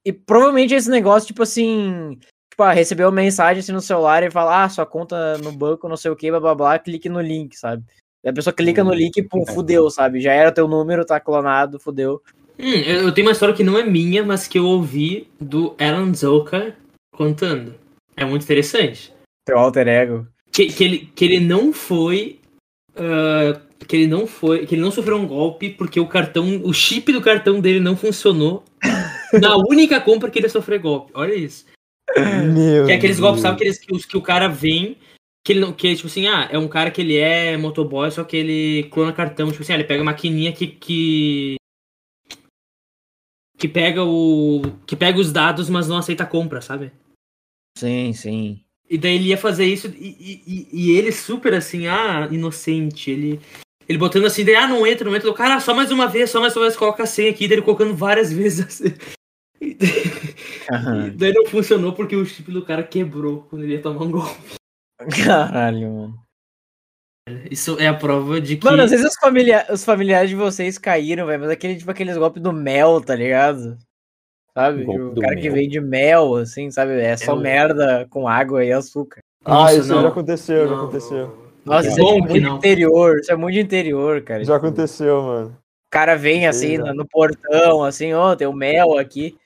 E 0.06 0.12
provavelmente 0.12 0.74
esse 0.74 0.90
negócio, 0.90 1.28
tipo 1.28 1.44
assim. 1.44 2.18
Tipo, 2.52 2.64
ah, 2.64 2.72
recebeu 2.72 3.08
uma 3.08 3.16
mensagem 3.16 3.62
assim 3.62 3.72
no 3.72 3.82
celular 3.82 4.22
e 4.22 4.30
fala, 4.30 4.64
ah, 4.64 4.70
sua 4.70 4.86
conta 4.86 5.40
no 5.40 5.52
banco, 5.52 5.90
não 5.90 5.98
sei 5.98 6.12
o 6.12 6.16
que, 6.16 6.30
blá 6.30 6.40
blá 6.40 6.54
blá, 6.54 6.78
clique 6.78 7.10
no 7.10 7.20
link, 7.20 7.56
sabe? 7.58 7.84
E 8.24 8.30
a 8.30 8.34
pessoa 8.34 8.54
clica 8.54 8.84
no 8.84 8.92
Hum, 8.92 8.96
link 8.96 9.18
e 9.18 9.24
pum, 9.24 9.44
é. 9.48 9.52
fudeu, 9.52 9.90
sabe? 9.90 10.22
Já 10.22 10.34
era 10.34 10.52
teu 10.52 10.68
número, 10.68 11.04
tá 11.04 11.20
clonado, 11.20 11.80
fudeu. 11.80 12.22
Hum, 12.60 12.70
eu 12.70 13.02
eu 13.06 13.12
tenho 13.12 13.26
uma 13.28 13.32
história 13.32 13.56
que 13.56 13.64
não 13.64 13.78
é 13.78 13.84
minha, 13.84 14.24
mas 14.24 14.48
que 14.48 14.60
eu 14.60 14.66
ouvi 14.66 15.28
do 15.42 15.76
Alan 15.80 16.14
Zoka 16.14 16.76
contando. 17.14 17.76
É 18.16 18.26
muito 18.26 18.44
interessante. 18.44 19.14
Teu 19.46 19.58
alter 19.58 19.88
ego. 19.88 20.28
Que, 20.52 20.68
que, 20.68 20.84
ele, 20.84 21.12
que 21.16 21.26
ele 21.26 21.40
não 21.40 21.74
foi. 21.74 22.40
ah, 22.96 23.60
que 23.88 23.96
ele 23.96 24.08
não 24.08 24.28
foi. 24.28 24.66
Que 24.66 24.76
ele 24.76 24.82
não 24.82 24.92
sofreu 24.92 25.18
um 25.18 25.28
golpe 25.28 25.70
porque 25.70 26.00
o 26.00 26.08
cartão. 26.08 26.62
O 26.64 26.74
chip 26.74 27.12
do 27.12 27.22
cartão 27.22 27.60
dele 27.60 27.80
não 27.80 27.96
funcionou. 27.96 28.64
na 29.42 29.56
única 29.58 30.00
compra 30.00 30.30
que 30.30 30.40
ele 30.40 30.50
sofreu 30.50 30.80
golpe. 30.80 31.12
Olha 31.16 31.34
isso. 31.34 31.66
Meu 32.16 32.86
Que 32.86 32.92
é 32.92 32.96
aqueles 32.96 33.20
golpes, 33.20 33.42
Deus. 33.42 33.52
sabe? 33.52 33.56
Aqueles 33.56 33.80
que, 33.80 34.08
que 34.08 34.18
o 34.18 34.22
cara 34.22 34.48
vem. 34.48 34.98
Que 35.44 35.54
ele 35.54 35.60
não. 35.60 35.74
Que, 35.74 35.96
tipo 35.96 36.08
assim, 36.08 36.28
ah, 36.28 36.48
é 36.52 36.58
um 36.58 36.68
cara 36.68 36.92
que 36.92 37.02
ele 37.02 37.18
é 37.18 37.58
motoboy, 37.58 38.10
só 38.12 38.24
que 38.24 38.38
ele 38.38 38.84
clona 38.92 39.12
cartão. 39.12 39.52
Tipo 39.52 39.64
assim, 39.64 39.74
ah, 39.74 39.76
ele 39.76 39.84
pega 39.86 40.02
a 40.02 40.06
maquininha 40.06 40.52
que. 40.54 40.68
que 40.68 41.56
que 43.58 43.68
pega 43.68 44.04
o. 44.04 44.62
que 44.86 44.96
pega 44.96 45.20
os 45.20 45.32
dados, 45.32 45.70
mas 45.70 45.88
não 45.88 45.98
aceita 45.98 46.24
a 46.24 46.28
compra, 46.28 46.62
sabe? 46.62 46.92
Sim, 47.84 48.14
sim. 48.14 48.62
E 48.90 48.98
daí 48.98 49.16
ele 49.16 49.28
ia 49.28 49.38
fazer 49.38 49.66
isso 49.66 49.88
e, 49.88 50.42
e, 50.48 50.68
e 50.72 50.98
ele 50.98 51.12
super 51.12 51.54
assim, 51.54 51.88
ah, 51.88 52.30
inocente. 52.32 53.12
Ele, 53.12 53.42
ele 53.90 53.98
botando 53.98 54.26
assim, 54.26 54.46
daí, 54.46 54.56
ah, 54.56 54.68
não 54.68 54.88
entra, 54.88 55.10
não 55.10 55.14
entra. 55.14 55.30
O 55.30 55.34
cara, 55.34 55.56
ah, 55.56 55.60
só 55.60 55.74
mais 55.74 55.92
uma 55.92 56.08
vez, 56.08 56.30
só 56.30 56.40
mais 56.40 56.56
uma 56.56 56.64
vez, 56.64 56.78
coloca 56.78 57.04
a 57.04 57.06
senha 57.06 57.30
aqui. 57.30 57.46
Daí 57.46 57.58
ele 57.58 57.62
colocando 57.62 57.94
várias 57.94 58.32
vezes 58.34 58.66
assim. 58.66 58.96
E 59.60 59.74
daí, 59.74 61.08
e 61.08 61.12
daí 61.12 61.34
não 61.34 61.46
funcionou 61.46 61.92
porque 61.92 62.16
o 62.16 62.26
chip 62.26 62.50
do 62.54 62.64
cara 62.64 62.84
quebrou 62.84 63.42
quando 63.50 63.64
ele 63.64 63.74
ia 63.74 63.82
tomar 63.82 64.06
um 64.06 64.12
golpe. 64.12 64.56
Caralho, 65.26 65.92
mano. 65.92 66.24
Isso 67.52 67.78
é 67.80 67.88
a 67.88 67.94
prova 67.94 68.40
de 68.40 68.56
que. 68.56 68.66
Mano, 68.66 68.84
às 68.84 68.92
vezes 68.92 69.06
os, 69.06 69.16
familia 69.16 69.66
os 69.70 69.84
familiares 69.84 70.30
de 70.30 70.38
vocês 70.38 70.78
caíram, 70.78 71.26
velho, 71.26 71.42
mas 71.42 71.50
aquele, 71.50 71.76
tipo, 71.76 71.92
aqueles 71.92 72.18
golpes 72.18 72.42
do 72.42 72.54
mel, 72.54 73.02
tá 73.02 73.14
ligado? 73.14 73.78
Sabe? 74.54 74.86
O 74.88 75.16
do 75.16 75.22
cara 75.22 75.36
que 75.36 75.50
mel? 75.50 75.54
vende 75.54 75.82
mel, 75.82 76.36
assim, 76.36 76.70
sabe? 76.70 77.00
É 77.02 77.18
só 77.18 77.34
o- 77.34 77.40
merda 77.40 78.06
com 78.10 78.28
água 78.28 78.64
e 78.64 78.72
açúcar. 78.72 79.20
Ah, 79.44 79.74
isso 79.74 79.90
não. 79.90 80.02
já 80.04 80.08
aconteceu, 80.10 80.68
já 80.68 80.76
Não, 80.76 80.84
aconteceu. 80.84 81.38
Nossa, 81.66 81.88
isso 81.90 82.00
é 82.00 82.06
tipo, 82.06 82.14
que 82.14 82.20
muito 82.34 82.40
não. 82.48 82.58
interior, 82.58 83.20
isso 83.20 83.32
é 83.32 83.36
muito 83.36 83.58
interior, 83.58 84.22
cara. 84.22 84.44
Já 84.44 84.56
aconteceu, 84.56 85.22
mano. 85.24 85.50
O 85.50 85.90
cara 85.92 86.16
vem 86.16 86.48
assim 86.48 86.78
no, 86.78 86.86
já. 86.88 86.94
no 86.94 87.08
portão, 87.08 87.84
assim, 87.84 88.14
ó, 88.14 88.36
tem 88.36 88.48
o 88.48 88.54
mel 88.54 88.98
aqui. 88.98 89.38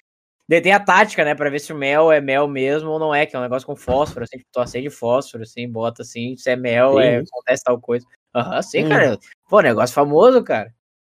Daí 0.49 0.61
tem 0.61 0.71
a 0.71 0.79
tática, 0.79 1.25
né, 1.25 1.35
pra 1.35 1.49
ver 1.49 1.59
se 1.59 1.73
o 1.73 1.77
mel 1.77 2.09
é 2.09 2.21
mel 2.21 2.47
mesmo 2.47 2.89
ou 2.89 2.99
não 2.99 3.13
é, 3.13 3.25
que 3.25 3.35
é 3.35 3.39
um 3.39 3.41
negócio 3.41 3.65
com 3.65 3.75
fósforo, 3.75 4.23
assim, 4.23 4.37
tipo, 4.37 4.49
tu 4.51 4.61
acende 4.61 4.89
fósforo, 4.89 5.43
assim, 5.43 5.69
bota 5.69 6.03
assim, 6.03 6.37
se 6.37 6.49
é 6.49 6.55
mel, 6.55 6.91
Tem 6.91 7.01
é, 7.01 7.19
isso? 7.21 7.29
acontece 7.33 7.63
tal 7.65 7.79
coisa. 7.81 8.05
Aham, 8.33 8.61
sim, 8.61 8.85
Hum. 8.85 8.89
cara. 8.89 9.19
Pô, 9.49 9.59
negócio 9.59 9.93
famoso, 9.93 10.41
cara. 10.43 10.73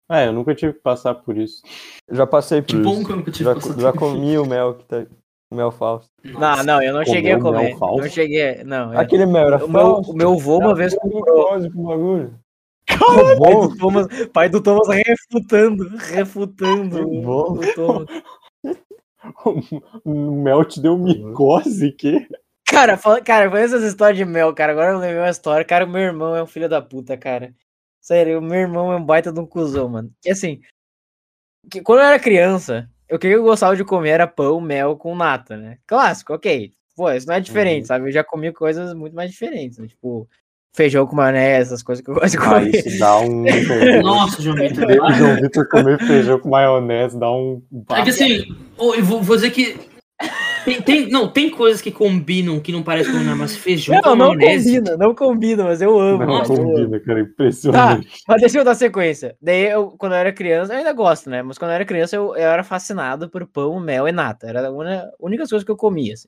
Ah, 0.10 0.24
eu 0.24 0.32
nunca 0.34 0.56
tive 0.56 0.74
que 0.74 0.80
passar 0.80 1.16
por 1.16 1.38
isso. 1.38 1.62
Já 2.10 2.26
passei 2.26 2.62
por 2.62 2.68
Que 2.68 2.78
bom 2.78 2.94
isso. 2.94 3.06
que 3.06 3.12
eu 3.12 3.16
nunca 3.18 3.32
tive 3.32 3.44
Já, 3.46 3.56
passado 3.56 3.82
já 3.82 3.92
por 3.92 4.00
comi 4.00 4.38
o 4.38 4.46
mel 4.46 4.76
que 4.76 4.86
tá. 4.86 5.06
O 5.52 5.56
mel 5.56 5.72
falso. 5.72 6.10
isso. 6.24 6.38
Não, 6.40 6.64
não, 6.64 6.82
eu 6.82 6.94
não 6.94 7.04
Comeu 7.04 7.14
cheguei 7.16 7.32
a 7.32 7.38
mel 7.38 7.44
comer. 7.54 7.78
falso? 7.78 8.02
Não 8.04 8.10
cheguei, 8.10 8.64
não. 8.64 8.94
eu- 8.94 9.00
Aquele 9.00 9.26
mel 9.26 9.48
era 9.48 9.66
o, 9.66 9.70
meu, 9.70 9.82
falso. 9.82 10.12
o 10.12 10.16
meu 10.16 10.34
avô 10.34 10.58
uma 10.60 10.76
vez 10.76 10.94
comprou. 10.96 11.60
pro 11.60 11.84
bagulho. 11.84 12.40
Pai 12.88 13.30
do 13.70 13.78
Thomas, 13.78 14.08
pai 14.34 14.50
do 14.50 14.62
Thomas 14.62 14.88
refutando, 14.88 15.88
refutando 15.98 16.98
Que 16.98 17.04
o, 17.04 17.22
bom. 17.22 17.52
o 17.54 17.74
Thomas. 17.76 18.08
O 20.06 20.32
mel 20.42 20.64
te 20.64 20.80
deu 20.80 20.98
micose, 20.98 21.92
que? 21.92 22.26
Cara, 22.66 22.96
fala, 22.98 23.20
cara, 23.22 23.50
foi 23.50 23.62
essas 23.62 23.84
histórias 23.84 24.18
de 24.18 24.24
mel, 24.24 24.54
cara. 24.54 24.72
Agora 24.72 24.92
eu 24.92 25.00
lembrei 25.00 25.20
uma 25.20 25.30
história. 25.30 25.66
Cara, 25.66 25.84
o 25.86 25.90
meu 25.90 26.02
irmão 26.02 26.34
é 26.36 26.42
um 26.42 26.48
filho 26.48 26.70
da 26.70 26.82
puta, 26.82 27.18
cara. 27.18 27.54
Sério, 28.08 28.40
o 28.40 28.42
meu 28.42 28.58
irmão 28.62 28.90
é 28.94 28.96
um 28.96 29.04
baita 29.04 29.34
de 29.34 29.40
um 29.42 29.46
cuzão, 29.46 29.90
mano. 29.90 30.10
E 30.26 30.32
assim, 30.32 30.62
que 31.70 31.82
quando 31.82 32.00
eu 32.00 32.06
era 32.06 32.18
criança, 32.18 32.90
o 33.12 33.20
que 33.20 33.28
eu 33.28 33.44
gostava 33.44 33.76
de 33.76 33.84
comer 33.84 34.12
era 34.12 34.26
pão, 34.26 34.62
mel 34.62 34.96
com 34.96 35.14
nata, 35.14 35.58
né? 35.58 35.78
Clássico, 35.86 36.34
ok. 36.34 36.72
Pô, 36.96 37.12
isso 37.12 37.28
não 37.28 37.36
é 37.36 37.42
diferente, 37.42 37.82
Uhum. 37.82 37.88
sabe? 37.88 38.08
Eu 38.08 38.12
já 38.14 38.24
comi 38.24 38.54
coisas 38.54 38.94
muito 38.94 39.14
mais 39.14 39.30
diferentes, 39.30 39.78
né? 39.78 39.88
Tipo, 39.88 40.26
feijão 40.74 41.06
com 41.06 41.18
maionese, 41.18 41.74
essas 41.74 41.84
coisas 41.84 42.02
que 42.02 42.10
eu 42.10 42.14
gosto 42.16 42.32
de 42.32 42.38
Ah, 42.38 42.50
comer. 42.50 42.70
isso 42.70 42.98
dá 42.98 43.20
um. 43.20 43.44
Nossa, 44.02 44.42
João 44.42 44.56
Vitor. 44.56 45.14
João 45.18 45.36
Vitor 45.42 45.68
comer 45.68 46.00
feijão 46.00 46.40
com 46.40 46.48
maionese 46.48 47.20
dá 47.20 47.30
um. 47.30 47.62
É 47.90 48.04
que 48.04 48.10
assim, 48.12 48.46
eu 48.80 49.04
vou 49.04 49.36
dizer 49.36 49.52
que. 49.52 49.78
Tem, 50.68 50.82
tem- 50.82 51.10
não, 51.10 51.30
tem 51.30 51.50
coisas 51.50 51.82
que 51.82 51.90
combinam 51.92 52.60
que 52.60 52.74
não 52.74 52.84
parecem 52.84 53.14
combinar, 53.14 53.38
mas 53.38 53.56
feijão 53.56 53.96
Não, 53.96 54.02
com 54.02 54.10
não 54.10 54.28
maionese. 54.36 54.76
combina, 54.76 54.98
não 54.98 55.16
combina, 55.16 55.64
mas 55.64 55.82
eu 55.82 55.98
amo. 55.98 56.26
Não 56.26 56.44
combina, 56.44 57.00
cara. 57.00 57.22
Impressionante. 57.22 58.10
Mas 58.28 58.42
deixa 58.42 58.58
eu 58.58 58.66
dar 58.66 58.76
sequência. 58.76 59.34
Daí, 59.42 59.64
eu, 59.72 59.92
quando 59.92 60.12
eu 60.12 60.18
era 60.18 60.34
criança, 60.34 60.74
eu 60.74 60.78
ainda 60.80 60.92
gosto, 60.92 61.30
né? 61.30 61.42
Mas 61.42 61.58
quando 61.58 61.72
eu 61.72 61.76
era 61.76 61.86
criança, 61.86 62.18
eu, 62.18 62.36
eu 62.36 62.50
era 62.50 62.66
fascinado 62.66 63.30
por 63.30 63.48
pão, 63.48 63.80
mel 63.80 64.10
e 64.10 64.12
nata. 64.12 64.46
Era 64.46 64.68
a 64.68 64.70
única, 64.72 65.10
única 65.22 65.48
coisa 65.48 65.64
que 65.64 65.72
eu 65.72 65.78
comia, 65.78 66.16
assim. 66.16 66.28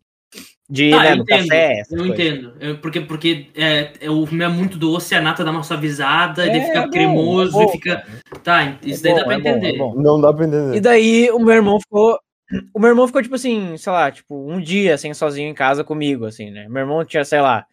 De, 0.69 0.91
Tá, 0.91 1.03
né, 1.03 1.11
eu 1.11 1.15
entendo, 1.17 1.47
café, 1.47 1.81
Eu 1.91 1.97
coisas. 1.97 2.07
entendo. 2.07 2.53
Eu- 2.61 2.77
porque 2.77 3.01
porque 3.01 3.47
é, 3.55 3.91
é, 3.99 4.09
o 4.09 4.25
mel 4.31 4.49
é 4.49 4.53
muito 4.53 4.77
doce, 4.77 5.15
a 5.15 5.21
nata 5.21 5.43
dá 5.43 5.51
uma 5.51 5.63
suavizada, 5.63 6.45
e 6.45 6.49
É, 6.51 6.61
fica 6.61 6.77
é 6.79 6.81
bom, 6.83 6.89
cremoso 6.91 7.59
é 7.59 7.63
e 7.63 7.65
bom, 7.65 7.71
fica. 7.73 8.05
Tá, 8.41 8.77
isso 8.85 9.03
daí 9.03 9.11
bom, 9.11 9.17
dá 9.19 9.25
pra 9.25 9.33
é 9.33 9.39
bom, 9.39 9.49
é 9.49 9.51
entender. 9.51 9.77
bom. 9.77 9.95
Não 9.95 10.21
dá 10.21 10.31
pra 10.31 10.45
entender. 10.45 10.77
E 10.77 10.79
daí, 10.79 11.29
o 11.31 11.39
meu 11.39 11.55
irmão 11.55 11.77
ficou... 11.81 12.17
O 12.73 12.79
meu 12.79 12.89
irmão 12.89 13.05
ficou, 13.05 13.21
tipo 13.21 13.35
assim, 13.35 13.77
sei 13.77 13.91
lá, 13.91 14.11
tipo, 14.11 14.35
um 14.35 14.59
dia, 14.59 14.95
assim, 14.95 15.13
sozinho 15.13 15.49
em 15.49 15.53
casa 15.53 15.83
comigo, 15.83 16.25
assim, 16.25 16.49
né? 16.49 16.67
Meu 16.67 16.81
irmão 16.81 17.05
tinha, 17.05 17.23
sei 17.23 17.41
lá, 17.41 17.67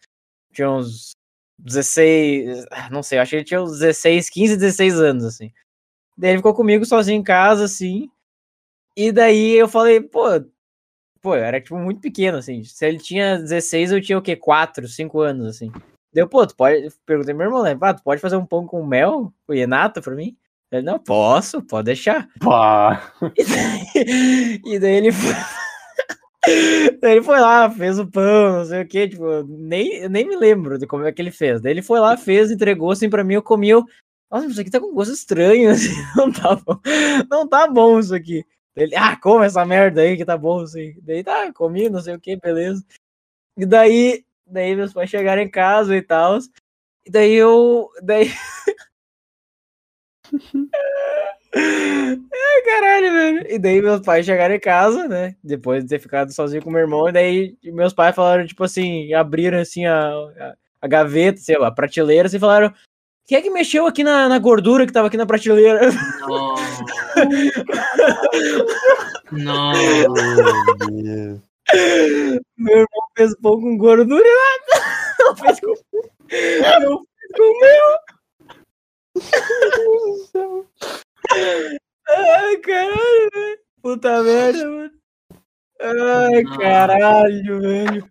tinha 0.53 0.69
uns 0.69 1.11
16... 1.57 2.65
Não 2.91 3.01
sei, 3.01 3.17
acho 3.19 3.31
que 3.31 3.35
ele 3.37 3.43
tinha 3.43 3.61
uns 3.61 3.79
16, 3.79 4.29
15, 4.29 4.57
16 4.57 4.99
anos, 4.99 5.23
assim. 5.25 5.51
Daí 6.17 6.31
ele 6.31 6.39
ficou 6.39 6.53
comigo 6.53 6.85
sozinho 6.85 7.19
em 7.19 7.23
casa, 7.23 7.65
assim. 7.65 8.09
E 8.95 9.11
daí 9.11 9.53
eu 9.53 9.67
falei, 9.67 10.01
pô, 10.01 10.25
pô, 11.21 11.35
eu 11.35 11.43
era 11.43 11.61
tipo 11.61 11.77
muito 11.77 12.01
pequeno, 12.01 12.37
assim. 12.37 12.63
Se 12.63 12.85
ele 12.85 12.99
tinha 12.99 13.37
16, 13.37 13.91
eu 13.91 14.01
tinha 14.01 14.17
o 14.17 14.21
quê? 14.21 14.35
4, 14.35 14.87
5 14.87 15.19
anos, 15.21 15.47
assim. 15.47 15.71
Deu, 16.13 16.27
pô, 16.27 16.45
tu 16.47 16.55
pode. 16.55 16.87
Perguntei 17.05 17.33
meu 17.33 17.47
irmão, 17.47 17.63
né? 17.63 17.75
Pá, 17.75 17.93
tu 17.93 18.01
pode 18.03 18.21
fazer 18.21 18.37
um 18.37 18.45
pão 18.45 18.65
com 18.65 18.85
mel 18.85 19.31
e 19.49 19.67
nata 19.67 20.01
pra 20.01 20.15
mim? 20.15 20.35
Ele, 20.71 20.81
não, 20.81 20.99
posso, 20.99 21.61
pode 21.61 21.85
deixar. 21.85 22.27
Pá. 22.39 23.13
E 23.35 23.43
daí, 23.45 24.61
e 24.65 24.79
daí 24.79 24.95
ele 24.95 25.11
foi. 25.11 25.33
daí 27.01 27.11
ele 27.13 27.23
foi 27.23 27.39
lá, 27.39 27.69
fez 27.69 27.97
o 27.99 28.07
pão, 28.07 28.57
não 28.57 28.65
sei 28.65 28.81
o 28.81 28.87
que, 28.87 29.07
tipo, 29.07 29.43
nem, 29.43 30.09
nem 30.09 30.27
me 30.27 30.35
lembro 30.35 30.77
de 30.77 30.85
como 30.85 31.05
é 31.05 31.11
que 31.11 31.21
ele 31.21 31.31
fez. 31.31 31.61
Daí 31.61 31.71
ele 31.71 31.81
foi 31.81 31.99
lá, 31.99 32.17
fez, 32.17 32.51
entregou 32.51 32.91
assim 32.91 33.09
pra 33.09 33.23
mim, 33.23 33.35
eu 33.35 33.43
comi, 33.43 33.69
eu. 33.69 33.85
Nossa, 34.29 34.47
isso 34.47 34.59
aqui 34.59 34.69
tá 34.69 34.79
com 34.79 34.93
gosto 34.93 35.13
estranho, 35.13 35.69
assim, 35.71 35.93
não 36.15 36.31
tá 36.31 36.55
bom. 36.55 36.79
Não 37.29 37.47
tá 37.47 37.67
bom 37.67 37.99
isso 37.99 38.13
aqui. 38.13 38.45
Daí 38.75 38.85
Ele, 38.85 38.95
ah, 38.95 39.15
come 39.19 39.45
essa 39.45 39.65
merda 39.65 40.01
aí 40.01 40.17
que 40.17 40.25
tá 40.25 40.37
bom, 40.37 40.61
assim. 40.61 40.93
Daí 41.01 41.23
tá, 41.23 41.51
comi, 41.53 41.89
não 41.89 42.01
sei 42.01 42.15
o 42.15 42.19
que, 42.19 42.35
beleza. 42.35 42.85
E 43.57 43.65
daí, 43.65 44.23
daí 44.45 44.75
meus 44.75 44.93
pais 44.93 45.09
chegaram 45.09 45.41
em 45.41 45.49
casa 45.49 45.95
e 45.95 46.01
tal. 46.01 46.39
E 47.05 47.11
daí 47.11 47.33
eu. 47.33 47.89
Daí. 48.03 48.29
Ai, 51.55 52.61
caralho, 52.65 53.11
velho. 53.11 53.45
E 53.49 53.57
daí 53.57 53.81
meus 53.81 54.01
pais 54.01 54.25
chegaram 54.25 54.53
em 54.55 54.59
casa, 54.59 55.07
né? 55.07 55.35
Depois 55.43 55.83
de 55.83 55.89
ter 55.89 55.99
ficado 55.99 56.31
sozinho 56.33 56.61
com 56.61 56.69
meu 56.69 56.81
irmão. 56.81 57.09
E 57.09 57.11
daí 57.11 57.57
meus 57.63 57.93
pais 57.93 58.15
falaram, 58.15 58.45
tipo 58.45 58.63
assim, 58.63 59.11
abriram 59.13 59.59
assim 59.59 59.85
a, 59.85 60.09
a, 60.09 60.55
a 60.81 60.87
gaveta, 60.87 61.39
sei 61.39 61.57
lá, 61.57 61.67
a 61.67 61.71
prateleira, 61.71 62.27
assim, 62.27 62.37
e 62.37 62.39
falaram. 62.39 62.73
Quem 63.25 63.37
é 63.37 63.41
que 63.41 63.49
mexeu 63.49 63.85
aqui 63.85 64.05
na, 64.05 64.29
na 64.29 64.39
gordura 64.39 64.85
que 64.85 64.93
tava 64.93 65.07
aqui 65.07 65.17
na 65.17 65.25
prateleira? 65.25 65.81
Nossa. 66.21 66.85
Nossa. 69.33 70.07
Meu 72.57 72.73
irmão 72.73 73.07
fez 73.17 73.35
pão 73.41 73.59
com 73.59 73.77
gordura 73.77 74.23
e 74.25 74.31
nada. 74.71 74.85
Não 75.19 75.35
fez 75.35 75.59
com. 75.59 75.67
Não 75.67 75.75
fez 77.05 77.31
com 77.35 77.59
mel. 77.59 77.99
Ai, 82.09 82.57
caralho, 82.57 83.29
velho. 83.33 83.59
Puta 83.87 84.21
merda, 84.21 84.69
mano. 84.69 84.91
Ai, 85.79 86.43
Não. 86.43 86.57
caralho, 86.57 87.61
velho. 87.61 88.09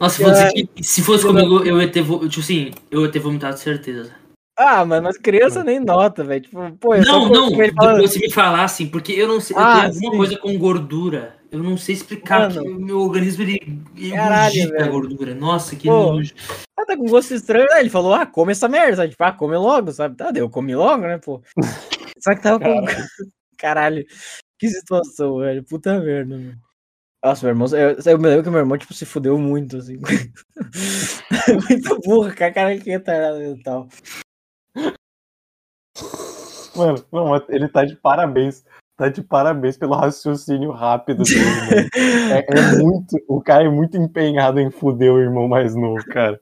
Nossa, 0.00 0.22
vou 0.22 0.30
dizer 0.32 0.50
que 0.50 0.82
se 0.82 1.02
fosse 1.02 1.26
comigo, 1.26 1.62
eu 1.62 1.78
ia 1.78 1.92
ter, 1.92 2.02
tipo 2.02 2.40
assim, 2.40 2.70
eu 2.90 3.02
ia 3.04 3.12
ter 3.12 3.18
vomitado 3.18 3.58
certeza. 3.58 4.14
Ah, 4.56 4.86
mas 4.86 5.04
as 5.04 5.18
crianças 5.18 5.62
nem 5.62 5.78
nota, 5.78 6.24
velho. 6.24 6.40
Tipo, 6.40 6.72
pô, 6.80 6.94
eu 6.94 7.04
Não, 7.04 7.28
não, 7.28 7.50
como 7.50 7.62
ele 7.62 7.72
fala- 7.74 7.92
depois 7.92 8.12
você 8.12 8.18
me 8.18 8.32
falar 8.32 8.64
assim, 8.64 8.86
porque 8.88 9.12
eu 9.12 9.28
não 9.28 9.42
sei, 9.42 9.54
eu 9.58 9.60
Ah, 9.60 9.72
tenho 9.74 9.84
alguma 9.88 10.10
sim. 10.10 10.16
coisa 10.16 10.38
com 10.38 10.58
gordura. 10.58 11.36
Eu 11.52 11.62
não 11.62 11.76
sei 11.76 11.94
explicar, 11.96 12.48
Mano. 12.48 12.54
porque 12.62 12.68
o 12.70 12.80
meu 12.80 13.00
organismo 13.00 13.42
ele, 13.42 13.82
ele 13.94 14.12
Caralho, 14.16 14.82
a 14.82 14.88
gordura. 14.88 15.34
Nossa, 15.34 15.76
que 15.76 15.86
Pô. 15.86 16.12
nojo. 16.14 16.32
Ah, 16.78 16.86
tá 16.86 16.96
com 16.96 17.04
gosto 17.04 17.34
estranho. 17.34 17.70
Aí 17.72 17.80
ele 17.82 17.90
falou, 17.90 18.14
ah, 18.14 18.24
come 18.24 18.52
essa 18.52 18.66
merda. 18.68 18.96
sabe? 18.96 19.10
Tipo, 19.10 19.24
ah, 19.24 19.32
come 19.32 19.54
logo, 19.54 19.92
sabe? 19.92 20.16
Tá, 20.16 20.30
daí 20.30 20.40
eu 20.40 20.48
comi 20.48 20.74
logo, 20.74 21.02
né, 21.02 21.18
pô. 21.18 21.42
Só 22.18 22.34
que 22.34 22.40
tava 22.42 22.58
com. 22.58 22.86
Caralho, 23.58 24.04
que 24.58 24.68
situação, 24.68 25.38
velho. 25.38 25.64
Puta 25.64 25.98
merda, 26.00 26.36
mano. 26.36 26.58
Nossa, 27.24 27.46
meu 27.46 27.52
irmão, 27.52 27.68
eu, 27.76 27.96
eu 28.12 28.18
me 28.18 28.28
lembro 28.28 28.44
que 28.44 28.50
meu 28.50 28.60
irmão, 28.60 28.78
tipo, 28.78 28.94
se 28.94 29.04
fudeu 29.04 29.38
muito, 29.38 29.76
assim. 29.76 29.98
muito 31.68 32.00
burro, 32.04 32.34
com 32.34 32.44
a 32.44 32.52
cara 32.52 32.78
que 32.78 32.90
retardada 32.90 33.42
e 33.44 33.62
tal. 33.62 33.88
Mano, 36.76 37.04
não, 37.12 37.36
ele 37.48 37.68
tá 37.68 37.84
de 37.84 37.96
parabéns. 37.96 38.64
Tá 38.96 39.08
de 39.08 39.22
parabéns 39.22 39.76
pelo 39.76 39.94
raciocínio 39.94 40.72
rápido 40.72 41.22
dele, 41.22 41.44
mano. 41.44 41.88
É, 42.30 42.44
é 42.58 42.82
muito. 42.82 43.16
O 43.28 43.40
cara 43.40 43.64
é 43.64 43.68
muito 43.68 43.96
empenhado 43.96 44.60
em 44.60 44.70
fuder 44.70 45.12
o 45.12 45.20
irmão 45.20 45.48
mais 45.48 45.74
novo, 45.74 46.04
cara. 46.06 46.38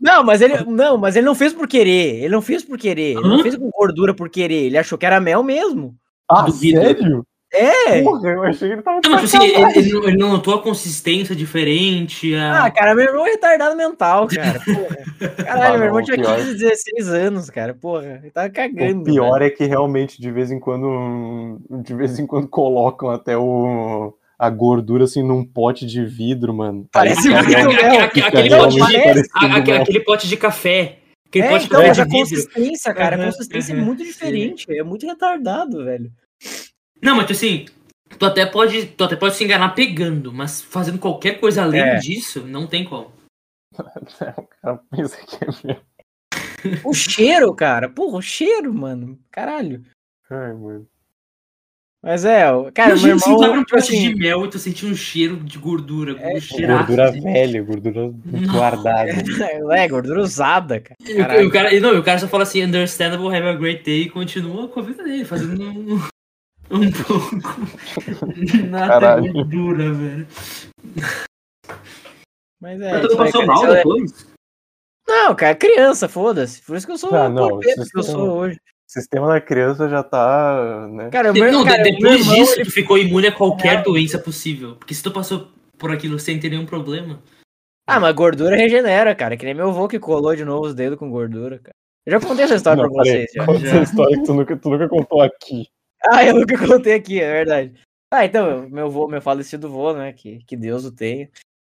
Não, 0.00 0.22
mas 0.22 0.42
ele. 0.42 0.64
Não, 0.64 0.98
mas 0.98 1.16
ele 1.16 1.26
não 1.26 1.34
fez 1.34 1.52
por 1.52 1.66
querer. 1.66 2.16
Ele 2.16 2.28
não 2.28 2.42
fez 2.42 2.64
por 2.64 2.76
querer. 2.76 3.16
Ele 3.16 3.28
não 3.28 3.42
fez 3.42 3.56
com 3.56 3.70
gordura 3.70 4.14
por 4.14 4.28
querer. 4.28 4.66
Ele 4.66 4.76
achou 4.76 4.98
que 4.98 5.06
era 5.06 5.20
mel 5.20 5.42
mesmo. 5.42 5.96
Ah, 6.30 6.42
Duvido. 6.42 6.80
sério? 6.80 7.26
É! 7.52 8.02
Porra, 8.02 8.28
eu 8.30 8.44
achei 8.44 8.68
que 8.68 8.74
ele 8.74 8.82
tava. 8.82 9.00
Não, 9.04 9.10
mas 9.10 9.24
assim, 9.24 9.44
ele, 9.44 9.78
ele 9.78 9.92
não, 9.92 10.04
ele 10.04 10.16
não 10.16 10.28
notou 10.30 10.54
a 10.54 10.62
consistência 10.62 11.34
diferente. 11.34 12.32
A... 12.32 12.66
Ah, 12.66 12.70
cara, 12.70 12.94
meu 12.94 13.06
irmão 13.06 13.26
é 13.26 13.30
retardado 13.30 13.76
mental, 13.76 14.28
cara. 14.28 14.60
Porra. 14.64 15.34
Caralho, 15.44 15.74
Ah, 15.74 15.78
meu 15.78 15.86
irmão 15.86 16.02
tinha 16.02 16.16
pior. 16.16 16.36
15, 16.36 16.54
16 16.54 17.08
anos, 17.08 17.50
cara. 17.50 17.74
Porra, 17.74 18.20
ele 18.22 18.30
tava 18.30 18.48
cagando. 18.50 19.00
O 19.00 19.04
pior 19.04 19.42
é 19.42 19.50
que 19.50 19.64
realmente 19.64 20.20
de 20.22 20.30
vez 20.30 20.52
em 20.52 20.60
quando. 20.60 21.60
De 21.82 21.92
vez 21.92 22.20
em 22.20 22.26
quando 22.26 22.46
colocam 22.46 23.10
até 23.10 23.36
o. 23.36 24.14
A 24.38 24.48
gordura 24.48 25.04
assim 25.04 25.22
num 25.22 25.44
pote 25.44 25.84
de 25.84 26.02
vidro, 26.04 26.54
mano. 26.54 26.86
Parece 26.90 27.28
muito. 27.28 27.44
Aquele, 27.44 28.56
pote 28.56 28.74
de, 28.74 28.80
mel. 28.80 29.82
aquele 29.82 30.00
pote 30.00 30.28
de 30.28 30.36
café. 30.36 30.99
Aquele 31.30 31.46
É, 31.46 31.62
então, 31.62 31.86
mas 31.86 31.98
a 31.98 32.08
consistência, 32.08 32.92
cara, 32.92 33.14
a 33.14 33.18
Aham, 33.20 33.26
consistência 33.30 33.72
é 33.72 33.76
aham, 33.76 33.84
muito 33.84 34.02
diferente. 34.02 34.66
É 34.68 34.82
muito 34.82 35.06
retardado, 35.06 35.84
velho. 35.84 36.12
Não, 37.00 37.14
mas 37.16 37.30
assim, 37.30 37.66
tu 38.18 38.26
até 38.26 38.44
pode, 38.44 38.86
tu 38.86 39.04
até 39.04 39.14
pode 39.14 39.36
se 39.36 39.44
enganar 39.44 39.76
pegando, 39.76 40.32
mas 40.32 40.60
fazendo 40.60 40.98
qualquer 40.98 41.38
coisa 41.38 41.62
além 41.62 41.80
É. 41.82 41.96
disso, 41.98 42.44
não 42.44 42.66
tem 42.66 42.84
como. 42.84 43.12
O 43.78 44.48
cara 44.60 44.78
pensa 44.90 45.16
que 45.24 45.36
é 45.44 45.48
mel. 45.72 45.80
O 46.84 46.92
cheiro, 46.92 47.54
cara. 47.54 47.88
Porra, 47.88 48.18
o 48.18 48.22
cheiro, 48.22 48.74
mano. 48.74 49.16
Caralho. 49.30 49.84
Ai, 50.28 50.52
mano. 50.52 50.86
Mas 52.02 52.24
é, 52.24 52.50
o- 52.50 52.72
cara, 52.72 52.94
meu 52.94 52.96
Imagina 52.96 53.18
se 53.18 53.24
tu 53.26 53.30
abre 53.34 53.44
irmão, 53.46 53.60
um 53.60 53.64
tipo 53.64 53.76
pote 53.76 53.92
assim, 53.92 54.08
de 54.08 54.14
mel 54.14 54.44
e 54.44 54.48
tu 54.48 54.58
sentir 54.58 54.86
um 54.86 54.94
cheiro 54.94 55.36
de 55.36 55.58
gordura. 55.58 56.16
É, 56.18 56.34
um 56.36 56.40
cheiraço, 56.40 56.78
Gordura 56.86 57.10
assim. 57.10 57.20
velha, 57.20 57.62
gordura 57.62 58.00
Não. 58.24 58.52
guardada. 58.52 59.10
é, 59.76 59.88
gordura 59.88 60.20
usada, 60.22 60.80
cara. 60.80 60.96
E 61.06 61.44
o- 61.46 61.50
cara, 61.50 61.78
não, 61.80 61.98
o 61.98 62.02
cara 62.02 62.18
só 62.18 62.26
fala 62.26 62.44
assim, 62.44 62.62
understandable, 62.62 63.26
have 63.36 63.46
a 63.48 63.52
great 63.54 63.82
day, 63.84 64.02
e 64.04 64.08
continua 64.10 64.66
com 64.68 64.80
a 64.80 64.82
vida 64.82 65.04
dele, 65.04 65.24
fazendo 65.24 65.62
um... 65.62 66.00
Um 66.72 66.88
pouco. 66.92 67.60
Nada 68.68 68.86
Caralho. 68.86 69.32
gordura, 69.32 69.92
velho. 69.92 70.26
Mas 72.60 72.80
é. 72.80 72.92
Mas 72.92 73.00
tu 73.08 73.08
não 73.16 73.22
aí, 73.24 73.32
passou 73.32 73.40
cara, 73.40 73.46
mal 73.46 73.66
é- 73.72 73.76
depois? 73.76 74.26
Não, 75.08 75.34
cara, 75.34 75.54
criança, 75.56 76.08
foda-se. 76.08 76.62
Por 76.62 76.76
isso 76.76 76.86
que 76.86 76.92
eu 76.92 76.98
sou 76.98 77.12
Ah, 77.12 77.26
o 77.26 77.28
não, 77.28 77.58
que 77.58 77.68
eu 77.70 77.72
é- 77.82 78.02
sou 78.04 78.30
hoje. 78.38 78.60
O 78.90 78.92
sistema 78.92 79.28
da 79.28 79.40
criança 79.40 79.88
já 79.88 80.02
tá, 80.02 80.88
né? 80.90 81.10
Cara, 81.10 81.32
meu, 81.32 81.52
não, 81.52 81.64
cara, 81.64 81.80
meu 81.80 81.92
depois 81.92 82.18
irmão, 82.18 82.34
disso, 82.34 82.54
ele- 82.56 82.64
tu 82.64 82.72
ficou 82.72 82.98
imune 82.98 83.28
a 83.28 83.32
qualquer 83.32 83.84
doença 83.84 84.18
possível. 84.18 84.74
Porque 84.74 84.92
se 84.92 85.00
tu 85.00 85.12
passou 85.12 85.46
por 85.78 85.92
aquilo 85.92 86.18
sem 86.18 86.40
ter 86.40 86.50
nenhum 86.50 86.66
problema. 86.66 87.22
Ah, 87.88 88.00
mas 88.00 88.12
gordura 88.16 88.56
regenera, 88.56 89.14
cara. 89.14 89.36
Que 89.36 89.44
nem 89.44 89.54
meu 89.54 89.68
avô 89.68 89.86
que 89.86 90.00
colou 90.00 90.34
de 90.34 90.44
novo 90.44 90.66
os 90.66 90.74
dedos 90.74 90.98
com 90.98 91.08
gordura, 91.08 91.60
cara. 91.60 91.74
Eu 92.04 92.18
já 92.18 92.26
contei 92.26 92.44
essa 92.46 92.56
história 92.56 92.82
Não, 92.82 92.92
pra 92.92 93.04
peraí, 93.04 93.18
vocês. 93.18 93.32
Já. 93.32 93.46
Conta 93.46 93.66
essa 93.66 93.82
história 93.82 94.16
que 94.16 94.24
tu 94.24 94.34
nunca, 94.34 94.56
tu 94.56 94.70
nunca 94.70 94.88
contou 94.88 95.20
aqui. 95.22 95.68
Ah, 96.10 96.24
eu 96.24 96.34
nunca 96.34 96.56
contei 96.66 96.94
aqui, 96.94 97.20
é 97.20 97.30
verdade. 97.30 97.74
Ah, 98.12 98.24
então, 98.24 98.66
meu 98.70 98.90
vô, 98.90 99.06
meu 99.06 99.20
falecido 99.20 99.68
vô, 99.68 99.92
né? 99.92 100.12
Que, 100.14 100.42
que 100.46 100.56
Deus 100.56 100.82
o 100.84 100.90
tenha. 100.90 101.28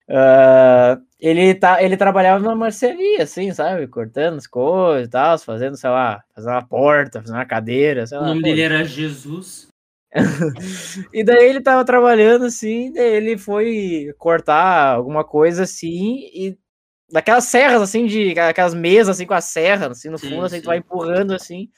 Ah, 0.09 0.99
ele, 1.19 1.55
tá, 1.55 1.81
ele 1.81 1.97
trabalhava 1.97 2.39
numa 2.39 2.55
marceria, 2.55 3.23
assim, 3.23 3.51
sabe? 3.53 3.87
Cortando 3.87 4.37
as 4.37 4.47
coisas 4.47 5.07
e 5.07 5.09
tal, 5.09 5.37
fazendo, 5.39 5.75
sei 5.77 5.89
lá, 5.89 6.23
fazendo 6.33 6.51
uma 6.53 6.67
porta, 6.67 7.21
fazendo 7.21 7.37
uma 7.37 7.45
cadeira, 7.45 8.05
sei 8.05 8.17
O 8.17 8.21
lá. 8.21 8.27
nome 8.27 8.39
Ah, 8.39 8.41
foda-se. 8.41 8.55
dele 8.55 8.61
era 8.75 8.83
Jesus. 8.83 9.67
E 11.13 11.23
daí 11.23 11.49
ele 11.49 11.61
tava 11.61 11.83
trabalhando 11.83 12.45
assim, 12.45 12.91
daí 12.93 13.15
ele 13.15 13.37
foi 13.37 14.13
cortar 14.17 14.93
alguma 14.95 15.23
coisa 15.25 15.63
assim, 15.63 16.29
e 16.33 16.57
daquelas 17.11 17.45
serras 17.45 17.81
assim, 17.81 18.05
de 18.05 18.37
aquelas 18.39 18.73
mesas 18.73 19.15
assim 19.17 19.25
com 19.25 19.33
a 19.33 19.41
serra, 19.41 19.87
assim, 19.89 20.09
no 20.09 20.17
Sim, 20.17 20.29
fundo, 20.29 20.45
assim, 20.45 20.55
sim. 20.57 20.61
tu 20.61 20.67
vai 20.67 20.77
empurrando 20.77 21.33
assim. 21.33 21.69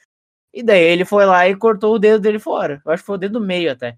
E 0.52 0.62
daí 0.62 0.82
ele 0.82 1.04
foi 1.04 1.24
lá 1.26 1.48
e 1.48 1.56
cortou 1.56 1.94
o 1.94 1.98
dedo 1.98 2.20
dele 2.20 2.38
fora. 2.38 2.80
Eu 2.84 2.92
acho 2.92 3.02
que 3.02 3.06
foi 3.06 3.16
o 3.16 3.18
dedo 3.18 3.38
do 3.38 3.44
meio 3.46 3.70
até. 3.72 3.96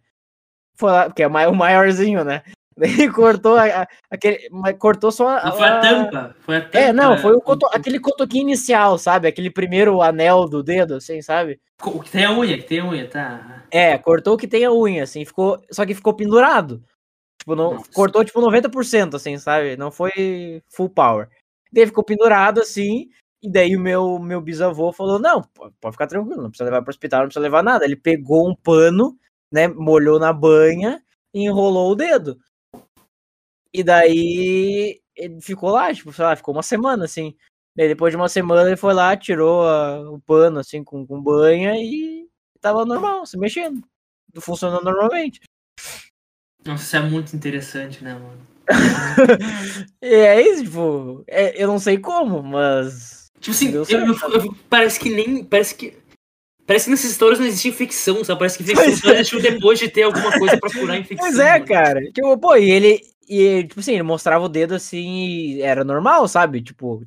Foi 0.76 0.91
lá, 0.91 1.05
porque 1.07 1.22
é 1.22 1.28
o 1.28 1.31
o 1.51 1.55
maiorzinho, 1.55 2.24
né? 2.24 2.43
Daí 2.81 3.09
cortou 3.12 3.57
a- 3.57 3.83
a- 3.83 3.89
aquele. 4.11 4.49
Cortou 4.78 5.12
só 5.12 5.28
a. 5.28 5.45
Não 5.45 5.53
foi 5.57 5.68
a 5.68 5.81
tampa. 5.81 6.37
Foi 6.41 6.57
a 6.57 6.61
tampa. 6.62 6.78
É, 6.78 6.93
não, 6.93 7.18
foi 7.18 7.33
o 7.35 7.41
coto- 7.41 7.68
aquele 7.72 8.01
cotoquinho 8.01 8.43
inicial, 8.43 8.97
sabe? 8.99 9.28
Aquele 9.28 9.51
primeiro 9.51 10.01
anel 10.01 10.49
do 10.49 10.62
dedo, 10.62 10.95
assim, 10.95 11.20
sabe? 11.20 11.61
O 11.85 12.01
que 12.01 12.11
tem 12.11 12.24
a 12.24 12.33
unha, 12.33 12.57
que 12.57 12.64
tem 12.64 12.81
a 12.81 12.87
unha, 12.87 13.07
tá. 13.09 13.64
É, 13.70 13.99
cortou 13.99 14.35
o 14.35 14.37
que 14.39 14.49
tem 14.49 14.64
a 14.64 14.72
unha, 14.72 15.03
assim, 15.03 15.24
ficou. 15.24 15.61
Só 15.70 15.85
que 15.85 15.95
ficou 15.95 16.14
pendurado. 16.14 16.83
Tipo, 17.39 17.55
não, 17.55 17.74
Nossa. 17.74 17.91
cortou 17.93 18.24
tipo 18.24 18.41
90%, 18.41 19.14
assim, 19.14 19.37
sabe? 19.39 19.76
Não 19.76 19.91
foi 19.91 20.62
full 20.74 20.89
power. 20.91 21.28
Daí 21.72 21.87
ficou 21.87 22.03
pendurado 22.05 22.61
assim, 22.61 23.09
e 23.43 23.51
daí 23.51 23.76
o 23.76 23.81
meu, 23.81 24.18
meu 24.18 24.41
bisavô 24.41 24.93
falou: 24.93 25.18
não, 25.18 25.43
po- 25.43 25.70
pode 25.81 25.93
ficar 25.95 26.07
tranquilo, 26.07 26.43
não 26.43 26.51
precisa 26.51 26.64
levar 26.68 26.83
pro 26.83 26.91
hospital, 26.91 27.20
não 27.20 27.26
precisa 27.28 27.43
levar 27.43 27.62
nada. 27.62 27.85
Ele 27.85 27.97
pegou 27.97 28.49
um 28.49 28.55
pano, 28.55 29.16
né? 29.53 29.68
Molhou 29.68 30.18
na 30.18 30.33
banha 30.33 31.03
e 31.33 31.45
enrolou 31.47 31.93
o 31.93 31.95
dedo. 31.95 32.37
E 33.73 33.83
daí 33.83 35.01
ele 35.16 35.41
ficou 35.41 35.71
lá, 35.71 35.93
tipo, 35.95 36.12
sei 36.12 36.25
lá, 36.25 36.35
ficou 36.37 36.55
uma 36.55 36.62
semana, 36.62 37.05
assim. 37.05 37.35
Daí 37.77 37.89
depois 37.89 38.12
de 38.12 38.16
uma 38.16 38.29
semana 38.29 38.66
ele 38.68 38.77
foi 38.77 38.93
lá, 38.95 39.16
tirou 39.16 39.62
a- 39.66 40.11
o 40.11 40.18
pano, 40.21 40.59
assim, 40.59 40.83
com, 40.83 41.07
com 41.07 41.23
banha 41.23 41.75
e 41.77 42.27
tava 42.61 42.85
normal, 42.85 43.25
se 43.27 43.39
mexendo. 43.39 43.83
Funcionando 44.41 44.85
normalmente. 44.85 45.41
Nossa, 46.64 46.83
isso 46.85 46.97
é 46.97 47.01
muito 47.01 47.35
interessante, 47.35 48.03
né, 48.05 48.14
mano? 48.14 48.39
E 50.03 50.07
é 50.14 50.41
isso, 50.41 50.64
tipo, 50.64 51.25
é- 51.27 51.62
eu 51.62 51.66
não 51.68 51.79
sei 51.79 51.99
como, 51.99 52.43
mas. 52.43 53.27
Tipo 53.41 53.51
assim, 53.57 53.73
eu- 53.73 53.85
eu- 53.89 54.07
eu- 54.14 54.55
parece 54.68 54.99
que 55.01 55.11
nem. 55.11 55.43
Parece 55.45 55.75
que. 55.75 55.97
Parece 56.66 56.85
que 56.85 56.91
nessas 56.93 57.11
histórias 57.11 57.39
não 57.41 57.47
existe 57.47 57.68
infecção, 57.68 58.23
sabe? 58.23 58.39
Parece 58.39 58.57
que 58.59 58.62
infecção 58.62 58.97
só 58.97 59.11
existiu 59.12 59.41
depois 59.41 59.79
de 59.79 59.89
ter 59.89 60.03
alguma 60.03 60.31
coisa 60.39 60.57
pra 60.59 60.71
curar 60.71 60.95
a 60.95 60.99
infecção. 61.01 61.27
Pois 61.27 61.39
é, 61.39 61.53
mano. 61.55 61.64
cara. 61.66 62.01
Tipo, 62.12 62.39
pô, 62.39 62.55
e 62.57 62.71
ele. 62.71 63.01
E, 63.33 63.62
tipo 63.62 63.78
assim, 63.78 63.93
ele 63.93 64.03
mostrava 64.03 64.45
o 64.45 64.49
dedo 64.49 64.74
assim 64.74 65.55
e 65.55 65.62
era 65.62 65.85
normal, 65.85 66.26
sabe? 66.26 66.61
Tipo, 66.61 67.01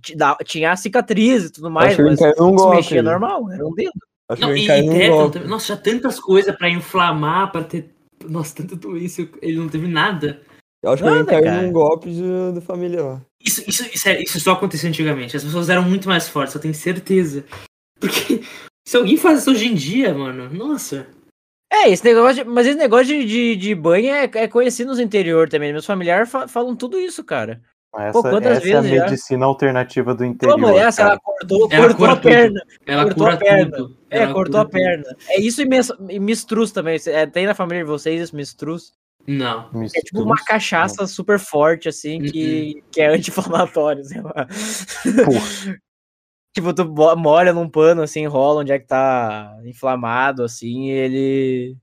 tinha 0.45 0.71
a 0.71 0.75
cicatriz 0.77 1.43
e 1.43 1.51
tudo 1.51 1.69
mais, 1.69 1.87
Acho 1.89 1.95
que 1.97 2.01
ele 2.03 2.09
mas 2.11 2.19
caiu 2.19 2.35
num 2.51 2.57
se 2.57 2.69
mexia 2.69 3.03
normal, 3.03 3.51
era 3.51 3.67
um 3.67 3.73
dedo. 3.73 3.91
Acho 4.29 4.41
Não, 4.41 4.53
que 4.53 4.59
e, 4.61 4.69
ele 4.71 5.09
golpe. 5.09 5.33
também. 5.33 5.49
Nossa, 5.49 5.75
tantas 5.75 6.17
coisas 6.21 6.55
pra 6.55 6.69
inflamar, 6.69 7.51
pra 7.51 7.61
ter. 7.61 7.89
Nossa, 8.23 8.55
tanta 8.55 8.73
doença, 8.77 9.27
ele 9.41 9.57
não 9.57 9.67
teve 9.67 9.85
nada. 9.85 10.41
Eu 10.81 10.91
acho 10.91 11.03
que 11.03 11.09
ele 11.09 11.15
Nada, 11.17 11.29
caiu 11.31 11.43
cara. 11.43 11.61
num 11.61 11.71
golpe 11.73 12.09
de, 12.09 12.23
da 12.55 12.61
família 12.61 13.03
lá. 13.03 13.21
Isso, 13.45 13.61
isso, 13.67 13.83
isso, 13.93 14.07
é- 14.07 14.21
isso 14.23 14.39
só 14.39 14.53
acontecia 14.53 14.87
antigamente. 14.87 15.35
As 15.35 15.43
pessoas 15.43 15.69
eram 15.69 15.83
muito 15.83 16.07
mais 16.07 16.29
fortes, 16.29 16.55
eu 16.55 16.61
tenho 16.61 16.73
certeza. 16.73 17.43
Porque 17.99 18.41
se 18.87 18.95
alguém 18.95 19.17
faz 19.17 19.39
isso 19.41 19.51
hoje 19.51 19.67
em 19.67 19.75
dia, 19.75 20.13
mano, 20.13 20.49
nossa. 20.53 21.05
É, 21.73 21.89
esse 21.89 22.03
negócio, 22.05 22.43
de- 22.43 22.49
mas 22.49 22.67
esse 22.67 22.77
negócio 22.77 23.07
de, 23.07 23.25
de, 23.25 23.55
de 23.55 23.73
banho 23.75 24.13
é, 24.13 24.29
é 24.35 24.47
conhecido 24.47 24.89
nos 24.89 24.99
interior 24.99 25.49
também. 25.49 25.71
Meus 25.73 25.85
familiares 25.85 26.29
fa- 26.29 26.47
falam 26.47 26.75
tudo 26.75 26.99
isso, 26.99 27.23
cara. 27.23 27.61
Essa, 27.95 28.11
Pô, 28.13 28.21
quantas 28.23 28.57
essa 28.57 28.67
é 28.69 28.73
a 28.73 28.81
vezes 28.81 28.97
já? 28.97 29.03
medicina 29.05 29.45
alternativa 29.45 30.15
do 30.15 30.25
interior. 30.25 30.55
Como 30.59 30.77
essa? 30.77 30.97
cara. 31.03 31.11
Ela 31.11 31.19
cortou, 31.19 31.67
Ela 31.71 31.81
cortou 31.87 31.97
cura 31.97 32.11
a 32.11 32.15
tudo. 32.15 32.23
perna. 32.31 32.61
Ela 32.87 33.03
Cortou 33.03 33.23
cura 33.23 33.33
a 33.33 33.37
perna. 33.37 33.77
tudo. 33.77 33.97
É, 34.09 34.17
Ela 34.23 34.33
cortou 34.33 34.61
a 34.61 34.65
cura 34.65 34.71
tudo. 34.71 34.81
perna. 34.81 35.17
É 35.29 35.39
isso 35.41 35.61
e, 35.61 35.65
mes, 35.65 35.91
e 36.09 36.19
mistruz 36.19 36.71
também. 36.71 36.99
É, 37.07 37.25
tem 37.25 37.45
na 37.45 37.53
família 37.53 37.83
de 37.83 37.89
vocês 37.89 38.19
isso, 38.21 38.35
mistruz? 38.35 38.93
Não. 39.27 39.69
É 39.95 40.01
tipo 40.01 40.17
uma 40.21 40.31
Mistruz? 40.31 40.43
cachaça 40.43 41.07
super 41.07 41.39
forte, 41.39 41.87
assim, 41.87 42.19
que, 42.21 42.83
que 42.91 42.99
é 43.01 43.07
anti-inflamatório, 43.13 44.03
sei 44.03 44.21
lá. 44.21 44.47
Porra. 45.25 45.77
tipo, 46.53 46.73
tu 46.73 46.85
molha 47.17 47.51
num 47.51 47.67
pano, 47.67 48.01
assim, 48.01 48.21
enrola 48.21 48.61
onde 48.61 48.71
é 48.71 48.79
que 48.79 48.87
tá 48.87 49.57
inflamado, 49.65 50.43
assim, 50.43 50.87
e 50.87 50.91
ele. 50.91 51.77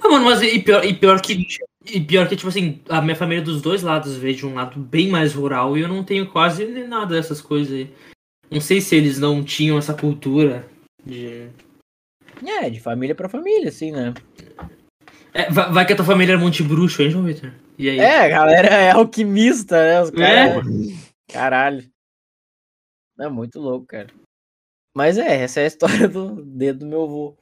Ah, 0.00 0.08
mano, 0.08 0.26
mas 0.26 0.42
e 0.42 0.58
pior, 0.58 0.84
e 0.84 0.94
pior 0.94 1.20
que. 1.20 1.46
E 1.86 2.00
pior 2.00 2.28
que, 2.28 2.36
tipo 2.36 2.48
assim, 2.48 2.80
a 2.88 3.02
minha 3.02 3.16
família 3.16 3.42
dos 3.42 3.60
dois 3.60 3.82
lados 3.82 4.16
veio 4.16 4.34
de 4.36 4.46
um 4.46 4.54
lado 4.54 4.78
bem 4.80 5.08
mais 5.08 5.34
rural 5.34 5.76
e 5.76 5.82
eu 5.82 5.88
não 5.88 6.02
tenho 6.02 6.26
quase 6.26 6.64
nada 6.86 7.14
dessas 7.14 7.42
coisas 7.42 7.72
aí. 7.72 7.90
Não 8.50 8.60
sei 8.60 8.80
se 8.80 8.96
eles 8.96 9.18
não 9.18 9.42
tinham 9.42 9.76
essa 9.78 9.92
cultura 9.92 10.66
de. 11.04 11.48
É, 12.44 12.68
de 12.70 12.80
família 12.80 13.14
pra 13.14 13.28
família, 13.28 13.68
assim, 13.68 13.92
né? 13.92 14.14
É, 15.32 15.50
vai, 15.50 15.72
vai 15.72 15.86
que 15.86 15.92
a 15.92 15.96
tua 15.96 16.04
família 16.04 16.32
era 16.32 16.40
Monte 16.40 16.62
Bruxo, 16.62 17.02
hein, 17.02 17.10
João 17.10 17.24
Vitor? 17.24 17.52
E 17.78 17.88
aí? 17.88 17.98
É, 17.98 18.20
a 18.20 18.28
galera 18.28 18.68
é 18.68 18.90
alquimista, 18.90 19.76
né? 19.76 20.02
Os 20.02 20.10
É? 20.10 20.14
caras. 20.54 20.66
Caralho. 21.32 21.84
É 23.18 23.28
muito 23.28 23.60
louco, 23.60 23.86
cara. 23.86 24.08
Mas 24.96 25.18
é, 25.18 25.42
essa 25.42 25.60
é 25.60 25.64
a 25.64 25.68
história 25.68 26.06
do 26.08 26.42
dedo 26.44 26.80
do 26.80 26.86
meu 26.86 27.02
avô. 27.04 27.36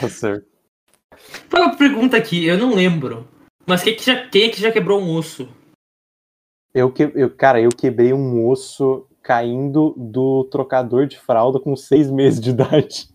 Tá 0.00 0.08
certo. 0.08 0.46
Uma 1.52 1.76
pergunta 1.76 2.16
aqui, 2.16 2.44
eu 2.44 2.58
não 2.58 2.74
lembro. 2.74 3.26
Mas 3.66 3.82
quem, 3.82 3.96
que 3.96 4.04
já, 4.04 4.28
quem 4.28 4.44
é 4.44 4.48
que 4.50 4.60
já 4.60 4.70
quebrou 4.72 5.00
um 5.00 5.14
osso? 5.16 5.48
Eu 6.74 6.92
que, 6.92 7.04
eu, 7.14 7.34
cara, 7.34 7.60
eu 7.60 7.70
quebrei 7.70 8.12
um 8.12 8.46
osso 8.48 9.06
caindo 9.22 9.94
do 9.96 10.44
trocador 10.50 11.06
de 11.06 11.18
fralda 11.18 11.58
com 11.60 11.74
seis 11.76 12.10
meses 12.10 12.40
de 12.40 12.50
idade. 12.50 13.08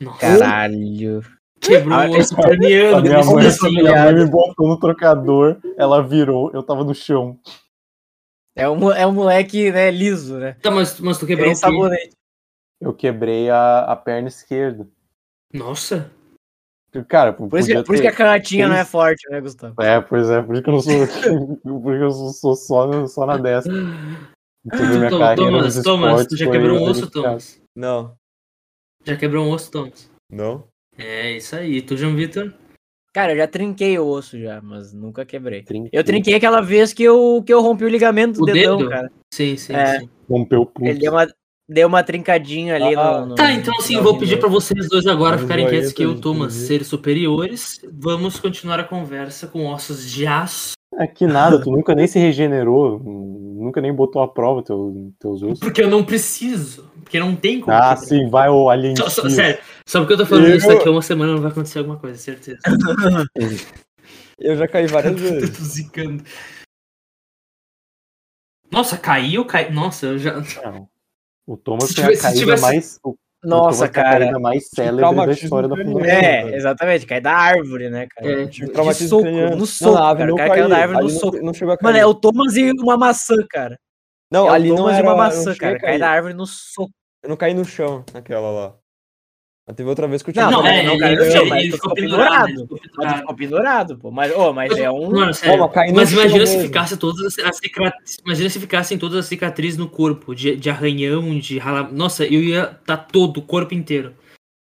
Nossa, 0.00 0.18
Caralho. 0.20 1.22
quebrou 1.60 1.96
Ah, 1.98 2.06
um 2.06 2.18
osso 2.18 2.34
A 2.38 2.42
craniano. 2.42 3.00
minha 3.02 3.24
mãe, 3.24 3.46
assim, 3.46 3.70
minha 3.70 4.04
mãe 4.04 4.14
me 4.14 4.26
botou 4.30 4.68
no 4.68 4.78
trocador, 4.78 5.56
ela 5.78 6.02
virou, 6.06 6.50
eu 6.52 6.62
tava 6.62 6.84
no 6.84 6.94
chão. 6.94 7.38
É 8.56 8.68
um, 8.68 8.90
é 8.90 9.06
um 9.06 9.12
moleque, 9.12 9.70
né, 9.70 9.90
liso, 9.90 10.38
né? 10.38 10.54
Tá, 10.62 10.70
mas, 10.70 10.98
mas 10.98 11.18
tu 11.18 11.26
Tem 11.26 11.36
quebrou 11.36 11.52
o 11.52 11.54
quê? 11.54 11.60
sabonete. 11.60 12.16
Eu 12.80 12.94
quebrei 12.94 13.50
a, 13.50 13.80
a 13.80 13.94
perna 13.94 14.28
esquerda. 14.28 14.88
Nossa. 15.52 16.10
Cara, 17.08 17.34
Por 17.34 17.58
isso, 17.58 17.68
que, 17.68 17.82
por 17.84 17.94
isso 17.94 18.02
que 18.02 18.08
a 18.08 18.14
canhotinha 18.14 18.66
não 18.66 18.74
é 18.74 18.84
forte, 18.84 19.28
né, 19.28 19.38
Gustavo? 19.38 19.74
É, 19.82 20.00
pois 20.00 20.30
é, 20.30 20.40
por 20.40 20.54
isso 20.54 20.62
que 20.62 20.70
eu 20.70 20.72
não 20.72 20.80
sou. 20.80 20.94
por 21.62 21.92
isso 21.92 21.98
que 21.98 22.04
eu 22.04 22.10
sou, 22.10 22.32
sou 22.32 22.56
só, 22.56 23.06
só 23.06 23.26
na 23.26 23.36
dessa. 23.36 23.68
Tom- 25.10 25.34
Thomas, 25.36 25.82
Thomas, 25.82 26.26
tu 26.26 26.36
já 26.36 26.50
quebrou 26.50 26.78
um 26.78 26.82
osso. 26.90 27.10
Thomas? 27.10 27.62
Não. 27.76 28.16
Já 29.04 29.16
quebrou 29.16 29.46
um 29.46 29.50
osso, 29.50 29.70
Thomas? 29.70 30.10
Não? 30.32 30.66
É 30.96 31.32
isso 31.32 31.54
aí. 31.54 31.82
Tu, 31.82 31.96
João 31.96 32.16
Vitor? 32.16 32.52
Cara, 33.16 33.32
eu 33.32 33.38
já 33.38 33.46
trinquei 33.46 33.98
o 33.98 34.06
osso 34.06 34.38
já, 34.38 34.60
mas 34.60 34.92
nunca 34.92 35.24
quebrei. 35.24 35.62
Trinquei. 35.62 35.88
Eu 35.90 36.04
trinquei 36.04 36.34
aquela 36.34 36.60
vez 36.60 36.92
que 36.92 37.02
eu, 37.02 37.42
que 37.46 37.50
eu 37.50 37.62
rompi 37.62 37.82
o 37.84 37.88
ligamento 37.88 38.34
do 38.38 38.42
O 38.42 38.44
dedão, 38.44 38.76
dedo? 38.76 38.90
cara. 38.90 39.10
Sim, 39.32 39.56
sim, 39.56 39.72
É. 39.74 40.00
sim. 40.00 40.08
Rompeu 40.28 40.60
o 40.60 40.66
pulso. 40.66 40.90
Ele 40.90 40.98
deu 41.00 41.12
uma, 41.12 41.26
deu 41.66 41.88
uma 41.88 42.02
trincadinha 42.02 42.74
ali 42.74 42.94
Ah. 42.94 43.20
no, 43.20 43.26
no- 43.28 43.34
Tá, 43.34 43.50
então 43.52 43.74
assim, 43.78 43.98
vou 44.02 44.18
pedir 44.18 44.38
pra 44.38 44.50
vocês 44.50 44.86
dois 44.90 45.06
agora 45.06 45.38
ficarem 45.38 45.66
quietos 45.66 45.94
que 45.94 46.02
eu, 46.02 46.20
Thomas, 46.20 46.52
entendi. 46.52 46.66
seres 46.68 46.86
superiores. 46.88 47.80
Vamos 47.90 48.38
continuar 48.38 48.80
a 48.80 48.84
conversa 48.84 49.46
com 49.46 49.64
ossos 49.64 50.10
de 50.10 50.26
aço. 50.26 50.75
É 50.94 51.06
que 51.06 51.26
nada, 51.26 51.60
tu 51.62 51.70
nunca 51.70 51.94
nem 51.94 52.06
se 52.06 52.18
regenerou, 52.18 52.98
nunca 53.00 53.80
nem 53.80 53.92
botou 53.92 54.22
à 54.22 54.28
prova 54.28 54.62
teu, 54.62 55.12
teus 55.18 55.42
ossos. 55.42 55.60
Porque 55.60 55.82
eu 55.82 55.90
não 55.90 56.04
preciso. 56.04 56.90
Porque 57.02 57.20
não 57.20 57.36
tem 57.36 57.60
como. 57.60 57.76
Ah, 57.76 57.94
sim, 57.96 58.28
vai 58.28 58.48
o 58.48 58.68
alien. 58.70 58.96
Só, 58.96 59.08
só- 59.10 59.28
sério, 59.28 59.60
só 59.86 60.00
porque 60.00 60.14
eu 60.14 60.18
tô 60.18 60.26
falando 60.26 60.48
Eu- 60.48 60.56
isso 60.56 60.66
daqui 60.68 60.88
a 60.88 60.90
uma 60.90 61.02
semana 61.02 61.32
não 61.34 61.40
vai 61.42 61.50
acontecer 61.50 61.78
alguma 61.80 61.98
coisa, 61.98 62.18
certeza. 62.18 62.58
Eu 64.38 64.54
já 64.56 64.68
caí 64.68 64.86
várias 64.86 65.12
eu 65.22 65.30
vezes. 65.32 65.56
tô 65.58 65.64
zicando. 65.64 66.22
Nossa, 68.70 68.98
caiu, 68.98 69.44
caiu. 69.46 69.72
Nossa, 69.72 70.06
eu 70.06 70.18
já. 70.18 70.34
Não. 70.64 70.88
O 71.46 71.56
Thomas 71.56 71.88
Se 71.88 71.94
tem 71.94 72.04
a 72.04 72.08
tivesse- 72.08 72.20
se 72.20 72.26
caída 72.28 72.40
tivesse- 72.40 72.62
mais. 72.62 72.98
o- 73.04 73.16
Nossa, 73.44 73.62
Thomas 73.62 73.80
é 73.80 73.84
a 73.84 73.88
cara. 73.88 74.18
caída 74.24 74.38
mais 74.40 74.68
célebre 74.68 75.14
da 75.26 75.32
história 75.32 75.68
da 75.68 75.76
fundação. 75.76 76.04
É, 76.04 76.54
exatamente, 76.56 77.06
cai 77.06 77.20
da 77.20 77.32
árvore, 77.32 77.90
né, 77.90 78.06
cara? 78.10 78.42
É, 78.42 78.46
Tive 78.46 78.72
De 78.72 78.94
soco, 79.08 79.24
no 79.30 79.66
soco, 79.66 79.94
não, 79.94 80.16
cara. 80.16 80.24
O 80.24 80.26
não 80.28 80.36
cara 80.36 80.48
caiu 80.50 80.68
da 80.68 80.76
árvore 80.78 80.98
no 80.98 81.04
não- 81.12 81.20
soco. 81.20 81.36
Não 81.42 81.54
chegou 81.54 81.74
a 81.74 81.76
cair. 81.78 81.84
Mano, 81.86 81.98
é 81.98 82.06
o 82.06 82.14
Thomas 82.14 82.56
e 82.56 82.70
uma 82.72 82.96
maçã, 82.96 83.36
cara. 83.48 83.78
Não, 84.30 84.46
é 84.48 84.50
ali 84.50 84.70
o 84.70 84.74
não 84.74 84.76
Thomas 84.84 84.96
era 84.98 85.06
e 85.06 85.08
uma 85.08 85.16
maçã, 85.16 85.54
cara. 85.54 85.78
Cai 85.78 85.98
da 85.98 86.10
árvore 86.10 86.34
no 86.34 86.46
soco. 86.46 86.90
Eu 87.22 87.28
não 87.28 87.36
caí 87.36 87.54
no 87.54 87.64
chão 87.64 88.04
naquela 88.12 88.50
lá. 88.50 88.74
Mas 89.66 89.74
teve 89.76 89.88
outra 89.88 90.06
vez 90.06 90.22
que 90.22 90.30
eu 90.30 90.34
tive. 90.34 90.44
Não, 90.46 90.52
Não, 90.52 90.62
não, 90.62 90.66
é, 90.68 90.82
não 90.84 90.92
ele, 90.92 91.00
caiu 91.00 91.22
ele, 91.22 91.38
ele, 91.38 91.50
mas 91.50 91.62
ele 91.64 91.72
ficou 91.72 91.94
pendurado. 91.94 92.46
pendurado. 92.46 92.80
ele 93.02 93.14
ficou 93.18 93.34
pendurado. 93.34 93.98
pô. 93.98 94.10
Mas, 94.12 94.32
ô, 94.36 94.52
mas 94.52 94.78
é 94.78 94.88
um. 94.90 95.10
Mano, 95.10 95.34
sério. 95.34 95.68
mas 95.74 95.92
Mas 95.92 96.12
imagina 96.12 96.46
se 96.46 96.52
mesmo. 96.56 96.68
ficasse 96.68 96.96
todas 96.96 97.20
as, 97.44 97.56
cicatrizes. 97.56 98.18
Imagina 98.24 98.48
se 98.50 98.60
ficassem 98.60 98.96
todas 98.98 99.18
as 99.18 99.26
cicatrizes 99.26 99.76
no 99.76 99.88
corpo, 99.88 100.34
de, 100.36 100.54
de 100.56 100.70
arranhão, 100.70 101.36
de 101.38 101.58
rala... 101.58 101.82
Nossa, 101.90 102.24
eu 102.24 102.40
ia 102.44 102.66
tá 102.86 102.96
todo 102.96 103.38
o 103.38 103.42
corpo 103.42 103.74
inteiro. 103.74 104.14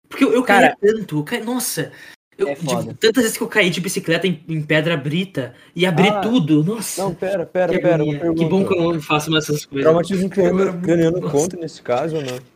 Porque 0.08 0.22
eu, 0.22 0.32
eu 0.32 0.44
caí 0.44 0.60
Cara, 0.60 0.76
tanto, 0.80 1.18
eu 1.18 1.24
caí... 1.24 1.42
nossa. 1.42 1.90
Eu, 2.38 2.48
é 2.48 2.54
de- 2.54 2.64
foda. 2.64 2.94
tantas 3.00 3.22
vezes 3.24 3.36
que 3.38 3.42
eu 3.42 3.48
caí 3.48 3.70
de 3.70 3.80
bicicleta 3.80 4.26
em, 4.28 4.40
em 4.48 4.62
pedra 4.62 4.96
brita 4.96 5.54
e 5.74 5.84
abri 5.84 6.08
Ah, 6.08 6.20
tudo. 6.20 6.62
Nossa. 6.62 7.02
Não, 7.02 7.12
pera, 7.14 7.44
pera, 7.44 7.72
que, 7.72 7.78
pera. 7.80 8.04
Que 8.04 8.44
bom 8.44 8.64
que 8.64 8.72
eu 8.78 8.92
não 8.92 9.00
faço 9.00 9.32
mais 9.32 9.44
essas 9.44 9.64
coisas. 9.64 9.82
Traumatismo 9.84 10.30
craniano, 10.30 11.22
conta 11.28 11.56
nesse 11.56 11.82
caso 11.82 12.16
ou 12.16 12.22
não? 12.22 12.55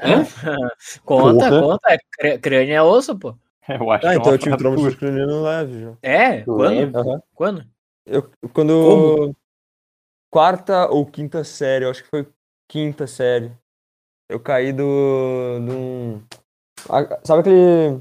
Hã? 0.00 0.24
Conta, 1.04 1.48
Porra. 1.48 1.60
conta. 1.60 1.98
É, 2.20 2.38
crânio 2.38 2.74
é 2.74 2.82
osso, 2.82 3.18
pô. 3.18 3.34
Eu 3.68 3.90
acho 3.90 4.06
Ah, 4.06 4.10
que 4.10 4.16
é 4.16 4.20
então 4.20 4.32
eu 4.32 4.38
tive 4.38 4.56
traumatismo 4.56 4.96
craniano 4.98 5.42
leve 5.42 5.80
já. 5.82 5.92
É? 6.02 6.40
Quando? 6.42 6.60
Leve. 6.74 6.96
Aham. 6.96 7.22
Quando? 7.34 7.66
Eu, 8.06 8.30
quando. 8.52 8.72
Como? 8.72 9.36
Quarta 10.30 10.86
ou 10.88 11.04
quinta 11.06 11.42
série, 11.44 11.84
eu 11.84 11.90
acho 11.90 12.02
que 12.02 12.08
foi 12.08 12.26
quinta 12.68 13.06
série. 13.06 13.52
Eu 14.28 14.40
caí 14.40 14.72
do. 14.72 14.84
de 15.64 15.70
um. 15.70 16.22
Sabe 17.24 17.40
aquele. 17.40 18.00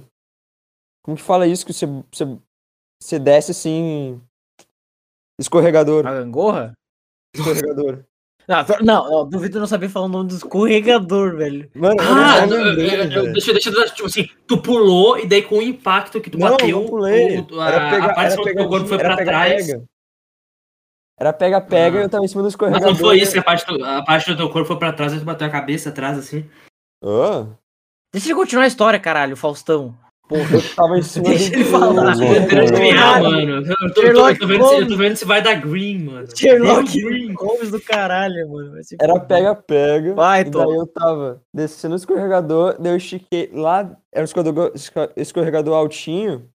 Como 1.03 1.17
que 1.17 1.23
fala 1.23 1.47
isso? 1.47 1.65
Que 1.65 1.73
você, 1.73 1.85
você, 1.85 2.25
você 3.01 3.19
desce 3.19 3.51
assim. 3.51 4.21
Escorregador. 5.39 6.05
A 6.05 6.13
gangorra? 6.13 6.73
Escorregador. 7.35 8.03
Não, 8.47 8.63
tô- 8.63 8.77
não, 8.81 9.09
não, 9.11 9.29
duvido 9.29 9.59
não 9.59 9.67
saber 9.67 9.89
falar 9.89 10.05
o 10.05 10.09
nome 10.09 10.29
do 10.29 10.35
escorregador, 10.35 11.35
velho. 11.35 11.69
Mano, 11.75 12.01
eu 12.01 12.07
Ah, 12.13 12.45
não 12.45 12.55
eu- 12.57 12.65
eu- 12.65 13.03
eu- 13.03 13.09
velho. 13.09 13.33
deixa, 13.33 13.51
deixa 13.51 13.69
eu 13.69 13.73
dar, 13.75 13.85
tipo 13.89 14.05
assim, 14.07 14.29
tu 14.47 14.57
pulou 14.61 15.19
e 15.19 15.27
daí 15.27 15.41
com 15.41 15.57
o 15.57 15.61
impacto 15.61 16.21
que 16.21 16.29
tu 16.29 16.37
Não, 16.39 16.51
bateu, 16.51 16.85
pulei. 16.85 17.39
o- 17.39 17.59
a, 17.59 17.67
Era 17.67 17.89
pega- 17.89 18.05
a 18.05 18.13
parte 18.13 18.35
do 18.37 18.43
teu 18.43 18.67
corpo 18.69 18.87
foi 18.87 18.97
pra 18.97 19.17
trás. 19.17 19.65
pega-pega. 19.65 19.85
Era 21.19 21.33
pega-pega 21.33 21.97
Ah. 21.97 22.01
e 22.01 22.03
eu 22.05 22.09
tava 22.09 22.23
em 22.23 22.27
cima 22.27 22.41
do 22.41 22.45
Mas 22.45 22.53
escorregador. 22.53 22.87
não 22.89 22.95
foi 22.95 23.17
isso, 23.19 23.33
que 23.33 23.39
a 23.39 23.43
parte, 23.43 23.65
do, 23.65 23.83
a 23.83 24.03
parte 24.03 24.29
do 24.31 24.37
teu 24.37 24.49
corpo 24.49 24.67
foi 24.67 24.77
pra 24.77 24.93
trás 24.93 25.13
e 25.13 25.19
tu 25.19 25.25
bateu 25.25 25.47
a 25.47 25.51
cabeça 25.51 25.89
atrás, 25.89 26.17
assim. 26.17 26.49
Ah, 27.03 27.45
Deixa 28.13 28.27
ele 28.29 28.35
continuar 28.35 28.63
a 28.63 28.67
história, 28.67 28.99
caralho, 28.99 29.35
Faustão. 29.35 29.93
Porra, 30.27 30.55
eu 30.55 30.75
tava 30.75 30.97
em 30.99 31.01
cima 31.01 31.29
Deixa 31.29 31.53
ele 31.53 31.65
falar. 31.65 32.13
Eu 32.21 32.47
quero 32.47 32.61
adivinhar, 32.61 33.23
mano. 33.23 33.51
Eu 33.65 33.93
tô, 33.93 34.01
eu 34.01 34.13
vendo, 34.13 34.35
se- 34.37 34.43
eu 34.43 34.57
tô 34.59 34.63
Holmes. 34.65 34.97
vendo 34.97 35.15
se 35.15 35.25
vai 35.25 35.41
dar 35.41 35.55
green, 35.55 35.99
mano. 36.03 36.27
Sherlock 36.35 37.01
Green. 37.01 37.33
Holmes 37.33 37.71
do 37.71 37.81
caralho, 37.81 38.49
mano. 38.49 38.73
Era 39.01 39.19
pega-pega. 39.19 40.13
Vai, 40.13 40.41
e 40.41 40.43
daí 40.45 40.75
eu 40.75 40.87
tava 40.87 41.41
descendo 41.53 41.93
o 41.93 41.97
escorregador, 41.97 42.75
daí 42.79 42.93
eu 42.93 42.97
estiquei 42.97 43.49
lá, 43.53 43.97
era 44.11 44.21
um 44.21 44.25
escorregador, 44.25 44.71
esco- 44.75 45.11
escorregador 45.15 45.75
altinho. 45.75 46.49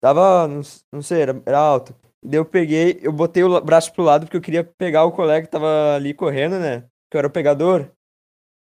Tava, 0.00 0.48
não, 0.48 1.00
sei, 1.02 1.22
era, 1.22 1.42
era 1.46 1.58
alto. 1.58 1.94
Daí 2.24 2.38
eu 2.38 2.44
peguei, 2.44 2.98
eu 3.02 3.12
botei 3.12 3.42
o 3.44 3.60
braço 3.60 3.92
pro 3.92 4.02
lado 4.04 4.26
porque 4.26 4.36
eu 4.36 4.40
queria 4.40 4.64
pegar 4.64 5.04
o 5.04 5.12
colega 5.12 5.44
que 5.46 5.50
tava 5.52 5.94
ali 5.96 6.12
correndo, 6.14 6.58
né? 6.58 6.84
Que 7.10 7.16
eu 7.16 7.18
era 7.20 7.26
o 7.28 7.30
pegador. 7.30 7.88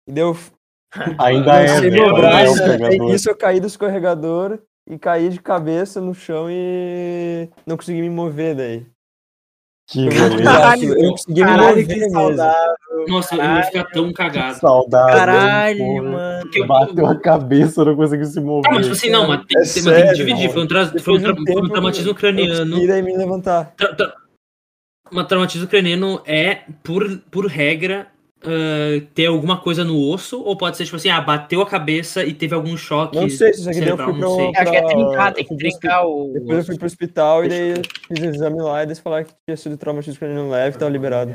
E 0.07 0.11
daí 0.11 0.23
eu 0.23 0.37
Ainda 1.19 1.61
é, 1.61 1.69
ainda 1.77 1.97
é 1.97 2.13
braço, 2.13 2.53
o 2.53 2.57
daí 2.67 2.77
pegador. 2.77 3.07
nisso 3.11 3.29
eu 3.29 3.35
caí 3.35 3.59
do 3.59 3.67
escorregador 3.67 4.59
e 4.89 4.97
caí 4.97 5.29
de 5.29 5.39
cabeça 5.41 5.99
no 5.99 6.13
chão 6.13 6.47
e 6.49 7.49
não 7.65 7.75
consegui 7.75 8.01
me 8.01 8.09
mover 8.09 8.55
daí. 8.55 8.85
Que 9.89 10.05
Eu. 10.07 10.43
Caralho, 10.43 10.99
eu 10.99 11.11
consegui 11.11 11.41
me 11.41 11.47
Caralho, 11.47 11.67
mover 11.69 11.87
que 11.87 11.95
mesmo. 11.95 12.11
saudável. 12.13 12.75
Nossa, 13.07 13.35
eu 13.35 13.43
ia 13.43 13.63
ficar 13.63 13.83
tão 13.85 14.11
cagado. 14.11 14.59
Saudade. 14.59 15.11
Caralho, 15.17 15.77
porra. 15.77 16.03
mano. 16.03 16.41
Porque 16.41 16.61
eu- 16.61 16.67
Bateu 16.67 17.05
a 17.07 17.15
cabeça, 17.19 17.85
não 17.85 17.95
conseguiu 17.95 18.25
se 18.25 18.39
mover. 18.41 18.69
Ah, 18.69 18.75
mas 18.75 18.85
tipo 18.85 18.95
assim, 18.97 19.09
não, 19.09 19.27
mas 19.27 19.45
tem, 19.45 19.57
É 19.57 19.61
tem- 19.61 19.61
mas 19.61 19.73
tem 19.73 19.83
que 19.83 19.89
sério, 19.99 20.15
dividir. 20.15 20.49
Foi 20.51 20.63
um, 20.63 20.67
tra- 20.67 20.85
foi 20.99 21.13
um, 21.17 21.21
tra- 21.21 21.33
um 21.33 21.45
foi 21.45 21.61
um 21.61 21.69
traumatismo 21.69 22.09
Eu 22.11 22.15
craniano. 22.15 22.69
consegui 22.71 22.87
daí 22.87 23.01
me 23.01 23.15
levantar. 23.15 23.73
Tra- 23.77 23.95
tra- 23.95 24.13
Uma 25.09 25.23
traumatismo 25.23 25.67
craniano 25.67 26.21
é, 26.25 26.63
por, 26.83 27.07
por 27.31 27.45
regra, 27.45 28.07
ah, 28.43 29.07
ter 29.13 29.25
alguma 29.27 29.59
coisa 29.59 29.83
no 29.83 29.99
osso, 30.09 30.41
ou 30.41 30.55
pode 30.57 30.77
ser 30.77 30.85
tipo 30.85 30.95
assim, 30.97 31.09
ah, 31.09 31.19
bateu 31.21 31.61
a 31.61 31.65
cabeça 31.65 32.23
e 32.23 32.33
teve 32.33 32.53
algum 32.55 32.75
choque. 32.77 33.15
Não 33.15 33.29
sei 33.29 33.53
se 33.53 33.61
isso 33.61 33.69
aqui 33.69 33.79
daí 33.79 33.89
eu 33.89 33.97
cerebral, 33.97 34.11
fui 34.13 34.21
não 34.21 34.35
sei. 34.35 34.51
pra, 34.51 34.61
Acho 34.61 34.71
que 34.71 34.77
é 34.77 34.81
pra- 34.81 34.89
trincar, 34.89 35.33
tem 35.33 35.43
eu 35.43 35.49
que 35.49 35.57
trincar 35.57 36.05
o. 36.05 36.33
Depois 36.33 36.59
eu 36.59 36.65
fui 36.65 36.77
pro 36.77 36.85
hospital 36.87 37.45
e 37.45 37.49
daí 37.49 37.69
eu 37.71 37.81
fiz 38.07 38.19
o 38.21 38.25
exame 38.25 38.61
lá 38.61 38.81
e 38.81 38.85
eles 38.85 38.99
falaram 38.99 39.25
que 39.25 39.33
tinha 39.45 39.57
sido 39.57 39.77
traumatismo 39.77 40.19
craniano 40.19 40.49
leve, 40.49 40.77
tava 40.77 40.91
liberado. 40.91 41.31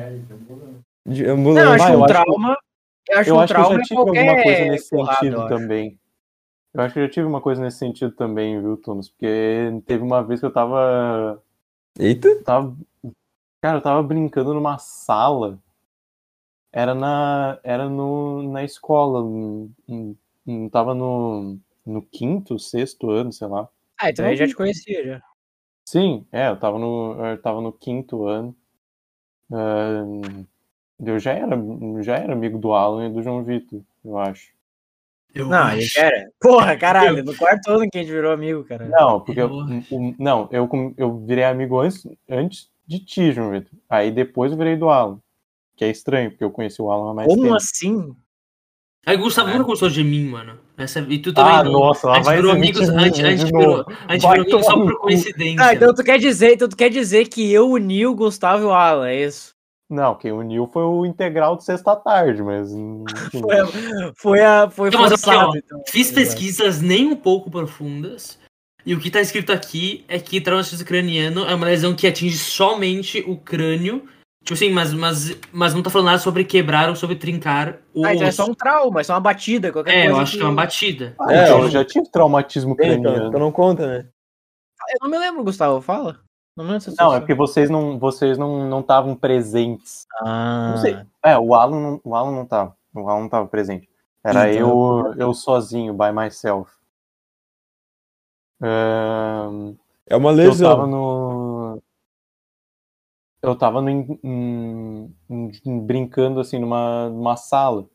De 1.06 1.24
Não, 1.24 1.30
eu 1.30 1.34
ambulância. 1.34 1.72
acho 1.74 1.84
Ah, 1.84 1.86
que 1.88 1.94
eu 1.94 2.00
um 2.02 2.06
trauma. 2.06 2.56
Eu 3.08 3.18
acho 3.18 3.30
Eu 3.30 3.34
que 3.34 3.38
um 3.38 3.42
acho 3.42 3.54
que 3.54 3.60
eu 3.60 3.64
trauma 3.64 3.74
já 3.74 3.80
é 3.80 3.84
tive 3.84 3.98
alguma 4.00 4.24
qualquer 4.24 4.42
coisa 4.44 4.64
nesse 4.66 4.88
sentido 4.88 5.36
eu 5.42 5.48
também. 5.48 5.98
Eu 6.74 6.80
acho 6.82 6.94
que 6.94 7.00
eu 7.00 7.04
já 7.04 7.10
tive 7.10 7.26
uma 7.26 7.40
coisa 7.40 7.60
nesse 7.62 7.78
sentido 7.78 8.12
também, 8.12 8.58
viu, 8.60 8.76
Tunos? 8.78 9.10
Porque 9.10 9.82
teve 9.86 10.02
uma 10.02 10.22
vez 10.22 10.40
que 10.40 10.46
eu 10.46 10.52
tava. 10.52 11.42
Eita! 11.98 12.42
tava 12.44 12.74
cara, 13.60 13.78
eu 13.78 13.82
tava 13.82 14.02
brincando 14.02 14.54
numa 14.54 14.78
sala. 14.78 15.58
Era 16.72 16.94
na. 16.94 17.58
Era 17.62 17.88
no, 17.88 18.42
na 18.50 18.64
escola. 18.64 19.20
Em- 19.88 20.68
tava 20.70 20.94
no, 20.94 21.58
no 21.86 22.02
quinto, 22.02 22.58
sexto 22.58 23.10
ano, 23.10 23.32
sei 23.32 23.46
lá. 23.46 23.68
Ah, 24.00 24.10
então 24.10 24.24
aí 24.24 24.36
já 24.36 24.46
te 24.46 24.54
conhecia 24.54 25.04
já. 25.04 25.22
Sim, 25.84 26.26
é, 26.32 26.48
eu 26.48 26.58
tava 26.58 26.78
no, 26.78 27.14
eu 27.26 27.40
tava 27.40 27.60
no 27.60 27.72
quinto 27.72 28.26
ano. 28.26 28.56
Ahn, 29.50 30.44
eu 30.98 31.18
já 31.18 31.32
era, 31.32 31.56
já 32.02 32.16
era 32.16 32.32
amigo 32.32 32.58
do 32.58 32.72
Alan 32.72 33.06
e 33.08 33.12
do 33.12 33.22
João 33.22 33.44
Vitor, 33.44 33.80
eu 34.04 34.18
acho. 34.18 34.50
Eu 35.34 35.48
Não, 35.48 35.58
acho. 35.58 35.80
gente 35.80 35.98
era. 35.98 36.30
Porra, 36.40 36.76
caralho, 36.76 37.24
no 37.24 37.36
quarto 37.36 37.70
ano 37.70 37.88
que 37.90 37.98
a 37.98 38.02
gente 38.02 38.12
virou 38.12 38.32
amigo, 38.32 38.64
cara. 38.64 38.86
Não, 38.88 39.20
porque 39.20 39.40
eu, 39.40 39.48
Eu 39.48 40.14
não, 40.18 40.48
eu, 40.50 40.68
eu 40.96 41.18
virei 41.18 41.44
amigo 41.44 41.78
antes, 41.78 42.06
antes 42.28 42.70
de 42.86 42.98
ti, 42.98 43.32
João 43.32 43.50
Vitor. 43.50 43.72
Aí 43.88 44.10
depois 44.10 44.52
eu 44.52 44.58
virei 44.58 44.76
do 44.76 44.88
Alan. 44.88 45.20
Que 45.82 45.86
é 45.86 45.90
estranho, 45.90 46.30
porque 46.30 46.44
eu 46.44 46.50
conheci 46.52 46.80
o 46.80 46.92
Alan 46.92 47.10
há 47.10 47.14
mais 47.14 47.26
Como 47.28 47.42
tempo. 47.42 47.54
assim? 47.56 48.14
Aí 49.04 49.16
Gustavo 49.16 49.50
nunca 49.50 49.64
gostou 49.64 49.88
de 49.88 50.04
mim, 50.04 50.26
mano. 50.26 50.60
Essa, 50.78 51.00
e 51.00 51.18
tu 51.18 51.32
também 51.32 51.54
Ah, 51.54 51.64
não. 51.64 51.72
nossa, 51.72 52.06
lá 52.06 52.12
a 52.12 52.16
gente 52.18 52.24
vai 52.26 52.36
virou 52.36 52.52
amigos, 52.52 52.88
a 52.88 53.00
gente, 53.00 53.24
a 53.24 53.30
gente 53.36 53.44
virou, 53.46 53.84
a 54.06 54.12
gente 54.12 54.22
virou 54.28 54.42
amigos 54.44 54.64
só 54.64 54.74
por 54.76 55.00
coincidência. 55.00 55.66
Ah, 55.66 55.74
então 55.74 55.92
tu 55.92 56.04
quer 56.04 56.20
dizer, 56.20 56.52
então 56.54 56.68
tu 56.68 56.76
quer 56.76 56.88
dizer 56.88 57.26
que 57.26 57.50
eu 57.52 57.68
uni 57.68 58.06
o 58.06 58.14
Gustavo 58.14 58.62
e 58.62 58.66
o 58.66 58.70
Alan, 58.72 59.08
é 59.08 59.24
isso? 59.26 59.50
Não, 59.90 60.14
quem 60.14 60.30
uniu 60.30 60.68
foi 60.68 60.84
o 60.84 61.04
integral 61.04 61.56
de 61.56 61.64
sexta 61.64 61.96
tarde, 61.96 62.42
mas. 62.44 62.70
Foi, 63.32 63.58
a- 63.58 64.12
foi, 64.16 64.40
a, 64.40 64.70
foi 64.70 64.90
Não, 64.90 65.00
mas 65.00 65.12
aqui, 65.12 65.22
forçado, 65.24 65.50
ó, 65.50 65.56
então. 65.56 65.82
Fiz 65.88 66.12
pesquisas 66.12 66.80
nem 66.80 67.08
um 67.08 67.16
pouco 67.16 67.50
profundas. 67.50 68.38
E 68.86 68.94
o 68.94 69.00
que 69.00 69.10
tá 69.10 69.20
escrito 69.20 69.52
aqui 69.52 70.04
é 70.08 70.18
que 70.20 70.40
traumatismo 70.40 70.86
craniano 70.86 71.44
é 71.44 71.54
uma 71.54 71.66
lesão 71.66 71.94
que 71.94 72.06
atinge 72.06 72.38
somente 72.38 73.22
o 73.26 73.36
crânio. 73.36 74.04
Tipo 74.42 74.54
assim, 74.54 74.70
mas, 74.70 74.92
mas, 74.92 75.38
mas 75.52 75.72
não 75.74 75.82
tá 75.82 75.88
falando 75.90 76.06
nada 76.06 76.18
sobre 76.18 76.44
quebrar 76.44 76.88
ou 76.88 76.96
sobre 76.96 77.14
trincar 77.16 77.78
o 77.94 78.04
Ah, 78.04 78.12
então 78.14 78.26
é 78.26 78.32
só 78.32 78.44
um 78.44 78.54
trauma, 78.54 79.00
é 79.00 79.04
só 79.04 79.14
uma 79.14 79.20
batida, 79.20 79.70
qualquer 79.70 79.92
É, 79.94 80.02
coisa. 80.02 80.16
eu 80.18 80.22
acho 80.22 80.36
que 80.36 80.42
é 80.42 80.46
uma 80.46 80.54
batida. 80.54 81.14
Ah, 81.20 81.32
É, 81.32 81.42
então, 81.44 81.58
eu- 81.58 81.64
eu 81.64 81.70
já 81.70 81.84
tive 81.84 82.10
traumatismo 82.10 82.72
Então, 82.74 82.84
craniano. 82.86 83.28
então 83.28 83.38
não 83.40 83.52
conta, 83.52 83.86
né? 83.86 84.08
Eu 84.90 84.98
não 85.02 85.08
me 85.10 85.16
lembro, 85.18 85.44
Gustavo, 85.44 85.80
fala. 85.80 86.18
Não 86.56 86.64
me 86.64 86.72
lembro 86.72 86.84
dessa 86.90 87.02
Não, 87.02 87.14
é 87.14 87.20
porque 87.20 87.34
vocês 87.34 87.70
não 87.70 87.98
vocês 88.00 88.36
não 88.36 88.68
não 88.68 88.80
estavam 88.80 89.14
presentes. 89.14 90.06
Ah, 90.20 90.66
Não 90.70 90.76
sei. 90.78 90.98
É, 91.24 91.38
o 91.38 91.54
Alan 91.54 91.80
não, 91.80 92.00
o 92.02 92.14
Alan 92.16 92.32
não 92.32 92.44
tava. 92.44 92.76
O 92.92 93.08
Alan 93.08 93.20
não 93.20 93.28
tava 93.28 93.46
presente. 93.46 93.88
Era 94.24 94.50
Então, 94.52 95.08
eu 95.08 95.14
eu 95.18 95.34
sozinho, 95.34 95.94
by 95.94 96.10
myself. 96.12 96.68
Ahn, 98.60 99.74
É 100.06 100.16
uma 100.16 100.30
eu 100.30 100.36
lesão. 100.36 100.68
tava 100.70 100.86
no 100.86 101.51
eu 103.42 103.56
tava 103.56 103.82
no, 103.82 103.90
em- 103.90 105.14
em- 105.30 105.80
brincando 105.80 106.40
assim 106.40 106.58
numa, 106.58 107.08
numa 107.10 107.36
sala 107.36 107.88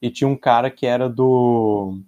e 0.00 0.10
tinha 0.10 0.28
um 0.28 0.36
cara 0.36 0.70
que 0.70 0.86
era 0.86 1.08
do 1.08 1.98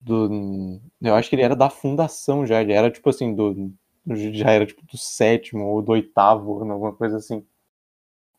do 0.00 0.80
eu 1.00 1.14
acho 1.14 1.28
que 1.30 1.36
ele 1.36 1.42
era 1.42 1.56
da 1.56 1.70
fundação 1.70 2.46
já, 2.46 2.60
ele 2.60 2.72
era 2.72 2.90
tipo 2.90 3.08
assim 3.08 3.34
do 3.34 3.72
já 4.06 4.50
era 4.50 4.66
tipo 4.66 4.82
do 4.84 4.98
sétimo 4.98 5.64
ou 5.66 5.80
do 5.80 5.92
oitavo, 5.92 6.60
alguma 6.70 6.92
coisa 6.92 7.16
assim. 7.16 7.42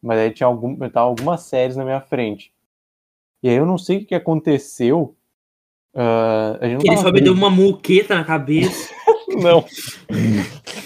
Mas 0.01 0.19
aí 0.19 0.31
tinha 0.31 0.45
algum, 0.45 0.77
tava 0.77 1.07
algumas 1.07 1.41
séries 1.41 1.75
na 1.75 1.83
minha 1.83 1.99
frente. 2.01 2.53
E 3.41 3.49
aí 3.49 3.55
eu 3.55 3.65
não 3.65 3.77
sei 3.77 3.97
o 3.97 4.05
que 4.05 4.13
aconteceu. 4.13 5.15
ah, 5.95 6.57
a 6.61 6.67
gente 6.67 6.85
não 6.85 6.93
Ele 6.93 7.01
só 7.01 7.11
me 7.11 7.21
deu 7.21 7.33
uma 7.33 7.49
muqueta 7.49 8.13
na 8.15 8.23
cabeça. 8.23 8.93
Não. 9.41 9.65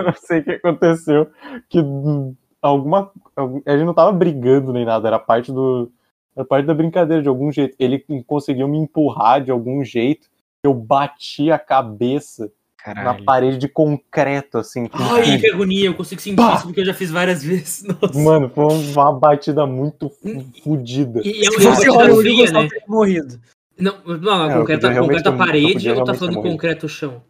eu 0.00 0.04
não 0.06 0.14
sei 0.14 0.40
o 0.40 0.44
que 0.44 0.50
aconteceu. 0.52 1.26
Que 1.68 1.80
hum, 1.80 2.34
alguma. 2.60 3.10
algum- 3.36 3.60
A 3.66 3.72
gente 3.72 3.86
não 3.86 3.94
tava 3.94 4.12
brigando 4.12 4.72
nem 4.72 4.84
nada, 4.84 5.06
era 5.08 5.18
parte 5.18 5.52
do, 5.52 5.90
Era 6.36 6.44
parte 6.44 6.66
da 6.66 6.74
brincadeira 6.74 7.22
de 7.22 7.28
algum 7.28 7.50
jeito. 7.52 7.74
Ele 7.78 8.04
conseguiu 8.26 8.66
me 8.68 8.78
empurrar 8.78 9.42
de 9.42 9.50
algum 9.50 9.84
jeito. 9.84 10.28
Eu 10.62 10.74
bati 10.74 11.50
a 11.50 11.58
cabeça 11.58 12.50
Caralho. 12.76 13.18
na 13.18 13.24
parede 13.24 13.56
de 13.58 13.66
concreto, 13.68 14.58
assim. 14.58 14.88
Ai, 14.92 15.38
que 15.38 15.50
agonia, 15.50 15.86
eu 15.86 15.94
consigo 15.94 16.20
sentir 16.20 16.36
Pá! 16.36 16.54
isso 16.56 16.64
porque 16.66 16.80
eu 16.80 16.84
já 16.84 16.94
fiz 16.94 17.10
várias 17.10 17.42
vezes. 17.44 17.82
Nossa. 17.84 18.18
Mano, 18.18 18.50
foi 18.50 18.64
uma 18.66 19.12
batida 19.12 19.66
muito 19.66 20.08
fu- 20.10 20.44
fodida. 20.62 21.20
E, 21.24 21.40
e 21.42 21.46
é 21.46 21.50
Se 21.50 21.66
uma 21.66 21.70
batida 21.74 22.12
o 22.14 22.16
fria, 22.18 22.50
né? 22.52 22.68
teria 22.68 22.84
morrido. 22.86 23.40
Não, 23.78 23.94
não, 24.04 24.50
É, 24.50 24.54
eu 24.54 24.58
concreto, 24.60 24.86
concreto 25.00 25.28
a 25.28 25.32
ter- 25.32 25.38
eu 25.38 25.38
parede 25.46 25.90
ou 25.90 26.04
tá 26.04 26.12
falando 26.14 26.42
concreto 26.42 26.86
chão? 26.88 27.22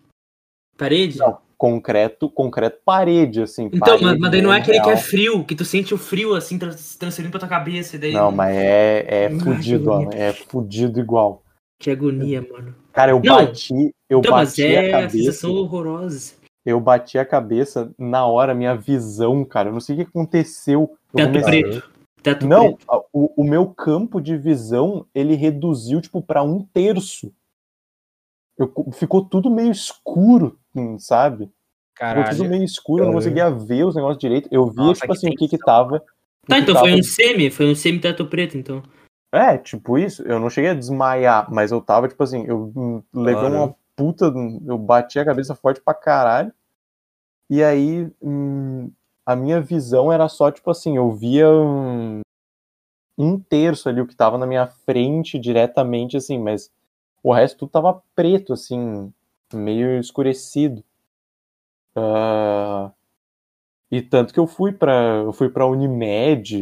Parede? 0.81 1.19
Não, 1.19 1.39
concreto, 1.59 2.31
concreto 2.31 2.81
parede, 2.85 3.43
assim. 3.43 3.67
Então, 3.67 3.81
parede 3.81 4.05
mas, 4.05 4.19
mas 4.19 4.31
daí 4.31 4.41
não 4.43 4.53
é 4.53 4.59
aquele 4.59 4.81
que 4.81 4.89
é 4.89 4.95
real. 4.95 5.05
frio, 5.05 5.45
que 5.45 5.55
tu 5.55 5.65
sente 5.65 5.93
o 5.93 5.99
frio 5.99 6.35
assim 6.35 6.59
trans- 6.59 6.97
transferindo 6.97 7.31
pra 7.31 7.39
tua 7.41 7.49
cabeça. 7.49 7.99
Daí... 7.99 8.13
Não, 8.13 8.33
mas 8.33 8.57
é, 8.57 9.25
é 9.27 9.31
fudido, 9.31 9.91
ó. 9.91 10.09
É 10.13 10.33
fudido 10.33 10.99
igual. 10.99 11.43
Que 11.79 11.91
agonia, 11.91 12.41
mano. 12.51 12.75
Cara, 12.93 13.13
eu 13.13 13.21
Não. 13.23 13.37
bati, 13.47 13.95
eu 14.09 14.19
Então, 14.21 14.33
mas 14.33 14.51
bati 14.51 14.63
é 14.65 14.89
a 14.89 14.91
cabeça. 15.03 15.17
sensação 15.19 15.53
horrorosa. 15.53 16.35
Eu 16.65 16.81
bati 16.81 17.19
a 17.19 17.25
cabeça 17.25 17.91
na 17.99 18.27
hora, 18.27 18.55
minha 18.55 18.75
visão, 18.75 19.45
cara. 19.45 19.69
Eu 19.69 19.73
não 19.73 19.81
sei 19.81 19.95
o 19.97 19.99
que 19.99 20.05
aconteceu. 20.11 20.91
Eu 21.13 21.17
Teto 21.17 21.27
comecei- 21.29 21.63
preto. 21.63 21.91
Teto 22.23 22.47
Não, 22.47 22.75
preto. 22.75 23.05
o, 23.15 23.33
o 23.43 23.45
meu 23.45 23.67
campo 23.67 24.21
de 24.21 24.37
visão, 24.37 25.07
ele 25.15 25.35
reduziu, 25.35 26.01
tipo, 26.03 26.21
pra 26.21 26.43
um 26.43 26.63
terço. 26.63 27.33
Eu 28.59 28.69
co- 28.69 28.91
ficou 28.93 29.25
tudo 29.25 29.51
meio 29.51 29.71
escuro, 29.73 30.59
hum, 30.75 30.99
sabe? 30.99 31.45
Tudo 31.45 31.53
Caralho. 31.95 32.49
meio 32.49 32.65
escuro, 32.65 33.03
eu 33.03 33.07
não 33.07 33.15
conseguia 33.15 33.51
ver 33.51 33.85
os 33.85 33.95
negócios 33.95 34.19
direito. 34.19 34.49
Eu 34.51 34.71
via, 34.71 34.85
Nossa, 34.87 35.01
tipo 35.01 35.13
assim, 35.13 35.29
o 35.29 35.37
que 35.37 35.49
que 35.49 35.59
tava. 35.59 36.01
Tá, 36.49 36.59
então 36.59 36.75
tava- 36.75 36.89
foi 36.89 36.99
um 36.99 37.03
semi, 37.03 37.51
foi 37.51 37.67
um 37.71 37.75
semi 37.75 38.01
teto 38.01 38.25
preto, 38.27 38.57
então. 38.57 38.83
É, 39.33 39.59
tipo 39.59 39.99
isso. 39.99 40.23
Eu 40.23 40.41
não 40.41 40.49
cheguei 40.49 40.71
a 40.71 40.75
desmaiar, 40.75 41.53
mas 41.53 41.71
eu 41.71 41.81
tava, 41.81 42.09
tipo 42.09 42.23
assim, 42.23 42.45
eu 42.47 42.73
hum, 42.75 43.03
levei 43.13 43.49
Claro. 43.49 43.55
uma 43.55 43.75
puta. 43.95 44.33
Eu 44.67 44.79
bati 44.79 45.19
a 45.19 45.25
cabeça 45.25 45.55
forte 45.55 45.81
pra 45.81 45.93
caralho. 45.95 46.53
E 47.49 47.63
aí, 47.63 48.11
hum, 48.23 48.91
a 49.27 49.37
minha 49.37 49.61
visão 49.61 50.11
era 50.11 50.29
só, 50.29 50.51
tipo 50.51 50.71
assim, 50.71 50.97
eu 50.97 51.13
via 51.13 51.49
um, 51.51 52.21
um 53.19 53.39
terço 53.39 53.89
ali, 53.89 54.01
o 54.01 54.07
que 54.07 54.17
tava 54.17 54.39
na 54.39 54.47
minha 54.47 54.67
frente 54.67 55.39
diretamente, 55.39 56.17
assim, 56.17 56.39
mas 56.39 56.71
o 57.23 57.33
resto 57.33 57.59
tudo 57.59 57.71
tava 57.71 58.03
preto, 58.15 58.53
assim, 58.53 59.13
meio 59.57 59.99
escurecido. 59.99 60.85
Ah, 61.95 62.93
e 63.91 64.01
tanto 64.03 64.33
que 64.33 64.41
eu 64.41 64.47
fui 64.47 64.73
pra, 64.73 65.23
eu 65.25 65.33
fui 65.33 65.49
pra 65.49 65.67
Unimed, 65.67 66.59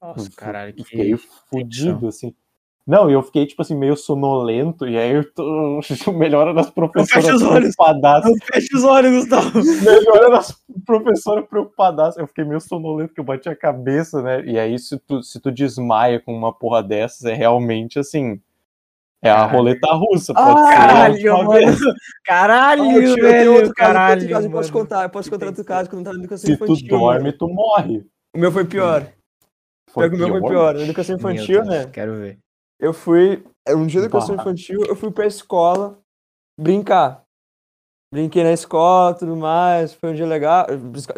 Nossa, 0.00 0.30
caralho, 0.36 0.74
que. 0.74 0.84
fiquei 0.84 1.16
fudido, 1.16 2.08
assim. 2.08 2.34
Não, 2.86 3.08
e 3.08 3.12
eu 3.12 3.22
fiquei, 3.22 3.46
tipo 3.46 3.62
assim, 3.62 3.76
meio 3.76 3.96
sonolento, 3.96 4.86
e 4.88 4.98
aí 4.98 5.12
eu 5.12 5.32
tô. 5.32 5.80
Melhora 6.18 6.52
das 6.52 6.70
professoras 6.70 7.24
fecha 7.24 7.36
os 7.36 7.42
olhos. 7.42 7.76
preocupadas. 7.76 8.24
Fecha 8.52 8.76
os 8.76 8.84
olhos, 8.84 9.12
Gustavo. 9.12 9.60
Melhora 9.84 10.30
das 10.30 10.60
professoras 10.84 11.46
preocupadas. 11.46 12.16
Eu 12.16 12.26
fiquei 12.26 12.44
meio 12.44 12.60
sonolento, 12.60 13.08
porque 13.08 13.20
eu 13.20 13.24
bati 13.24 13.48
a 13.48 13.56
cabeça, 13.56 14.20
né? 14.22 14.44
E 14.44 14.58
aí, 14.58 14.78
se 14.78 14.98
tu, 14.98 15.22
se 15.22 15.40
tu 15.40 15.52
desmaia 15.52 16.20
com 16.20 16.34
uma 16.34 16.52
porra 16.52 16.82
dessas, 16.82 17.24
é 17.24 17.34
realmente 17.34 17.98
assim. 17.98 18.40
É 19.22 19.30
a 19.30 19.44
roleta 19.44 19.86
russa, 19.92 20.32
pode 20.32 20.60
Ah, 20.60 21.12
ser. 21.12 21.30
mano. 21.30 21.76
Caralho, 22.24 22.82
Ah, 22.82 22.94
eu, 23.02 23.14
velho. 23.16 23.52
outro 23.52 23.74
caso, 23.74 23.92
caralho. 23.92 24.28
caso, 24.30 24.46
eu 24.46 24.50
posso 24.50 24.72
contar, 24.72 25.02
eu 25.02 25.10
posso 25.10 25.28
Que 25.28 25.34
contar 25.36 25.46
outro 25.46 25.64
caso 25.64 25.90
quando 25.90 26.04
tá 26.04 26.12
na 26.12 26.18
educação 26.20 26.46
Se 26.50 26.56
tu 26.56 26.64
infantil. 26.64 26.88
dorme, 26.88 27.24
mano. 27.24 27.32
tu 27.38 27.48
morre. 27.48 28.06
O 28.34 28.38
meu 28.38 28.50
foi 28.50 28.64
pior. 28.64 29.12
Foi 29.90 30.08
Pior 30.08 30.16
que 30.16 30.24
o 30.24 30.28
meu 30.32 30.40
foi 30.40 30.50
pior. 30.50 30.74
Na 30.74 30.80
educação 30.82 31.16
infantil, 31.16 31.62
Deus, 31.62 31.68
né? 31.68 31.86
Quero 31.92 32.14
ver. 32.16 32.38
Eu 32.80 32.94
fui. 32.94 33.44
é, 33.68 33.74
Um 33.74 33.86
dia 33.86 34.00
da 34.00 34.06
educação 34.06 34.34
infantil, 34.36 34.80
eu 34.86 34.96
fui 34.96 35.10
pra 35.10 35.26
escola 35.26 35.98
brincar. 36.58 37.22
Brinquei 38.12 38.42
na 38.42 38.52
escola 38.52 39.14
tudo 39.14 39.36
mais. 39.36 39.92
Foi 39.92 40.12
um 40.12 40.14
dia 40.14 40.26
legal. 40.26 40.66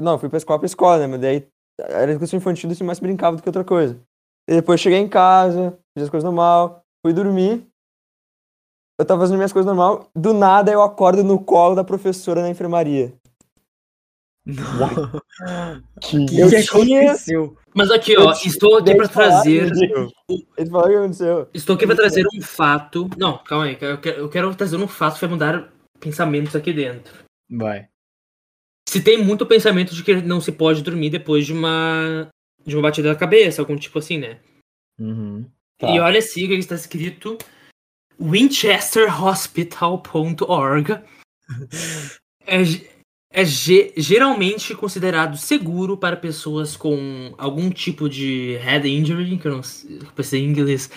Não, 0.03 0.18
fui 0.18 0.28
pra 0.28 0.38
escola 0.38 0.59
pra 0.59 0.66
escola, 0.66 0.98
né? 0.98 1.07
Mas 1.07 1.20
daí 1.20 1.46
era 1.80 2.11
educação 2.11 2.36
infantil, 2.36 2.68
assim, 2.70 2.82
mais 2.84 2.98
brincava 2.98 3.36
do 3.36 3.42
que 3.42 3.48
outra 3.48 3.62
coisa. 3.64 3.98
E 4.48 4.55
depois 4.55 4.80
cheguei 4.80 4.98
em 4.98 5.09
casa, 5.09 5.78
fiz 5.96 6.05
as 6.05 6.11
coisas 6.11 6.24
normal, 6.24 6.82
fui 7.07 7.12
dormir. 7.14 7.64
Eu 9.03 9.07
tava 9.07 9.20
fazendo 9.22 9.36
minhas 9.36 9.53
coisas 9.53 9.66
normal. 9.66 10.09
Do 10.14 10.32
nada 10.32 10.70
eu 10.72 10.80
acordo 10.82 11.22
no 11.24 11.38
colo 11.38 11.74
da 11.74 11.84
professora 11.84 12.40
na 12.42 12.48
enfermaria. 12.50 13.12
Que 16.00 16.16
O 16.18 16.26
que, 16.26 16.40
Eu 16.40 16.48
que 16.50 16.62
tinha- 16.62 17.00
aconteceu? 17.11 17.57
Mas 17.74 17.90
aqui, 17.90 18.16
ó, 18.18 18.32
te- 18.32 18.48
estou 18.48 18.76
aqui 18.78 18.92
falar, 19.09 19.09
trazer. 19.09 19.70
Ele 20.59 20.70
falou 20.70 20.86
o 20.86 20.88
que 20.90 20.96
aconteceu. 20.96 21.48
Estou 21.55 21.76
aqui 21.76 21.86
pra 21.86 21.96
trazer 21.96 22.24
um 22.36 22.40
fato. 22.42 23.09
Não, 23.16 23.38
calma 23.38 23.64
aí. 23.66 23.78
Eu 23.80 23.98
quero, 23.98 24.18
eu 24.20 24.28
quero 24.28 24.55
trazer 24.55 24.76
um 24.76 24.88
fato 24.88 25.14
que 25.14 25.20
vai 25.22 25.30
mudar 25.30 25.72
pensamentos 26.00 26.55
aqui 26.57 26.72
dentro. 26.72 27.12
Vai. 27.50 27.88
Se 28.88 29.00
tem 29.00 29.22
muito 29.24 29.46
pensamento 29.46 29.94
de 29.94 30.03
que 30.03 30.20
não 30.22 30.40
se 30.40 30.53
pode 30.53 30.82
dormir 30.82 31.11
depois 31.11 31.46
de 31.46 31.53
uma. 31.53 32.28
de 32.66 32.76
uma 32.76 32.82
batida 32.82 33.09
da 33.09 33.18
cabeça, 33.18 33.62
algum 33.62 33.76
tipo 33.76 33.98
assim, 33.98 34.18
né? 34.18 34.38
Uhum. 35.00 35.46
Tá. 35.78 35.88
E 35.90 35.98
olha 36.00 36.18
assim 36.18 36.46
que 36.46 36.55
está 36.55 36.74
escrito 36.74 37.38
winchesterhospital.org 38.20 40.98
é, 42.46 42.62
é 43.32 43.44
ge- 43.44 43.92
geralmente 43.96 44.74
considerado 44.74 45.36
seguro 45.36 45.96
para 45.96 46.16
pessoas 46.16 46.76
com 46.76 47.34
algum 47.38 47.70
tipo 47.70 48.08
de 48.08 48.58
head 48.62 48.88
injury, 48.88 49.38
que 49.38 49.48
eu 49.48 49.56
não 49.56 49.62
sei 49.62 50.00
pensei 50.14 50.42
em 50.42 50.48
inglês, 50.48 50.90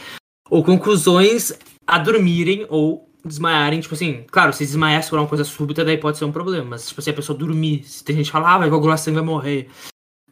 ou 0.49 0.63
conclusões 0.63 1.53
a 1.87 1.97
dormirem 1.97 2.65
ou 2.69 3.09
desmaiarem, 3.23 3.79
tipo 3.79 3.95
assim, 3.95 4.23
claro, 4.27 4.53
se 4.53 4.65
desmaiar 4.65 5.07
por 5.09 5.17
uma 5.17 5.27
coisa 5.27 5.43
súbita, 5.43 5.83
daí 5.83 5.97
pode 5.97 6.17
ser 6.17 6.25
um 6.25 6.31
problema, 6.31 6.71
mas 6.71 6.87
tipo, 6.87 7.01
se 7.01 7.09
a 7.09 7.13
pessoa 7.13 7.37
dormir, 7.37 7.83
se 7.83 8.03
tem 8.03 8.15
gente 8.15 8.27
que 8.27 8.31
fala, 8.31 8.53
ah, 8.53 8.57
vai 8.59 8.69
coagular 8.69 8.97
sangue, 8.97 9.15
vai 9.15 9.25
morrer. 9.25 9.69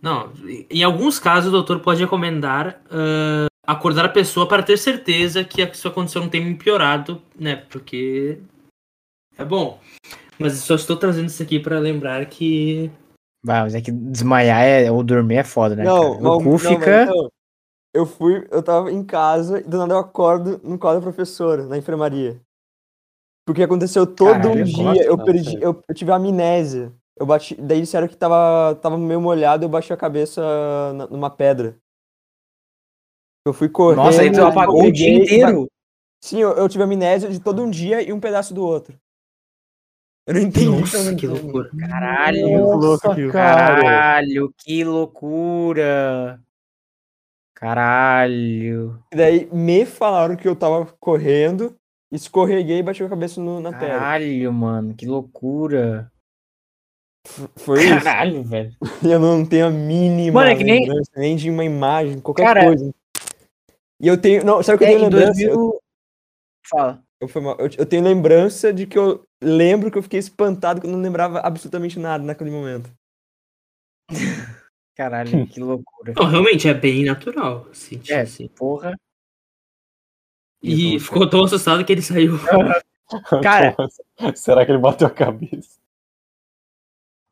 Não, 0.01 0.31
em 0.69 0.83
alguns 0.83 1.17
casos 1.17 1.47
o 1.47 1.51
doutor 1.51 1.79
pode 1.79 2.01
recomendar 2.01 2.81
ah, 2.91 3.47
acordar 3.65 4.05
a 4.05 4.09
pessoa 4.09 4.47
para 4.47 4.63
ter 4.63 4.77
certeza 4.77 5.43
que 5.43 5.61
a 5.61 5.73
sua 5.73 5.91
condição 5.91 6.23
não 6.23 6.29
tem 6.29 6.55
piorado, 6.55 7.21
né? 7.39 7.55
Porque 7.55 8.39
é 9.37 9.45
bom. 9.45 9.79
Mas 10.39 10.53
só 10.59 10.75
estou 10.75 10.97
trazendo 10.97 11.27
isso 11.27 11.41
aqui 11.41 11.59
para 11.59 11.79
lembrar 11.79 12.25
que 12.25 12.91
Vai, 13.45 13.61
mas 13.61 13.75
é 13.75 13.81
que 13.81 13.91
desmaiar 13.91 14.63
é, 14.63 14.89
ou 14.89 15.03
dormir 15.03 15.35
é 15.35 15.43
foda, 15.43 15.75
né? 15.75 15.83
Não, 15.83 16.11
cara? 16.11 16.21
não, 16.21 16.31
o 16.35 16.37
cu 16.37 16.49
não, 16.51 16.57
fica. 16.57 17.03
então, 17.03 17.29
eu 17.93 18.05
fui, 18.05 18.47
eu 18.49 18.63
tava 18.63 18.89
em 18.91 19.03
casa 19.03 19.59
e 19.59 19.63
do 19.63 19.77
nada 19.77 19.93
eu 19.93 19.99
acordo 19.99 20.61
no 20.63 20.79
colo 20.79 20.95
da 20.95 21.01
professora, 21.01 21.65
na 21.65 21.77
enfermaria. 21.77 22.39
Porque 23.45 23.61
aconteceu 23.61 24.07
todo 24.07 24.31
Caralho, 24.31 24.51
um 24.51 24.57
eu 24.59 24.63
dia, 24.63 25.03
eu 25.03 25.17
não, 25.17 25.25
perdi, 25.25 25.61
eu, 25.61 25.83
eu 25.87 25.93
tive 25.95 26.11
amnésia. 26.11 26.93
Eu 27.17 27.25
bati, 27.25 27.53
daí 27.55 27.81
disseram 27.81 28.07
que 28.07 28.15
tava, 28.15 28.73
tava 28.75 28.97
meio 28.97 29.19
molhado, 29.19 29.65
eu 29.65 29.69
bati 29.69 29.91
a 29.91 29.97
cabeça 29.97 30.41
na- 30.93 31.07
numa 31.07 31.29
pedra. 31.29 31.77
Eu 33.45 33.53
fui 33.53 33.67
correndo. 33.69 33.97
Nossa, 33.97 34.21
aí 34.21 34.31
tu 34.31 34.41
apagou 34.43 34.85
o 34.85 34.91
dia 34.91 35.09
inteiro. 35.13 35.67
Sim, 36.23 36.39
eu, 36.39 36.51
eu 36.53 36.69
tive 36.69 36.83
amnésia 36.83 37.29
de 37.29 37.39
todo 37.39 37.61
um 37.61 37.69
dia 37.69 38.01
e 38.01 38.13
um 38.13 38.19
pedaço 38.19 38.53
do 38.53 38.63
outro. 38.65 38.97
Eu 40.25 40.35
não 40.35 40.41
entendi. 40.41 40.69
nossa, 40.79 41.13
que 41.15 41.27
loucura. 41.27 41.69
Caralho, 41.77 42.77
Nossa, 42.79 43.11
aquilo. 43.11 43.31
cara. 43.33 43.81
caralho, 43.81 44.53
que 44.57 44.83
loucura. 44.85 46.39
Caralho. 47.53 48.99
E 49.11 49.15
daí 49.17 49.49
me 49.51 49.85
falaram 49.85 50.35
que 50.37 50.47
eu 50.47 50.55
tava 50.55 50.85
correndo, 50.99 51.75
escorreguei 52.11 52.79
e 52.79 52.83
bati 52.83 53.03
a 53.03 53.09
cabeça 53.09 53.41
no- 53.41 53.59
na 53.59 53.71
pedra. 53.71 53.99
Caralho, 53.99 54.53
mano, 54.53 54.93
que 54.93 55.05
loucura. 55.05 56.09
Foi 57.57 57.83
isso. 57.85 58.03
Caralho, 58.03 58.43
velho. 58.43 58.73
Eu 59.03 59.19
não 59.19 59.45
tenho 59.45 59.67
a 59.67 59.69
mínima 59.69 60.41
Mano, 60.41 60.51
é 60.51 60.55
que 60.55 60.63
nem- 60.63 60.87
nem 61.17 61.35
de 61.35 61.49
uma 61.49 61.63
imagem, 61.65 62.19
qualquer 62.21 62.43
Cara- 62.45 62.63
coisa. 62.65 62.93
E 64.01 64.07
eu 64.07 64.19
tenho. 64.19 64.43
Não, 64.43 64.61
sabe 64.63 64.75
o 64.75 64.79
que 64.79 64.83
eu 64.85 64.87
É, 64.87 64.91
tenho 64.91 64.99
em 64.99 65.03
lembrança? 65.03 65.41
Eu, 65.41 65.55
2000... 65.55 65.79
Fala. 66.69 67.03
eu, 67.21 67.27
foi 67.27 67.41
mal. 67.41 67.55
Eu- 67.59 67.69
eu 67.77 67.85
tenho 67.85 68.03
lembrança 68.03 68.73
de 68.73 68.85
que 68.87 68.97
eu 68.97 69.23
lembro 69.41 69.91
que 69.91 69.97
eu 69.97 70.03
fiquei 70.03 70.19
espantado 70.19 70.79
que 70.81 70.87
eu 70.87 70.91
não 70.91 70.99
lembrava 71.01 71.39
absolutamente 71.39 71.99
nada 71.99 72.23
naquele 72.23 72.51
momento. 72.51 72.89
Caralho, 74.95 75.47
que 75.47 75.59
loucura. 75.59 76.13
Não, 76.15 76.27
realmente 76.27 76.67
é 76.67 76.73
bem 76.73 77.03
natural. 77.05 77.67
Sentir 77.73 78.13
É, 78.13 78.21
assim. 78.21 78.47
porra. 78.47 78.95
E 80.61 80.99
ficou 80.99 81.29
tão 81.29 81.43
assustado 81.43 81.83
que 81.83 81.91
ele 81.91 82.01
saiu. 82.01 82.33
Cara- 83.43 83.75
Será 84.35 84.65
que 84.65 84.71
ele 84.71 84.79
bateu 84.79 85.07
a 85.07 85.11
cabeça? 85.11 85.79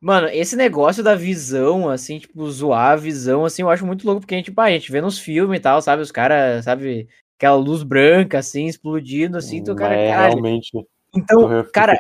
Mano, 0.02 0.28
esse 0.30 0.56
negócio 0.56 1.04
da 1.04 1.14
visão, 1.14 1.88
assim, 1.88 2.18
tipo, 2.18 2.50
zoar 2.50 2.94
a 2.94 2.96
visão, 2.96 3.46
assim, 3.46 3.62
eu 3.62 3.70
acho 3.70 3.86
muito 3.86 4.04
louco, 4.04 4.22
porque 4.22 4.34
a 4.34 4.38
gente, 4.38 4.46
tipo, 4.46 4.60
a 4.60 4.72
gente 4.72 4.92
vê 4.92 5.00
nos 5.00 5.20
filmes 5.20 5.60
e 5.60 5.62
tal, 5.62 5.80
sabe? 5.80 6.02
Os 6.02 6.12
caras, 6.12 6.66
sabe? 6.66 7.08
Aquela 7.38 7.56
luz 7.56 7.84
branca, 7.84 8.40
assim, 8.40 8.66
explodindo, 8.66 9.38
assim, 9.38 9.58
então, 9.58 9.76
cara, 9.76 9.94
é 9.94 10.10
caralho. 10.10 10.34
realmente. 10.34 10.72
Então, 11.16 11.64
cara, 11.72 12.00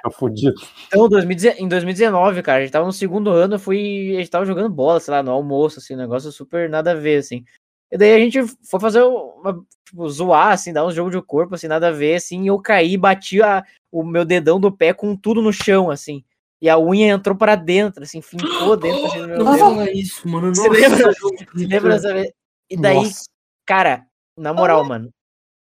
então, 0.88 1.08
2019 1.10 1.64
em 1.64 1.68
2019, 1.68 2.42
cara, 2.42 2.60
a 2.60 2.62
gente 2.62 2.72
tava 2.72 2.86
no 2.86 2.94
segundo 2.94 3.30
ano, 3.30 3.56
eu 3.56 3.60
fui, 3.60 4.16
a 4.16 4.20
gente 4.20 4.32
tava 4.32 4.46
jogando 4.46 4.70
bola, 4.74 5.00
sei 5.00 5.14
lá, 5.14 5.22
no 5.22 5.32
almoço, 5.32 5.78
assim, 5.78 5.94
um 5.94 5.98
negócio 5.98 6.32
super 6.32 6.68
nada 6.70 6.92
a 6.92 6.96
ver, 6.96 7.18
assim. 7.18 7.44
E 7.92 7.98
daí 7.98 8.14
a 8.14 8.20
gente 8.20 8.42
foi 8.68 8.80
fazer 8.80 9.04
uma, 9.04 9.64
tipo, 9.86 10.10
zoar, 10.10 10.54
assim, 10.54 10.74
dar 10.74 10.86
um 10.88 10.92
jogo 10.92 11.12
de 11.12 11.22
corpo, 11.22 11.54
assim, 11.54 11.68
nada 11.68 11.90
a 11.90 11.92
ver, 11.92 12.16
assim, 12.16 12.44
e 12.44 12.48
eu 12.48 12.58
caí 12.60 12.98
bati 12.98 13.44
a, 13.44 13.64
o 13.92 14.04
meu 14.04 14.26
dedão 14.26 14.60
do 14.60 14.72
pé 14.72 14.92
com 14.92 15.16
tudo 15.16 15.42
no 15.42 15.54
chão, 15.54 15.92
assim. 15.92 16.24
E 16.62 16.70
a 16.70 16.78
unha 16.78 17.08
entrou 17.08 17.36
para 17.36 17.56
dentro, 17.56 18.04
assim, 18.04 18.22
fincou 18.22 18.78
dentro 18.78 19.08
assim, 19.08 19.26
meu 19.26 19.40
Não 19.40 19.58
fala 19.58 19.92
isso, 19.92 20.28
mano. 20.28 20.54
Você 20.54 20.70
Nossa, 20.70 20.80
lembra? 20.82 21.14
Você 21.54 21.66
lembra 21.66 21.94
dessa 21.96 22.14
vez? 22.14 22.32
E 22.70 22.78
daí, 22.78 22.98
Nossa. 22.98 23.26
cara, 23.66 24.06
na 24.38 24.54
moral, 24.54 24.84
mano, 24.84 25.10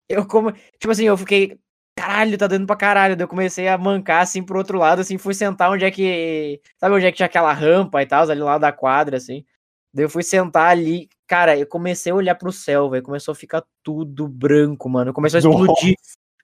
eu 0.10 0.26
como, 0.26 0.52
tipo 0.52 0.92
assim, 0.92 1.06
eu 1.06 1.16
fiquei, 1.16 1.60
caralho, 1.96 2.38
tá 2.38 2.48
dando 2.48 2.66
pra 2.66 2.76
caralho, 2.76 3.16
daí 3.16 3.24
eu 3.24 3.28
comecei 3.28 3.68
a 3.68 3.78
mancar, 3.78 4.24
assim, 4.24 4.42
pro 4.42 4.58
outro 4.58 4.80
lado, 4.80 5.00
assim, 5.00 5.18
fui 5.18 5.36
sentar 5.36 5.70
onde 5.72 5.86
é 5.86 5.92
que, 5.92 6.60
sabe 6.80 6.96
onde 6.96 7.06
é 7.06 7.12
que 7.12 7.18
tinha 7.18 7.28
aquela 7.28 7.54
rampa 7.54 8.02
e 8.02 8.08
tal, 8.08 8.28
ali 8.28 8.42
lá 8.42 8.58
da 8.58 8.72
quadra, 8.72 9.18
assim, 9.18 9.46
daí 9.94 10.06
eu 10.06 10.10
fui 10.10 10.24
sentar 10.24 10.72
ali, 10.72 11.08
cara, 11.28 11.56
eu 11.58 11.68
comecei 11.68 12.12
a 12.12 12.16
olhar 12.16 12.36
pro 12.36 12.52
céu, 12.52 12.90
velho, 12.90 13.04
começou 13.04 13.32
a 13.32 13.36
ficar 13.36 13.64
tudo 13.84 14.28
branco, 14.28 14.90
mano, 14.90 15.14
começou 15.14 15.38
a 15.38 15.42
explodir, 15.42 15.96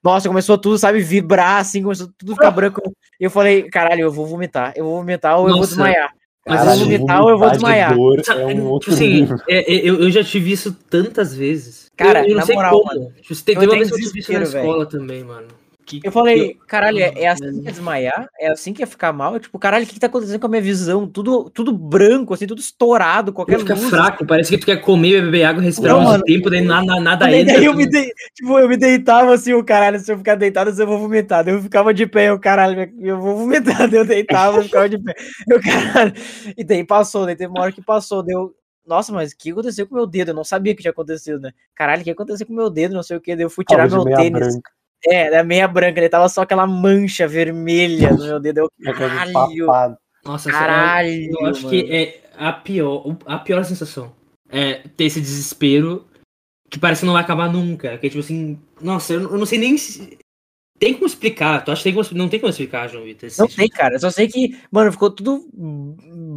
nossa, 0.06 0.28
começou 0.28 0.56
tudo, 0.56 0.78
sabe, 0.78 1.00
vibrar, 1.00 1.58
assim, 1.58 1.82
começou 1.82 2.08
tudo 2.16 2.34
ficar 2.34 2.52
branco, 2.52 2.80
e 3.20 3.24
eu 3.24 3.30
falei, 3.30 3.64
caralho, 3.64 4.02
eu 4.02 4.12
vou 4.12 4.24
vomitar, 4.24 4.72
eu 4.76 4.84
vou 4.84 4.98
vomitar 4.98 5.36
ou 5.36 5.48
eu 5.48 5.54
vou 5.54 5.62
Nossa. 5.62 5.70
desmaiar, 5.70 6.10
Mas 6.46 6.60
eu 6.60 6.64
vou 6.64 6.72
assim, 6.74 6.84
vomitar 6.84 7.22
ou 7.24 7.30
eu 7.30 7.38
vou 7.38 7.50
desmaiar. 7.50 7.92
é 7.92 8.46
um 8.46 8.66
outro 8.68 8.94
tipo 8.94 8.94
assim, 8.94 9.28
é- 9.48 9.74
é- 9.74 9.88
eu, 9.88 10.00
eu 10.02 10.10
já 10.10 10.22
tive 10.22 10.52
isso 10.52 10.72
tantas 10.88 11.34
vezes. 11.34 11.90
Cara, 11.96 12.20
eu, 12.20 12.26
eu 12.26 12.30
não 12.30 12.36
na 12.36 12.46
sei 12.46 12.54
moral, 12.54 12.72
como. 12.80 12.84
mano, 12.86 13.12
Tipo, 13.20 13.42
tem, 13.42 13.54
eu 13.56 13.60
tem 13.60 13.68
uma 13.68 13.76
vez 13.76 13.88
que 13.88 13.94
eu 13.94 13.98
tive 13.98 14.18
isso 14.20 14.32
na 14.32 14.42
escola 14.42 14.86
também, 14.86 15.24
mano. 15.24 15.48
Que- 15.86 16.00
Eu 16.02 16.10
falei, 16.10 16.50
eu- 16.50 16.56
caralho, 16.66 16.98
é, 16.98 17.12
é 17.16 17.28
assim 17.28 17.44
Mas- 17.44 17.58
que 17.60 17.64
ia 17.66 17.70
desmaiar? 17.72 18.28
É 18.40 18.50
assim 18.50 18.72
que 18.72 18.82
ia 18.82 18.86
ficar 18.88 19.12
mal? 19.12 19.38
Tipo, 19.38 19.56
caralho, 19.56 19.84
o 19.84 19.86
que, 19.86 19.94
que 19.94 20.00
tá 20.00 20.08
acontecendo 20.08 20.40
com 20.40 20.46
a 20.46 20.50
minha 20.50 20.60
visão? 20.60 21.06
Tudo, 21.06 21.48
tudo 21.48 21.72
branco, 21.72 22.34
assim, 22.34 22.44
tudo 22.46 22.60
estourado, 22.60 23.32
qualquer 23.32 23.60
Fica 23.60 23.74
luz. 23.74 23.88
fraco, 23.88 24.26
parece 24.26 24.50
que 24.50 24.58
tu 24.58 24.66
quer 24.66 24.78
comer, 24.80 25.22
beber 25.22 25.44
água, 25.44 25.62
respirar 25.62 25.96
Não, 25.96 26.02
mano. 26.02 26.24
tempo, 26.24 26.50
daí 26.50 26.60
nada, 26.60 26.98
nada 27.00 27.24
Daí, 27.26 27.42
entra. 27.42 27.54
daí 27.54 27.64
eu 27.66 27.74
me 27.74 27.88
dei, 27.88 28.10
tipo, 28.34 28.58
eu 28.58 28.68
me 28.68 28.76
deitava 28.76 29.32
assim, 29.32 29.52
o 29.52 29.64
caralho, 29.64 30.00
se 30.00 30.12
eu 30.12 30.18
ficar 30.18 30.34
deitado, 30.34 30.70
eu 30.76 30.86
vou 30.88 30.98
vomitar. 30.98 31.44
Daí 31.44 31.54
eu 31.54 31.62
ficava 31.62 31.94
de 31.94 32.04
pé, 32.04 32.30
eu, 32.30 32.38
caralho, 32.40 32.92
eu 33.00 33.20
vou 33.20 33.36
vomitar. 33.36 33.88
Daí 33.88 34.00
eu 34.00 34.04
deitava, 34.04 34.58
eu 34.58 34.64
ficava 34.64 34.88
de 34.88 34.98
pé. 34.98 35.14
Eu, 35.48 35.60
caralho. 35.62 36.12
E 36.58 36.64
daí 36.64 36.84
passou, 36.84 37.24
daí 37.26 37.36
teve 37.36 37.50
uma 37.52 37.60
hora 37.62 37.70
que 37.72 37.80
passou, 37.82 38.22
deu. 38.24 38.52
Nossa, 38.84 39.12
mas 39.12 39.32
o 39.32 39.36
que 39.36 39.50
aconteceu 39.50 39.86
com 39.86 39.94
o 39.94 39.98
meu 39.98 40.06
dedo? 40.06 40.30
Eu 40.30 40.34
não 40.34 40.44
sabia 40.44 40.74
que 40.74 40.80
tinha 40.80 40.90
acontecido, 40.92 41.40
né? 41.40 41.50
Caralho, 41.74 42.02
o 42.02 42.04
que 42.04 42.10
aconteceu 42.10 42.46
com 42.46 42.52
o 42.52 42.56
meu 42.56 42.70
dedo? 42.70 42.94
Não 42.94 43.02
sei 43.02 43.16
o 43.16 43.20
que. 43.20 43.34
Daí 43.34 43.44
eu 43.44 43.50
fui 43.50 43.64
tirar 43.64 43.88
Tava 43.88 44.04
de 44.04 44.08
meu 44.08 44.16
tênis. 44.16 44.32
branca, 44.32 44.70
É, 45.04 45.30
da 45.30 45.44
meia 45.44 45.68
branca, 45.68 46.00
ele 46.00 46.08
tava 46.08 46.28
só 46.28 46.42
aquela 46.42 46.66
mancha 46.66 47.28
vermelha 47.28 48.12
no 48.12 48.24
meu 48.24 48.40
dedo. 48.40 48.58
Eu, 48.80 48.94
caralho. 48.94 49.66
Nossa, 50.24 50.48
essa- 50.50 50.58
Caralho. 50.58 51.30
eu 51.40 51.46
acho 51.46 51.68
que 51.68 51.92
é 51.92 52.20
a 52.36 52.52
pior, 52.52 53.16
a 53.26 53.38
pior 53.38 53.64
sensação. 53.64 54.12
É 54.48 54.82
ter 54.96 55.04
esse 55.04 55.20
desespero 55.20 56.04
que 56.68 56.78
parece 56.78 57.00
que 57.00 57.06
não 57.06 57.12
vai 57.12 57.22
acabar 57.22 57.52
nunca. 57.52 57.96
Que 57.98 58.06
é 58.06 58.10
tipo 58.10 58.20
assim, 58.20 58.58
nossa, 58.80 59.12
eu, 59.12 59.20
não- 59.20 59.30
eu 59.32 59.38
não 59.38 59.46
sei 59.46 59.58
nem 59.58 59.76
se. 59.78 60.18
Tem 60.78 60.92
como 60.92 61.06
explicar, 61.06 61.64
tu 61.64 61.70
acha 61.72 61.82
que 61.82 61.84
tem 61.90 61.94
como, 61.94 62.18
não 62.18 62.28
tem 62.28 62.38
como 62.38 62.50
explicar, 62.50 62.86
João 62.88 63.04
Vitor? 63.04 63.24
Não 63.24 63.30
sentimento? 63.30 63.56
tem, 63.56 63.68
cara. 63.68 63.94
Eu 63.94 64.00
só 64.00 64.10
sei 64.10 64.28
que, 64.28 64.60
mano, 64.70 64.92
ficou 64.92 65.10
tudo 65.10 65.48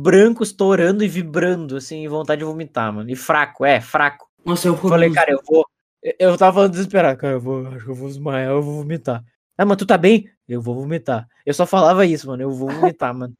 branco, 0.02 0.44
estourando 0.44 1.04
e 1.04 1.10
vibrando, 1.10 1.76
assim, 1.76 2.08
vontade 2.08 2.40
de 2.40 2.46
vomitar, 2.46 2.94
mano. 2.94 3.10
E 3.10 3.16
fraco, 3.18 3.66
é, 3.66 3.82
fraco. 3.82 4.28
Nossa, 4.46 4.68
eu 4.70 4.76
Eu 4.76 4.80
falei, 4.80 5.12
cara, 5.12 5.32
eu 5.32 5.42
vou. 5.46 5.66
Eu- 6.02 6.38
tava 6.38 6.54
falando 6.54 6.72
desesperado, 6.72 7.18
cara, 7.20 7.34
eu 7.34 7.40
vou, 7.40 7.68
acho 7.68 7.86
que 7.86 7.92
eu 7.92 7.96
vou 7.96 8.08
desmaiar, 8.08 8.52
eu 8.52 8.62
vou 8.62 8.76
vomitar. 8.76 9.24
Ah, 9.58 9.66
mas 9.66 9.78
tu 9.78 9.86
tá 9.86 9.98
bem? 9.98 10.30
Eu 10.48 10.62
vou 10.62 10.74
vomitar. 10.76 11.28
Eu 11.46 11.54
só 11.54 11.66
falava 11.66 12.06
isso, 12.06 12.28
mano, 12.28 12.44
eu 12.44 12.52
vou 12.52 12.70
vomitar, 12.70 13.14
mano. 13.14 13.34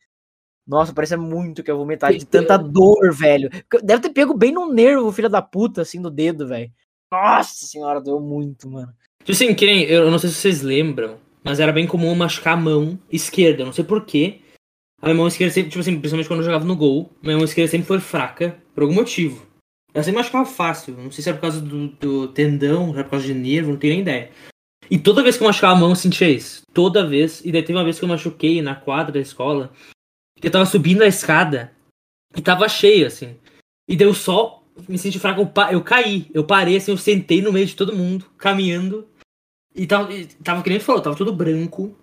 Nossa, 0.68 0.94
parecia 0.94 1.18
muito 1.18 1.64
que 1.64 1.72
eu 1.72 1.78
vou 1.78 1.86
vomitar 1.86 2.12
de 2.14 2.26
tanta 2.26 2.58
dor, 2.58 3.12
velho. 3.14 3.50
Deve 3.84 4.02
ter 4.04 4.10
pego 4.12 4.38
bem 4.38 4.52
no 4.52 4.72
nervo, 4.72 5.12
filha 5.12 5.30
da 5.30 5.42
puta, 5.42 5.82
assim, 5.82 6.02
do 6.02 6.12
dedo, 6.12 6.48
velho. 6.48 6.72
Nossa 7.12 7.66
senhora, 7.66 8.00
doeu 8.00 8.20
muito, 8.20 8.70
mano. 8.70 8.94
Tipo 9.20 9.32
assim, 9.32 9.56
que 9.56 9.66
nem, 9.66 9.84
eu 9.86 10.12
não 10.12 10.20
sei 10.20 10.30
se 10.30 10.36
vocês 10.36 10.62
lembram, 10.62 11.18
mas 11.44 11.60
era 11.60 11.72
bem 11.72 11.88
comum 11.88 12.14
machucar 12.14 12.54
a 12.54 12.58
mão 12.62 13.00
esquerda, 13.12 13.62
eu 13.62 13.66
não 13.66 13.74
sei 13.74 13.84
porquê. 13.84 14.42
A 15.02 15.06
minha 15.08 15.16
mão 15.18 15.28
esquerda 15.28 15.54
sempre, 15.54 15.70
tipo 15.72 15.80
assim, 15.80 15.98
principalmente 15.98 16.28
quando 16.28 16.42
eu 16.42 16.46
jogava 16.46 16.66
no 16.66 16.76
gol, 16.76 17.10
minha 17.24 17.36
mão 17.38 17.46
esquerda 17.46 17.72
sempre 17.72 17.88
foi 17.88 18.00
fraca, 18.00 18.62
por 18.76 18.84
algum 18.84 18.96
motivo. 18.96 19.48
Ela 19.94 20.04
sempre 20.04 20.20
machucava 20.20 20.46
fácil, 20.46 20.96
não 20.96 21.12
sei 21.12 21.24
se 21.24 21.30
era 21.30 21.38
por 21.38 21.42
causa 21.42 21.62
do, 21.62 21.88
do 21.88 22.28
tendão, 22.30 22.92
se 22.92 22.94
era 22.94 23.04
por 23.04 23.12
causa 23.12 23.26
de 23.26 23.34
nervo, 23.34 23.72
não 23.72 23.78
tenho 23.78 23.94
nem 23.94 24.02
ideia. 24.02 24.32
E 24.90 24.98
toda 24.98 25.24
vez 25.24 25.38
que 25.38 25.44
eu 25.44 25.48
machucava 25.48 25.74
a 25.74 25.80
mão, 25.80 25.90
eu 25.90 25.96
sentia 25.96 26.30
isso. 26.30 26.64
Toda 26.74 27.06
vez. 27.06 27.42
E 27.46 27.52
daí 27.52 27.62
teve 27.62 27.78
uma 27.78 27.84
vez 27.84 28.00
que 28.00 28.06
eu 28.06 28.10
machuquei 28.10 28.62
na 28.62 28.76
quadra 28.76 29.14
da 29.14 29.20
escola, 29.20 29.72
que 30.40 30.48
eu 30.48 30.52
tava 30.52 30.66
subindo 30.66 31.04
a 31.04 31.08
escada 31.08 31.72
e 32.36 32.42
tava 32.42 32.68
cheio, 32.68 33.06
assim. 33.06 33.36
E 33.88 33.96
daí 33.96 34.08
eu 34.08 34.14
só 34.14 34.64
me 34.88 34.98
senti 34.98 35.20
fraco, 35.20 35.42
eu, 35.42 35.52
eu 35.72 35.84
caí. 35.84 36.28
Eu 36.34 36.44
parei, 36.44 36.78
assim, 36.78 36.92
eu 36.92 36.98
sentei 36.98 37.42
no 37.42 37.52
meio 37.52 37.66
de 37.66 37.76
todo 37.76 37.96
mundo, 37.96 38.26
caminhando. 38.38 39.08
E 39.76 39.86
tava, 39.86 40.12
e 40.14 40.26
tava 40.26 40.64
que 40.64 40.70
nem 40.70 40.80
falou, 40.80 41.02
tava 41.02 41.16
tudo 41.16 41.34
branco. 41.34 41.96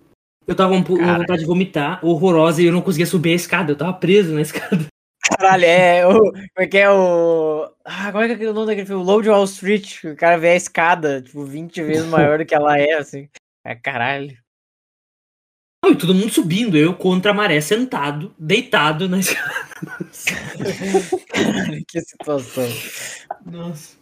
Eu 0.46 0.54
tava 0.54 0.80
Cara. 0.80 1.18
vontade 1.18 1.40
de 1.40 1.46
vomitar, 1.46 2.04
horrorosa, 2.04 2.62
e 2.62 2.66
eu 2.66 2.72
não 2.72 2.80
conseguia 2.80 3.06
subir 3.06 3.32
a 3.32 3.34
escada, 3.34 3.72
eu 3.72 3.76
tava 3.76 3.92
preso 3.92 4.32
na 4.32 4.42
escada. 4.42 4.86
Caralho, 5.28 5.64
é 5.64 6.06
o. 6.06 6.32
Como 6.32 6.44
é 6.58 6.66
que 6.66 6.78
é 6.78 6.90
o. 6.90 7.70
Ah, 7.84 8.12
como 8.12 8.22
é 8.22 8.26
que 8.26 8.32
é 8.32 8.34
aquele 8.36 8.52
nome 8.52 8.66
daquele 8.66 8.86
filme? 8.86 9.04
Load 9.04 9.28
Wall 9.28 9.44
Street. 9.44 10.00
que 10.00 10.08
O 10.08 10.16
cara 10.16 10.38
vê 10.38 10.50
a 10.50 10.56
escada, 10.56 11.20
tipo, 11.20 11.44
20 11.44 11.82
vezes 11.82 12.06
maior 12.06 12.38
do 12.38 12.46
que 12.46 12.54
ela 12.54 12.78
é, 12.78 12.94
assim. 12.94 13.28
É 13.64 13.74
caralho. 13.74 14.36
Não, 15.84 15.92
e 15.92 15.98
todo 15.98 16.14
mundo 16.14 16.32
subindo, 16.32 16.76
eu 16.76 16.94
contra 16.94 17.30
a 17.30 17.34
maré, 17.34 17.60
sentado, 17.60 18.34
deitado 18.38 19.08
na 19.08 19.18
escada. 19.18 19.54
Caralho, 21.28 21.84
que 21.86 22.00
situação. 22.00 22.68
Nossa. 23.44 23.96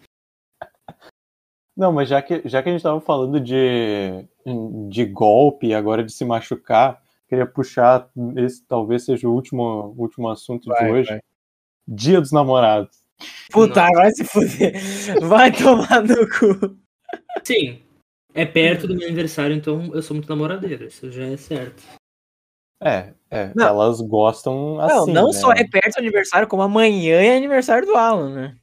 Não, 1.76 1.92
mas 1.92 2.08
já 2.08 2.22
que, 2.22 2.42
já 2.48 2.62
que 2.62 2.68
a 2.68 2.72
gente 2.72 2.82
tava 2.82 3.00
falando 3.00 3.40
de, 3.40 4.24
de 4.88 5.04
golpe 5.04 5.74
agora 5.74 6.04
de 6.04 6.12
se 6.12 6.24
machucar, 6.24 7.02
queria 7.28 7.46
puxar, 7.46 8.08
esse 8.36 8.64
talvez 8.66 9.04
seja 9.04 9.28
o 9.28 9.32
último, 9.32 9.94
último 9.96 10.28
assunto 10.28 10.68
Vai, 10.68 10.84
de 10.84 10.90
hoje. 10.92 11.08
vai. 11.10 11.20
Dia 11.86 12.20
dos 12.20 12.32
namorados. 12.32 12.96
Puta, 13.50 13.86
vai 13.94 14.10
se 14.12 14.24
fuder. 14.24 14.74
Vai 15.22 15.52
tomar 15.52 16.02
no 16.02 16.16
cu. 16.28 16.76
Sim, 17.44 17.80
é 18.34 18.44
perto 18.44 18.86
do 18.88 18.94
meu 18.96 19.06
aniversário, 19.06 19.54
então 19.54 19.90
eu 19.94 20.02
sou 20.02 20.14
muito 20.14 20.28
namoradeiro, 20.28 20.84
isso 20.86 21.10
já 21.12 21.24
é 21.24 21.36
certo. 21.36 21.82
É, 22.82 23.14
é, 23.30 23.52
Não. 23.54 23.66
elas 23.66 24.00
gostam 24.00 24.76
Não, 24.76 25.02
assim. 25.02 25.12
não 25.12 25.26
né? 25.28 25.32
só 25.32 25.52
é 25.52 25.64
perto 25.66 25.94
do 25.94 25.98
aniversário, 26.00 26.48
como 26.48 26.62
amanhã 26.62 27.20
é 27.22 27.36
aniversário 27.36 27.86
do 27.86 27.94
Alan, 27.94 28.34
né? 28.34 28.56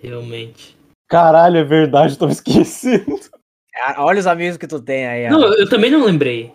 Realmente. 0.00 0.76
Caralho, 1.08 1.58
é 1.58 1.64
verdade, 1.64 2.18
tô 2.18 2.26
esquecendo. 2.28 3.04
Olha 3.98 4.18
os 4.20 4.26
amigos 4.26 4.56
que 4.56 4.66
tu 4.66 4.80
tem 4.80 5.06
aí, 5.06 5.28
Não, 5.28 5.42
Alan. 5.42 5.54
eu 5.56 5.68
também 5.68 5.90
não 5.90 6.04
lembrei. 6.04 6.52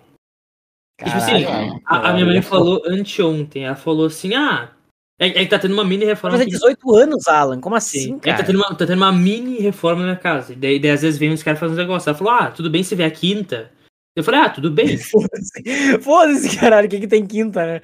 Tipo 1.06 1.18
assim, 1.18 1.46
a, 1.86 2.10
a 2.10 2.14
minha 2.14 2.26
mãe 2.26 2.42
falou 2.42 2.82
anteontem, 2.86 3.66
ela 3.66 3.76
falou 3.76 4.08
assim, 4.08 4.36
ah, 4.36 4.72
é, 5.20 5.28
é 5.28 5.32
que 5.32 5.48
tá 5.48 5.60
tendo 5.60 5.74
uma 5.74 5.84
mini 5.84 6.06
reforma 6.06 6.38
fazer 6.38 6.44
aqui 6.44 6.54
18 6.54 6.96
anos, 6.96 7.28
Alan. 7.28 7.60
Como 7.60 7.80
Sim, 7.82 7.98
assim, 8.00 8.16
é 8.16 8.20
que 8.20 8.30
tá 8.30 8.32
cara? 8.36 8.44
tendo, 8.46 8.56
uma, 8.56 8.70
tá 8.70 8.88
tendo 8.88 8.98
uma 8.98 9.12
mini 9.12 9.60
reforma 9.60 10.00
na 10.02 10.08
minha 10.08 10.18
casa. 10.18 10.54
E 10.54 10.56
daí, 10.56 10.80
daí 10.80 10.92
às 10.92 11.02
vezes 11.02 11.20
vem 11.20 11.32
uns 11.32 11.44
caras 11.44 11.60
fazendo 11.60 11.78
negócio. 11.78 12.10
Ela 12.10 12.18
falou, 12.18 12.34
ah, 12.34 12.52
tudo 12.52 12.70
bem 12.70 12.84
se 12.84 12.96
vier 12.96 13.08
a 13.08 13.12
quinta. 13.12 13.70
Eu 14.16 14.24
falei, 14.24 14.40
ah, 14.40 14.50
tudo 14.50 14.72
bem. 14.72 14.96
Foda-se, 14.98 16.00
Foda-se, 16.00 16.58
caralho. 16.58 16.88
O 16.88 16.90
que, 16.90 17.02
que 17.02 17.08
tem 17.08 17.26
quinta, 17.26 17.66
né? 17.66 17.82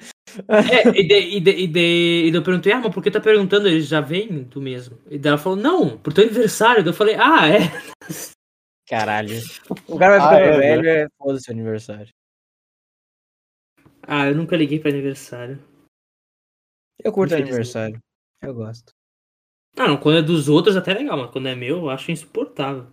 É, 0.48 0.88
e 0.98 1.06
daí, 1.06 1.36
e, 1.36 1.40
daí, 1.40 1.64
e, 1.64 1.66
daí, 1.68 2.26
e 2.26 2.30
daí 2.30 2.34
eu 2.34 2.42
perguntei, 2.42 2.72
ah, 2.72 2.80
mas 2.82 2.92
por 2.92 3.02
que 3.02 3.10
tá 3.10 3.20
perguntando? 3.20 3.68
Eles 3.68 3.86
já 3.86 4.00
vêm 4.00 4.44
tu 4.44 4.60
mesmo. 4.60 4.98
E 5.10 5.18
daí 5.18 5.30
ela 5.30 5.38
falou, 5.38 5.58
não, 5.58 5.98
por 5.98 6.14
teu 6.14 6.24
aniversário. 6.24 6.82
Daí 6.82 6.90
eu 6.90 6.96
falei, 6.96 7.16
ah, 7.16 7.48
é. 7.48 7.70
Caralho. 8.88 9.38
O 9.86 9.98
cara 9.98 10.18
vai 10.18 10.26
Ah, 10.26 10.38
ficando 10.38 10.62
é, 10.62 10.76
velho, 10.76 10.88
é 10.88 11.06
foda-se 11.18 11.50
o 11.50 11.52
aniversário. 11.52 12.08
Ah, 14.06 14.26
eu 14.28 14.34
nunca 14.34 14.56
liguei 14.56 14.78
pra 14.78 14.90
aniversário. 14.90 15.58
Eu 17.02 17.12
curto 17.12 17.34
aniversário. 17.34 17.98
Eu 18.42 18.54
gosto. 18.54 18.92
Ah, 19.76 19.88
não, 19.88 19.96
quando 19.98 20.18
é 20.18 20.22
dos 20.22 20.48
outros 20.48 20.76
até 20.76 20.92
é 20.92 20.94
legal, 20.94 21.18
mas 21.18 21.30
quando 21.30 21.48
é 21.48 21.54
meu, 21.54 21.78
eu 21.78 21.90
acho 21.90 22.10
insuportável. 22.10 22.86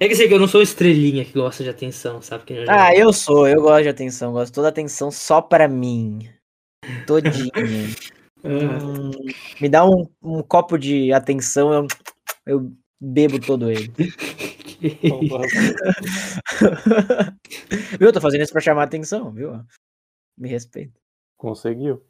É 0.00 0.06
que 0.06 0.14
sei 0.14 0.28
que 0.28 0.34
eu 0.34 0.38
não 0.38 0.46
sou 0.46 0.62
estrelinha 0.62 1.24
que 1.24 1.32
gosta 1.32 1.64
de 1.64 1.70
atenção, 1.70 2.20
sabe? 2.20 2.44
Eu 2.48 2.66
já- 2.66 2.86
Ah, 2.88 2.94
eu 2.94 3.12
sou, 3.12 3.48
eu 3.48 3.62
gosto 3.62 3.82
de 3.84 3.88
atenção, 3.88 4.32
gosto 4.32 4.48
de 4.48 4.52
toda 4.54 4.68
atenção 4.68 5.10
só 5.10 5.40
pra 5.40 5.66
mim. 5.68 6.28
Todinha. 7.06 7.50
Hum, 8.44 9.10
me 9.60 9.68
dá 9.68 9.84
um, 9.84 10.06
um 10.22 10.40
copo 10.44 10.78
de 10.78 11.12
atenção, 11.12 11.72
eu, 11.74 11.86
eu 12.46 12.72
bebo 13.00 13.40
todo 13.40 13.68
ele. 13.68 13.92
viu? 17.98 18.08
Eu 18.08 18.12
tô 18.12 18.20
fazendo 18.20 18.42
isso 18.42 18.52
pra 18.52 18.60
chamar 18.60 18.84
atenção, 18.84 19.32
viu? 19.32 19.60
Me 20.38 20.48
respeita. 20.48 20.98
Conseguiu. 21.36 22.02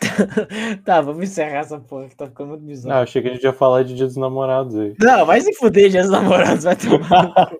tá, 0.84 1.00
vamos 1.00 1.22
encerrar 1.24 1.58
essa 1.60 1.78
porra 1.78 2.08
que 2.08 2.16
tá 2.16 2.26
ficando 2.26 2.48
muito 2.50 2.62
Ah, 2.64 2.66
bizarro. 2.66 3.02
achei 3.02 3.22
que 3.22 3.28
a 3.28 3.32
gente 3.34 3.42
ia 3.44 3.52
falar 3.52 3.82
de 3.84 3.94
Dia 3.94 4.06
dos 4.06 4.16
Namorados 4.16 4.74
aí. 4.76 4.94
Não, 4.98 5.24
vai 5.26 5.40
se 5.40 5.52
fuder, 5.54 5.90
dia 5.90 6.02
dos 6.02 6.10
namorados, 6.10 6.64
vai 6.64 6.76
tomar. 6.76 7.50
cu. 7.50 7.56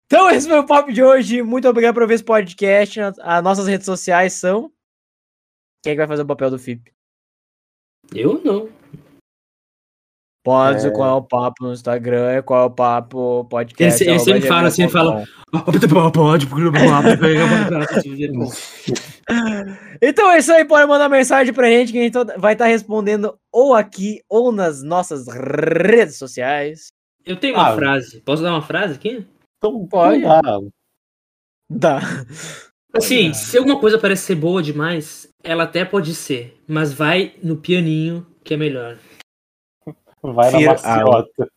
então, 0.06 0.30
esse 0.30 0.48
foi 0.48 0.60
o 0.60 0.66
papo 0.66 0.92
de 0.94 1.04
hoje. 1.04 1.42
Muito 1.42 1.68
obrigado 1.68 1.94
por 1.94 2.04
ouvir 2.04 2.16
esse 2.16 2.24
podcast. 2.24 3.00
As 3.20 3.44
nossas 3.44 3.68
redes 3.68 3.86
sociais 3.86 4.34
são. 4.34 4.72
Quem 5.84 5.92
é 5.92 5.96
que 5.96 6.00
vai 6.00 6.08
fazer 6.08 6.22
o 6.24 6.28
papel 6.28 6.50
do 6.52 6.60
FIP? 6.60 6.94
Eu 8.14 8.42
não. 8.44 8.70
Pode 10.46 10.86
É. 10.86 10.90
qual 10.92 11.10
é 11.10 11.14
o 11.14 11.24
papo 11.24 11.64
no 11.66 11.74
Instagram, 11.74 12.30
é 12.30 12.40
qual 12.42 12.62
é 12.62 12.66
o 12.68 12.70
papo 12.70 13.46
podcast. 13.50 14.04
Ele- 14.04 14.12
ele 14.12 14.20
sempre 14.20 14.42
fala 14.48 14.68
assim, 14.68 14.84
ele 14.84 14.92
fala-. 14.92 15.24
Pode, 16.14 16.46
porque 16.48 16.70
Então 20.02 20.30
é 20.30 20.38
isso 20.38 20.52
aí, 20.54 20.66
pode 20.66 20.88
mandar 20.88 21.10
mensagem 21.10 21.54
pra 21.54 21.70
gente 21.70 21.92
que 21.92 22.00
a 22.00 22.04
gente 22.04 22.18
vai 22.38 22.54
estar 22.54 22.66
respondendo 22.68 23.36
ou 23.52 23.74
aqui 23.74 24.20
ou 24.30 24.52
nas 24.52 24.84
nossas 24.84 25.26
redes 25.28 26.18
sociais. 26.18 26.88
Eu 27.26 27.36
tenho 27.38 27.56
uma 27.56 27.70
Ah, 27.70 27.76
frase. 27.76 28.22
Posso 28.22 28.44
dar 28.44 28.52
uma 28.52 28.62
frase 28.62 28.94
aqui? 28.94 29.26
Então, 29.58 29.88
Pode. 29.88 30.22
dá. 30.22 30.42
Tá. 31.80 32.26
Assim, 32.94 33.34
se 33.34 33.58
alguma 33.58 33.80
coisa 33.80 33.98
parece 33.98 34.24
ser 34.24 34.36
boa 34.36 34.62
demais, 34.62 35.28
ela 35.44 35.64
até 35.64 35.84
pode 35.84 36.14
ser, 36.14 36.56
mas 36.68 36.94
vai 36.94 37.34
no 37.42 37.58
pianinho 37.58 38.26
que 38.44 38.54
é 38.54 38.58
melhor. 38.58 38.98
Vai 40.34 40.52
na 40.52 40.58
Fear 40.58 40.74
maciota. 40.74 41.52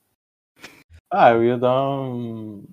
Ah, 1.11 1.31
eu 1.31 1.45
ia 1.45 1.57
dar 1.57 1.89
um... 1.91 2.65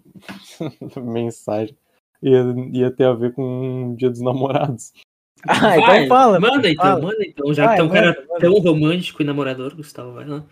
mensagem. 0.98 1.78
Ia, 2.22 2.44
ia 2.72 2.92
ter 2.92 3.06
a 3.06 3.14
ver 3.14 3.34
com 3.34 3.92
o 3.92 3.96
Dia 3.96 4.10
dos 4.10 4.22
Namorados. 4.22 4.94
Ah, 5.48 5.78
então 5.78 5.88
Vai, 5.88 6.08
fala. 6.08 6.40
Manda 6.40 6.72
então, 6.72 6.84
fala. 6.84 7.02
manda 7.02 7.24
então. 7.24 7.54
Já 7.54 7.66
Vai, 7.66 7.76
que 7.76 7.82
tem 7.82 7.92
um 7.92 7.94
cara 7.94 8.08
manda, 8.08 8.28
manda. 8.28 8.40
tão 8.40 8.54
romântico 8.54 9.22
e 9.22 9.26
namorador, 9.26 9.76
Gustavo, 9.76 10.14
vai 10.14 10.26
lá. 10.26 10.44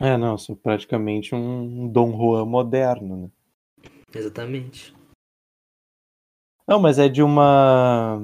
É, 0.00 0.16
não, 0.16 0.38
sou 0.38 0.56
praticamente 0.56 1.34
um 1.34 1.88
Dom 1.88 2.12
Juan 2.12 2.46
moderno, 2.46 3.16
né? 3.16 3.30
Exatamente. 4.14 4.94
Não, 6.66 6.78
mas 6.78 6.98
é 6.98 7.08
de 7.08 7.22
uma. 7.22 8.22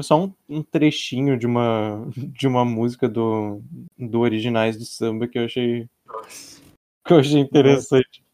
É 0.00 0.02
Só 0.02 0.24
um, 0.24 0.32
um 0.48 0.62
trechinho 0.62 1.38
de 1.38 1.46
uma, 1.46 2.08
de 2.16 2.46
uma 2.46 2.64
música 2.64 3.08
do, 3.08 3.62
do 3.98 4.20
Originais 4.20 4.76
do 4.76 4.84
Samba 4.84 5.28
que 5.28 5.38
eu 5.38 5.44
achei, 5.44 5.88
Nossa. 6.06 6.62
que 7.04 7.12
eu 7.12 7.18
achei 7.18 7.40
interessante. 7.40 8.24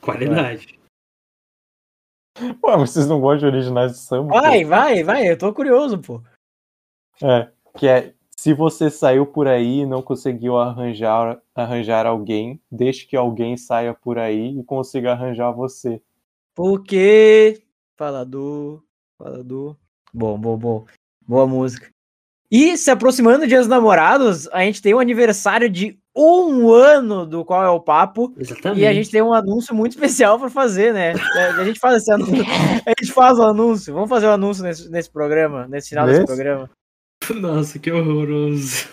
Qualidade. 0.00 0.78
Pô, 2.60 2.76
mas 2.78 2.90
vocês 2.90 3.08
não 3.08 3.20
gostam 3.20 3.50
de 3.50 3.56
Originais 3.56 3.92
do 3.92 3.98
Samba? 3.98 4.32
pô? 4.32 4.40
Vai, 4.40 4.64
vai, 4.64 5.02
vai, 5.02 5.28
eu 5.28 5.36
tô 5.36 5.52
curioso, 5.52 5.98
pô. 5.98 6.22
É, 7.22 7.50
que 7.76 7.88
é. 7.88 8.14
Se 8.30 8.54
você 8.54 8.88
saiu 8.88 9.26
por 9.26 9.48
aí 9.48 9.80
e 9.80 9.86
não 9.86 10.00
conseguiu 10.00 10.56
arranjar, 10.56 11.42
arranjar 11.52 12.06
alguém, 12.06 12.60
deixe 12.70 13.04
que 13.04 13.16
alguém 13.16 13.56
saia 13.56 13.92
por 13.92 14.16
aí 14.16 14.60
e 14.60 14.62
consiga 14.62 15.10
arranjar 15.10 15.50
você. 15.50 16.00
Porque. 16.54 17.60
Falador, 17.96 18.84
falador. 19.18 19.76
Bom, 20.12 20.38
bom, 20.38 20.56
bom. 20.56 20.84
Boa 21.26 21.46
música. 21.46 21.88
E 22.50 22.78
se 22.78 22.90
aproximando 22.90 23.40
do 23.40 23.46
Dia 23.46 23.58
dos 23.58 23.68
Namorados, 23.68 24.48
a 24.48 24.60
gente 24.60 24.80
tem 24.80 24.94
o 24.94 24.98
aniversário 24.98 25.68
de 25.68 25.98
um 26.16 26.70
ano 26.72 27.26
do 27.26 27.44
Qual 27.44 27.62
é 27.62 27.68
o 27.68 27.80
Papo. 27.80 28.34
Exatamente. 28.38 28.80
E 28.80 28.86
a 28.86 28.92
gente 28.92 29.10
tem 29.10 29.20
um 29.20 29.34
anúncio 29.34 29.74
muito 29.74 29.92
especial 29.92 30.38
para 30.38 30.48
fazer, 30.48 30.92
né? 30.94 31.12
A 31.58 31.64
gente 31.64 31.78
faz 31.78 31.98
esse 31.98 32.10
anúncio. 32.10 32.44
A 32.86 32.90
gente 32.98 33.12
faz 33.12 33.38
o 33.38 33.42
anúncio. 33.42 33.92
Vamos 33.92 34.08
fazer 34.08 34.26
o 34.26 34.32
anúncio 34.32 34.64
nesse, 34.64 34.90
nesse 34.90 35.10
programa, 35.10 35.68
nesse 35.68 35.90
final 35.90 36.06
desse 36.06 36.24
programa. 36.24 36.70
Nossa, 37.34 37.78
que 37.78 37.92
horroroso. 37.92 38.86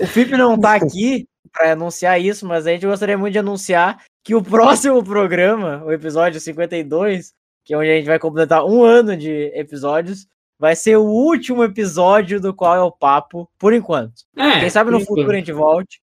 O 0.00 0.06
Felipe 0.06 0.36
não 0.36 0.58
tá 0.58 0.74
aqui 0.74 1.26
para 1.52 1.72
anunciar 1.72 2.20
isso, 2.20 2.46
mas 2.46 2.66
a 2.66 2.70
gente 2.70 2.86
gostaria 2.86 3.18
muito 3.18 3.34
de 3.34 3.38
anunciar 3.38 4.02
que 4.24 4.34
o 4.34 4.42
próximo 4.42 5.04
programa, 5.04 5.84
o 5.84 5.92
episódio 5.92 6.40
52, 6.40 7.32
que 7.64 7.74
é 7.74 7.78
onde 7.78 7.90
a 7.90 7.96
gente 7.96 8.06
vai 8.06 8.18
completar 8.18 8.64
um 8.64 8.82
ano 8.82 9.16
de 9.16 9.52
episódios, 9.54 10.26
vai 10.64 10.74
ser 10.74 10.96
o 10.96 11.04
último 11.04 11.62
episódio 11.62 12.40
do 12.40 12.54
qual 12.54 12.74
é 12.74 12.80
o 12.80 12.90
papo, 12.90 13.46
por 13.58 13.74
enquanto. 13.74 14.14
É, 14.34 14.60
Quem 14.60 14.70
sabe 14.70 14.90
no 14.90 14.98
futuro 15.00 15.30
a 15.30 15.34
gente 15.34 15.52
volte. 15.52 16.00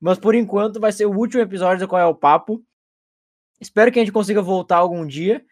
Mas 0.00 0.18
por 0.18 0.34
enquanto 0.34 0.80
vai 0.80 0.90
ser 0.90 1.06
o 1.06 1.16
último 1.16 1.40
episódio 1.40 1.86
do 1.86 1.88
qual 1.88 2.02
é 2.02 2.04
o 2.04 2.12
papo. 2.14 2.60
Espero 3.60 3.92
que 3.92 4.00
a 4.00 4.02
gente 4.02 4.10
consiga 4.12 4.42
voltar 4.42 4.78
algum 4.78 5.06
dia. 5.06 5.44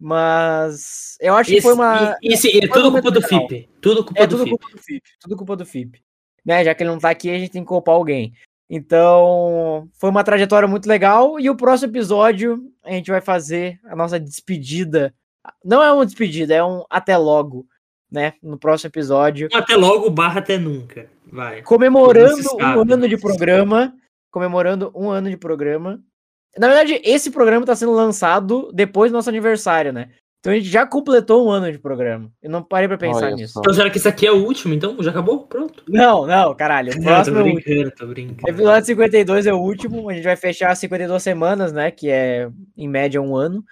Mas 0.00 1.16
eu 1.20 1.34
acho 1.36 1.50
que 1.50 1.56
Esse, 1.58 1.62
foi 1.62 1.72
uma. 1.74 2.16
esse- 2.20 2.48
é 2.48 2.66
foi 2.66 2.82
tudo 2.82 2.90
culpa 2.90 3.10
do. 3.12 3.22
FIP. 3.22 3.68
Tudo 3.80 4.04
culpa 4.04 4.20
É 4.20 4.26
do 4.26 4.30
tudo 4.36 4.44
FIP. 4.44 4.58
culpa 4.58 4.76
do 4.76 4.82
FIP. 4.82 5.02
Tudo 5.20 5.36
culpa 5.36 5.56
do 5.56 5.66
FIP. 5.66 6.02
Né? 6.44 6.64
Já 6.64 6.74
que 6.74 6.82
ele 6.82 6.90
não 6.90 6.98
tá 6.98 7.10
aqui, 7.10 7.30
a 7.30 7.38
gente 7.38 7.52
tem 7.52 7.62
que 7.62 7.68
culpar 7.68 7.94
alguém. 7.94 8.32
Então, 8.68 9.88
foi 9.94 10.10
uma 10.10 10.24
trajetória 10.24 10.66
muito 10.68 10.88
legal. 10.88 11.38
E 11.38 11.48
o 11.48 11.56
próximo 11.56 11.92
episódio, 11.92 12.70
a 12.82 12.90
gente 12.90 13.10
vai 13.10 13.20
fazer 13.20 13.78
a 13.84 13.94
nossa 13.94 14.18
despedida. 14.18 15.14
Não 15.64 15.82
é 15.82 15.92
uma 15.92 16.06
despedida, 16.06 16.54
é 16.54 16.64
um 16.64 16.84
até 16.88 17.16
logo, 17.16 17.66
né? 18.10 18.34
No 18.42 18.58
próximo 18.58 18.88
episódio. 18.88 19.48
Até 19.52 19.76
logo, 19.76 20.10
barra 20.10 20.40
até 20.40 20.58
nunca. 20.58 21.06
Vai. 21.30 21.62
Comemorando 21.62 22.40
um 22.60 22.92
ano 22.92 23.08
de 23.08 23.16
programa. 23.18 23.92
Comemorando 24.30 24.92
um 24.94 25.10
ano 25.10 25.28
de 25.30 25.36
programa. 25.36 26.00
Na 26.56 26.66
verdade, 26.68 27.00
esse 27.04 27.30
programa 27.30 27.64
tá 27.66 27.76
sendo 27.76 27.92
lançado 27.92 28.70
depois 28.72 29.10
do 29.10 29.14
nosso 29.14 29.28
aniversário, 29.28 29.92
né? 29.92 30.10
Então 30.40 30.52
a 30.52 30.56
gente 30.56 30.68
já 30.68 30.86
completou 30.86 31.44
um 31.46 31.50
ano 31.50 31.70
de 31.70 31.78
programa. 31.78 32.30
Eu 32.40 32.48
não 32.48 32.62
parei 32.62 32.86
pra 32.86 32.96
pensar 32.96 33.26
Olha 33.26 33.34
nisso. 33.34 33.54
só. 33.54 33.60
Então 33.60 33.74
será 33.74 33.90
que 33.90 33.98
esse 33.98 34.06
aqui 34.08 34.24
é 34.24 34.30
o 34.30 34.44
último, 34.44 34.72
então? 34.72 34.96
Já 35.02 35.10
acabou? 35.10 35.40
Pronto. 35.40 35.82
Não, 35.88 36.26
não, 36.26 36.54
caralho. 36.54 36.92
O 36.92 36.96
Não, 36.96 37.02
próximo 37.02 37.36
tô 37.36 37.40
é 37.40 37.44
o 37.44 37.54
último. 37.54 37.64
brincando, 37.74 37.96
tô 37.96 38.06
brincando. 38.06 38.48
Episódio 38.48 38.86
52 38.86 39.46
é 39.46 39.52
o 39.52 39.58
último, 39.58 40.08
a 40.08 40.14
gente 40.14 40.24
vai 40.24 40.36
fechar 40.36 40.74
52 40.76 41.20
semanas, 41.22 41.72
né? 41.72 41.90
Que 41.90 42.08
é 42.08 42.48
em 42.76 42.88
média 42.88 43.20
um 43.20 43.36
ano. 43.36 43.64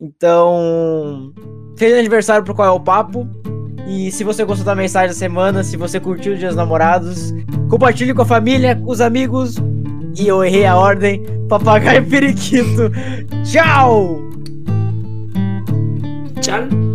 Então, 0.00 1.32
feliz 1.76 1.98
aniversário 1.98 2.44
pro 2.44 2.54
Qual 2.54 2.68
é 2.68 2.70
o 2.70 2.80
Papo. 2.80 3.28
E 3.86 4.12
se 4.12 4.22
você 4.22 4.44
gostou 4.44 4.64
da 4.64 4.74
mensagem 4.74 5.08
da 5.08 5.14
semana, 5.14 5.64
se 5.64 5.76
você 5.76 5.98
curtiu 5.98 6.34
o 6.34 6.36
Dia 6.36 6.48
dos 6.48 6.56
Namorados, 6.56 7.32
compartilhe 7.68 8.14
com 8.14 8.22
a 8.22 8.26
família, 8.26 8.76
com 8.76 8.90
os 8.90 9.00
amigos. 9.00 9.56
E 10.18 10.28
eu 10.28 10.44
errei 10.44 10.66
a 10.66 10.76
ordem, 10.76 11.22
papagaio 11.48 12.06
periquito. 12.06 12.90
Tchau! 13.44 14.20
Tchau. 16.40 16.87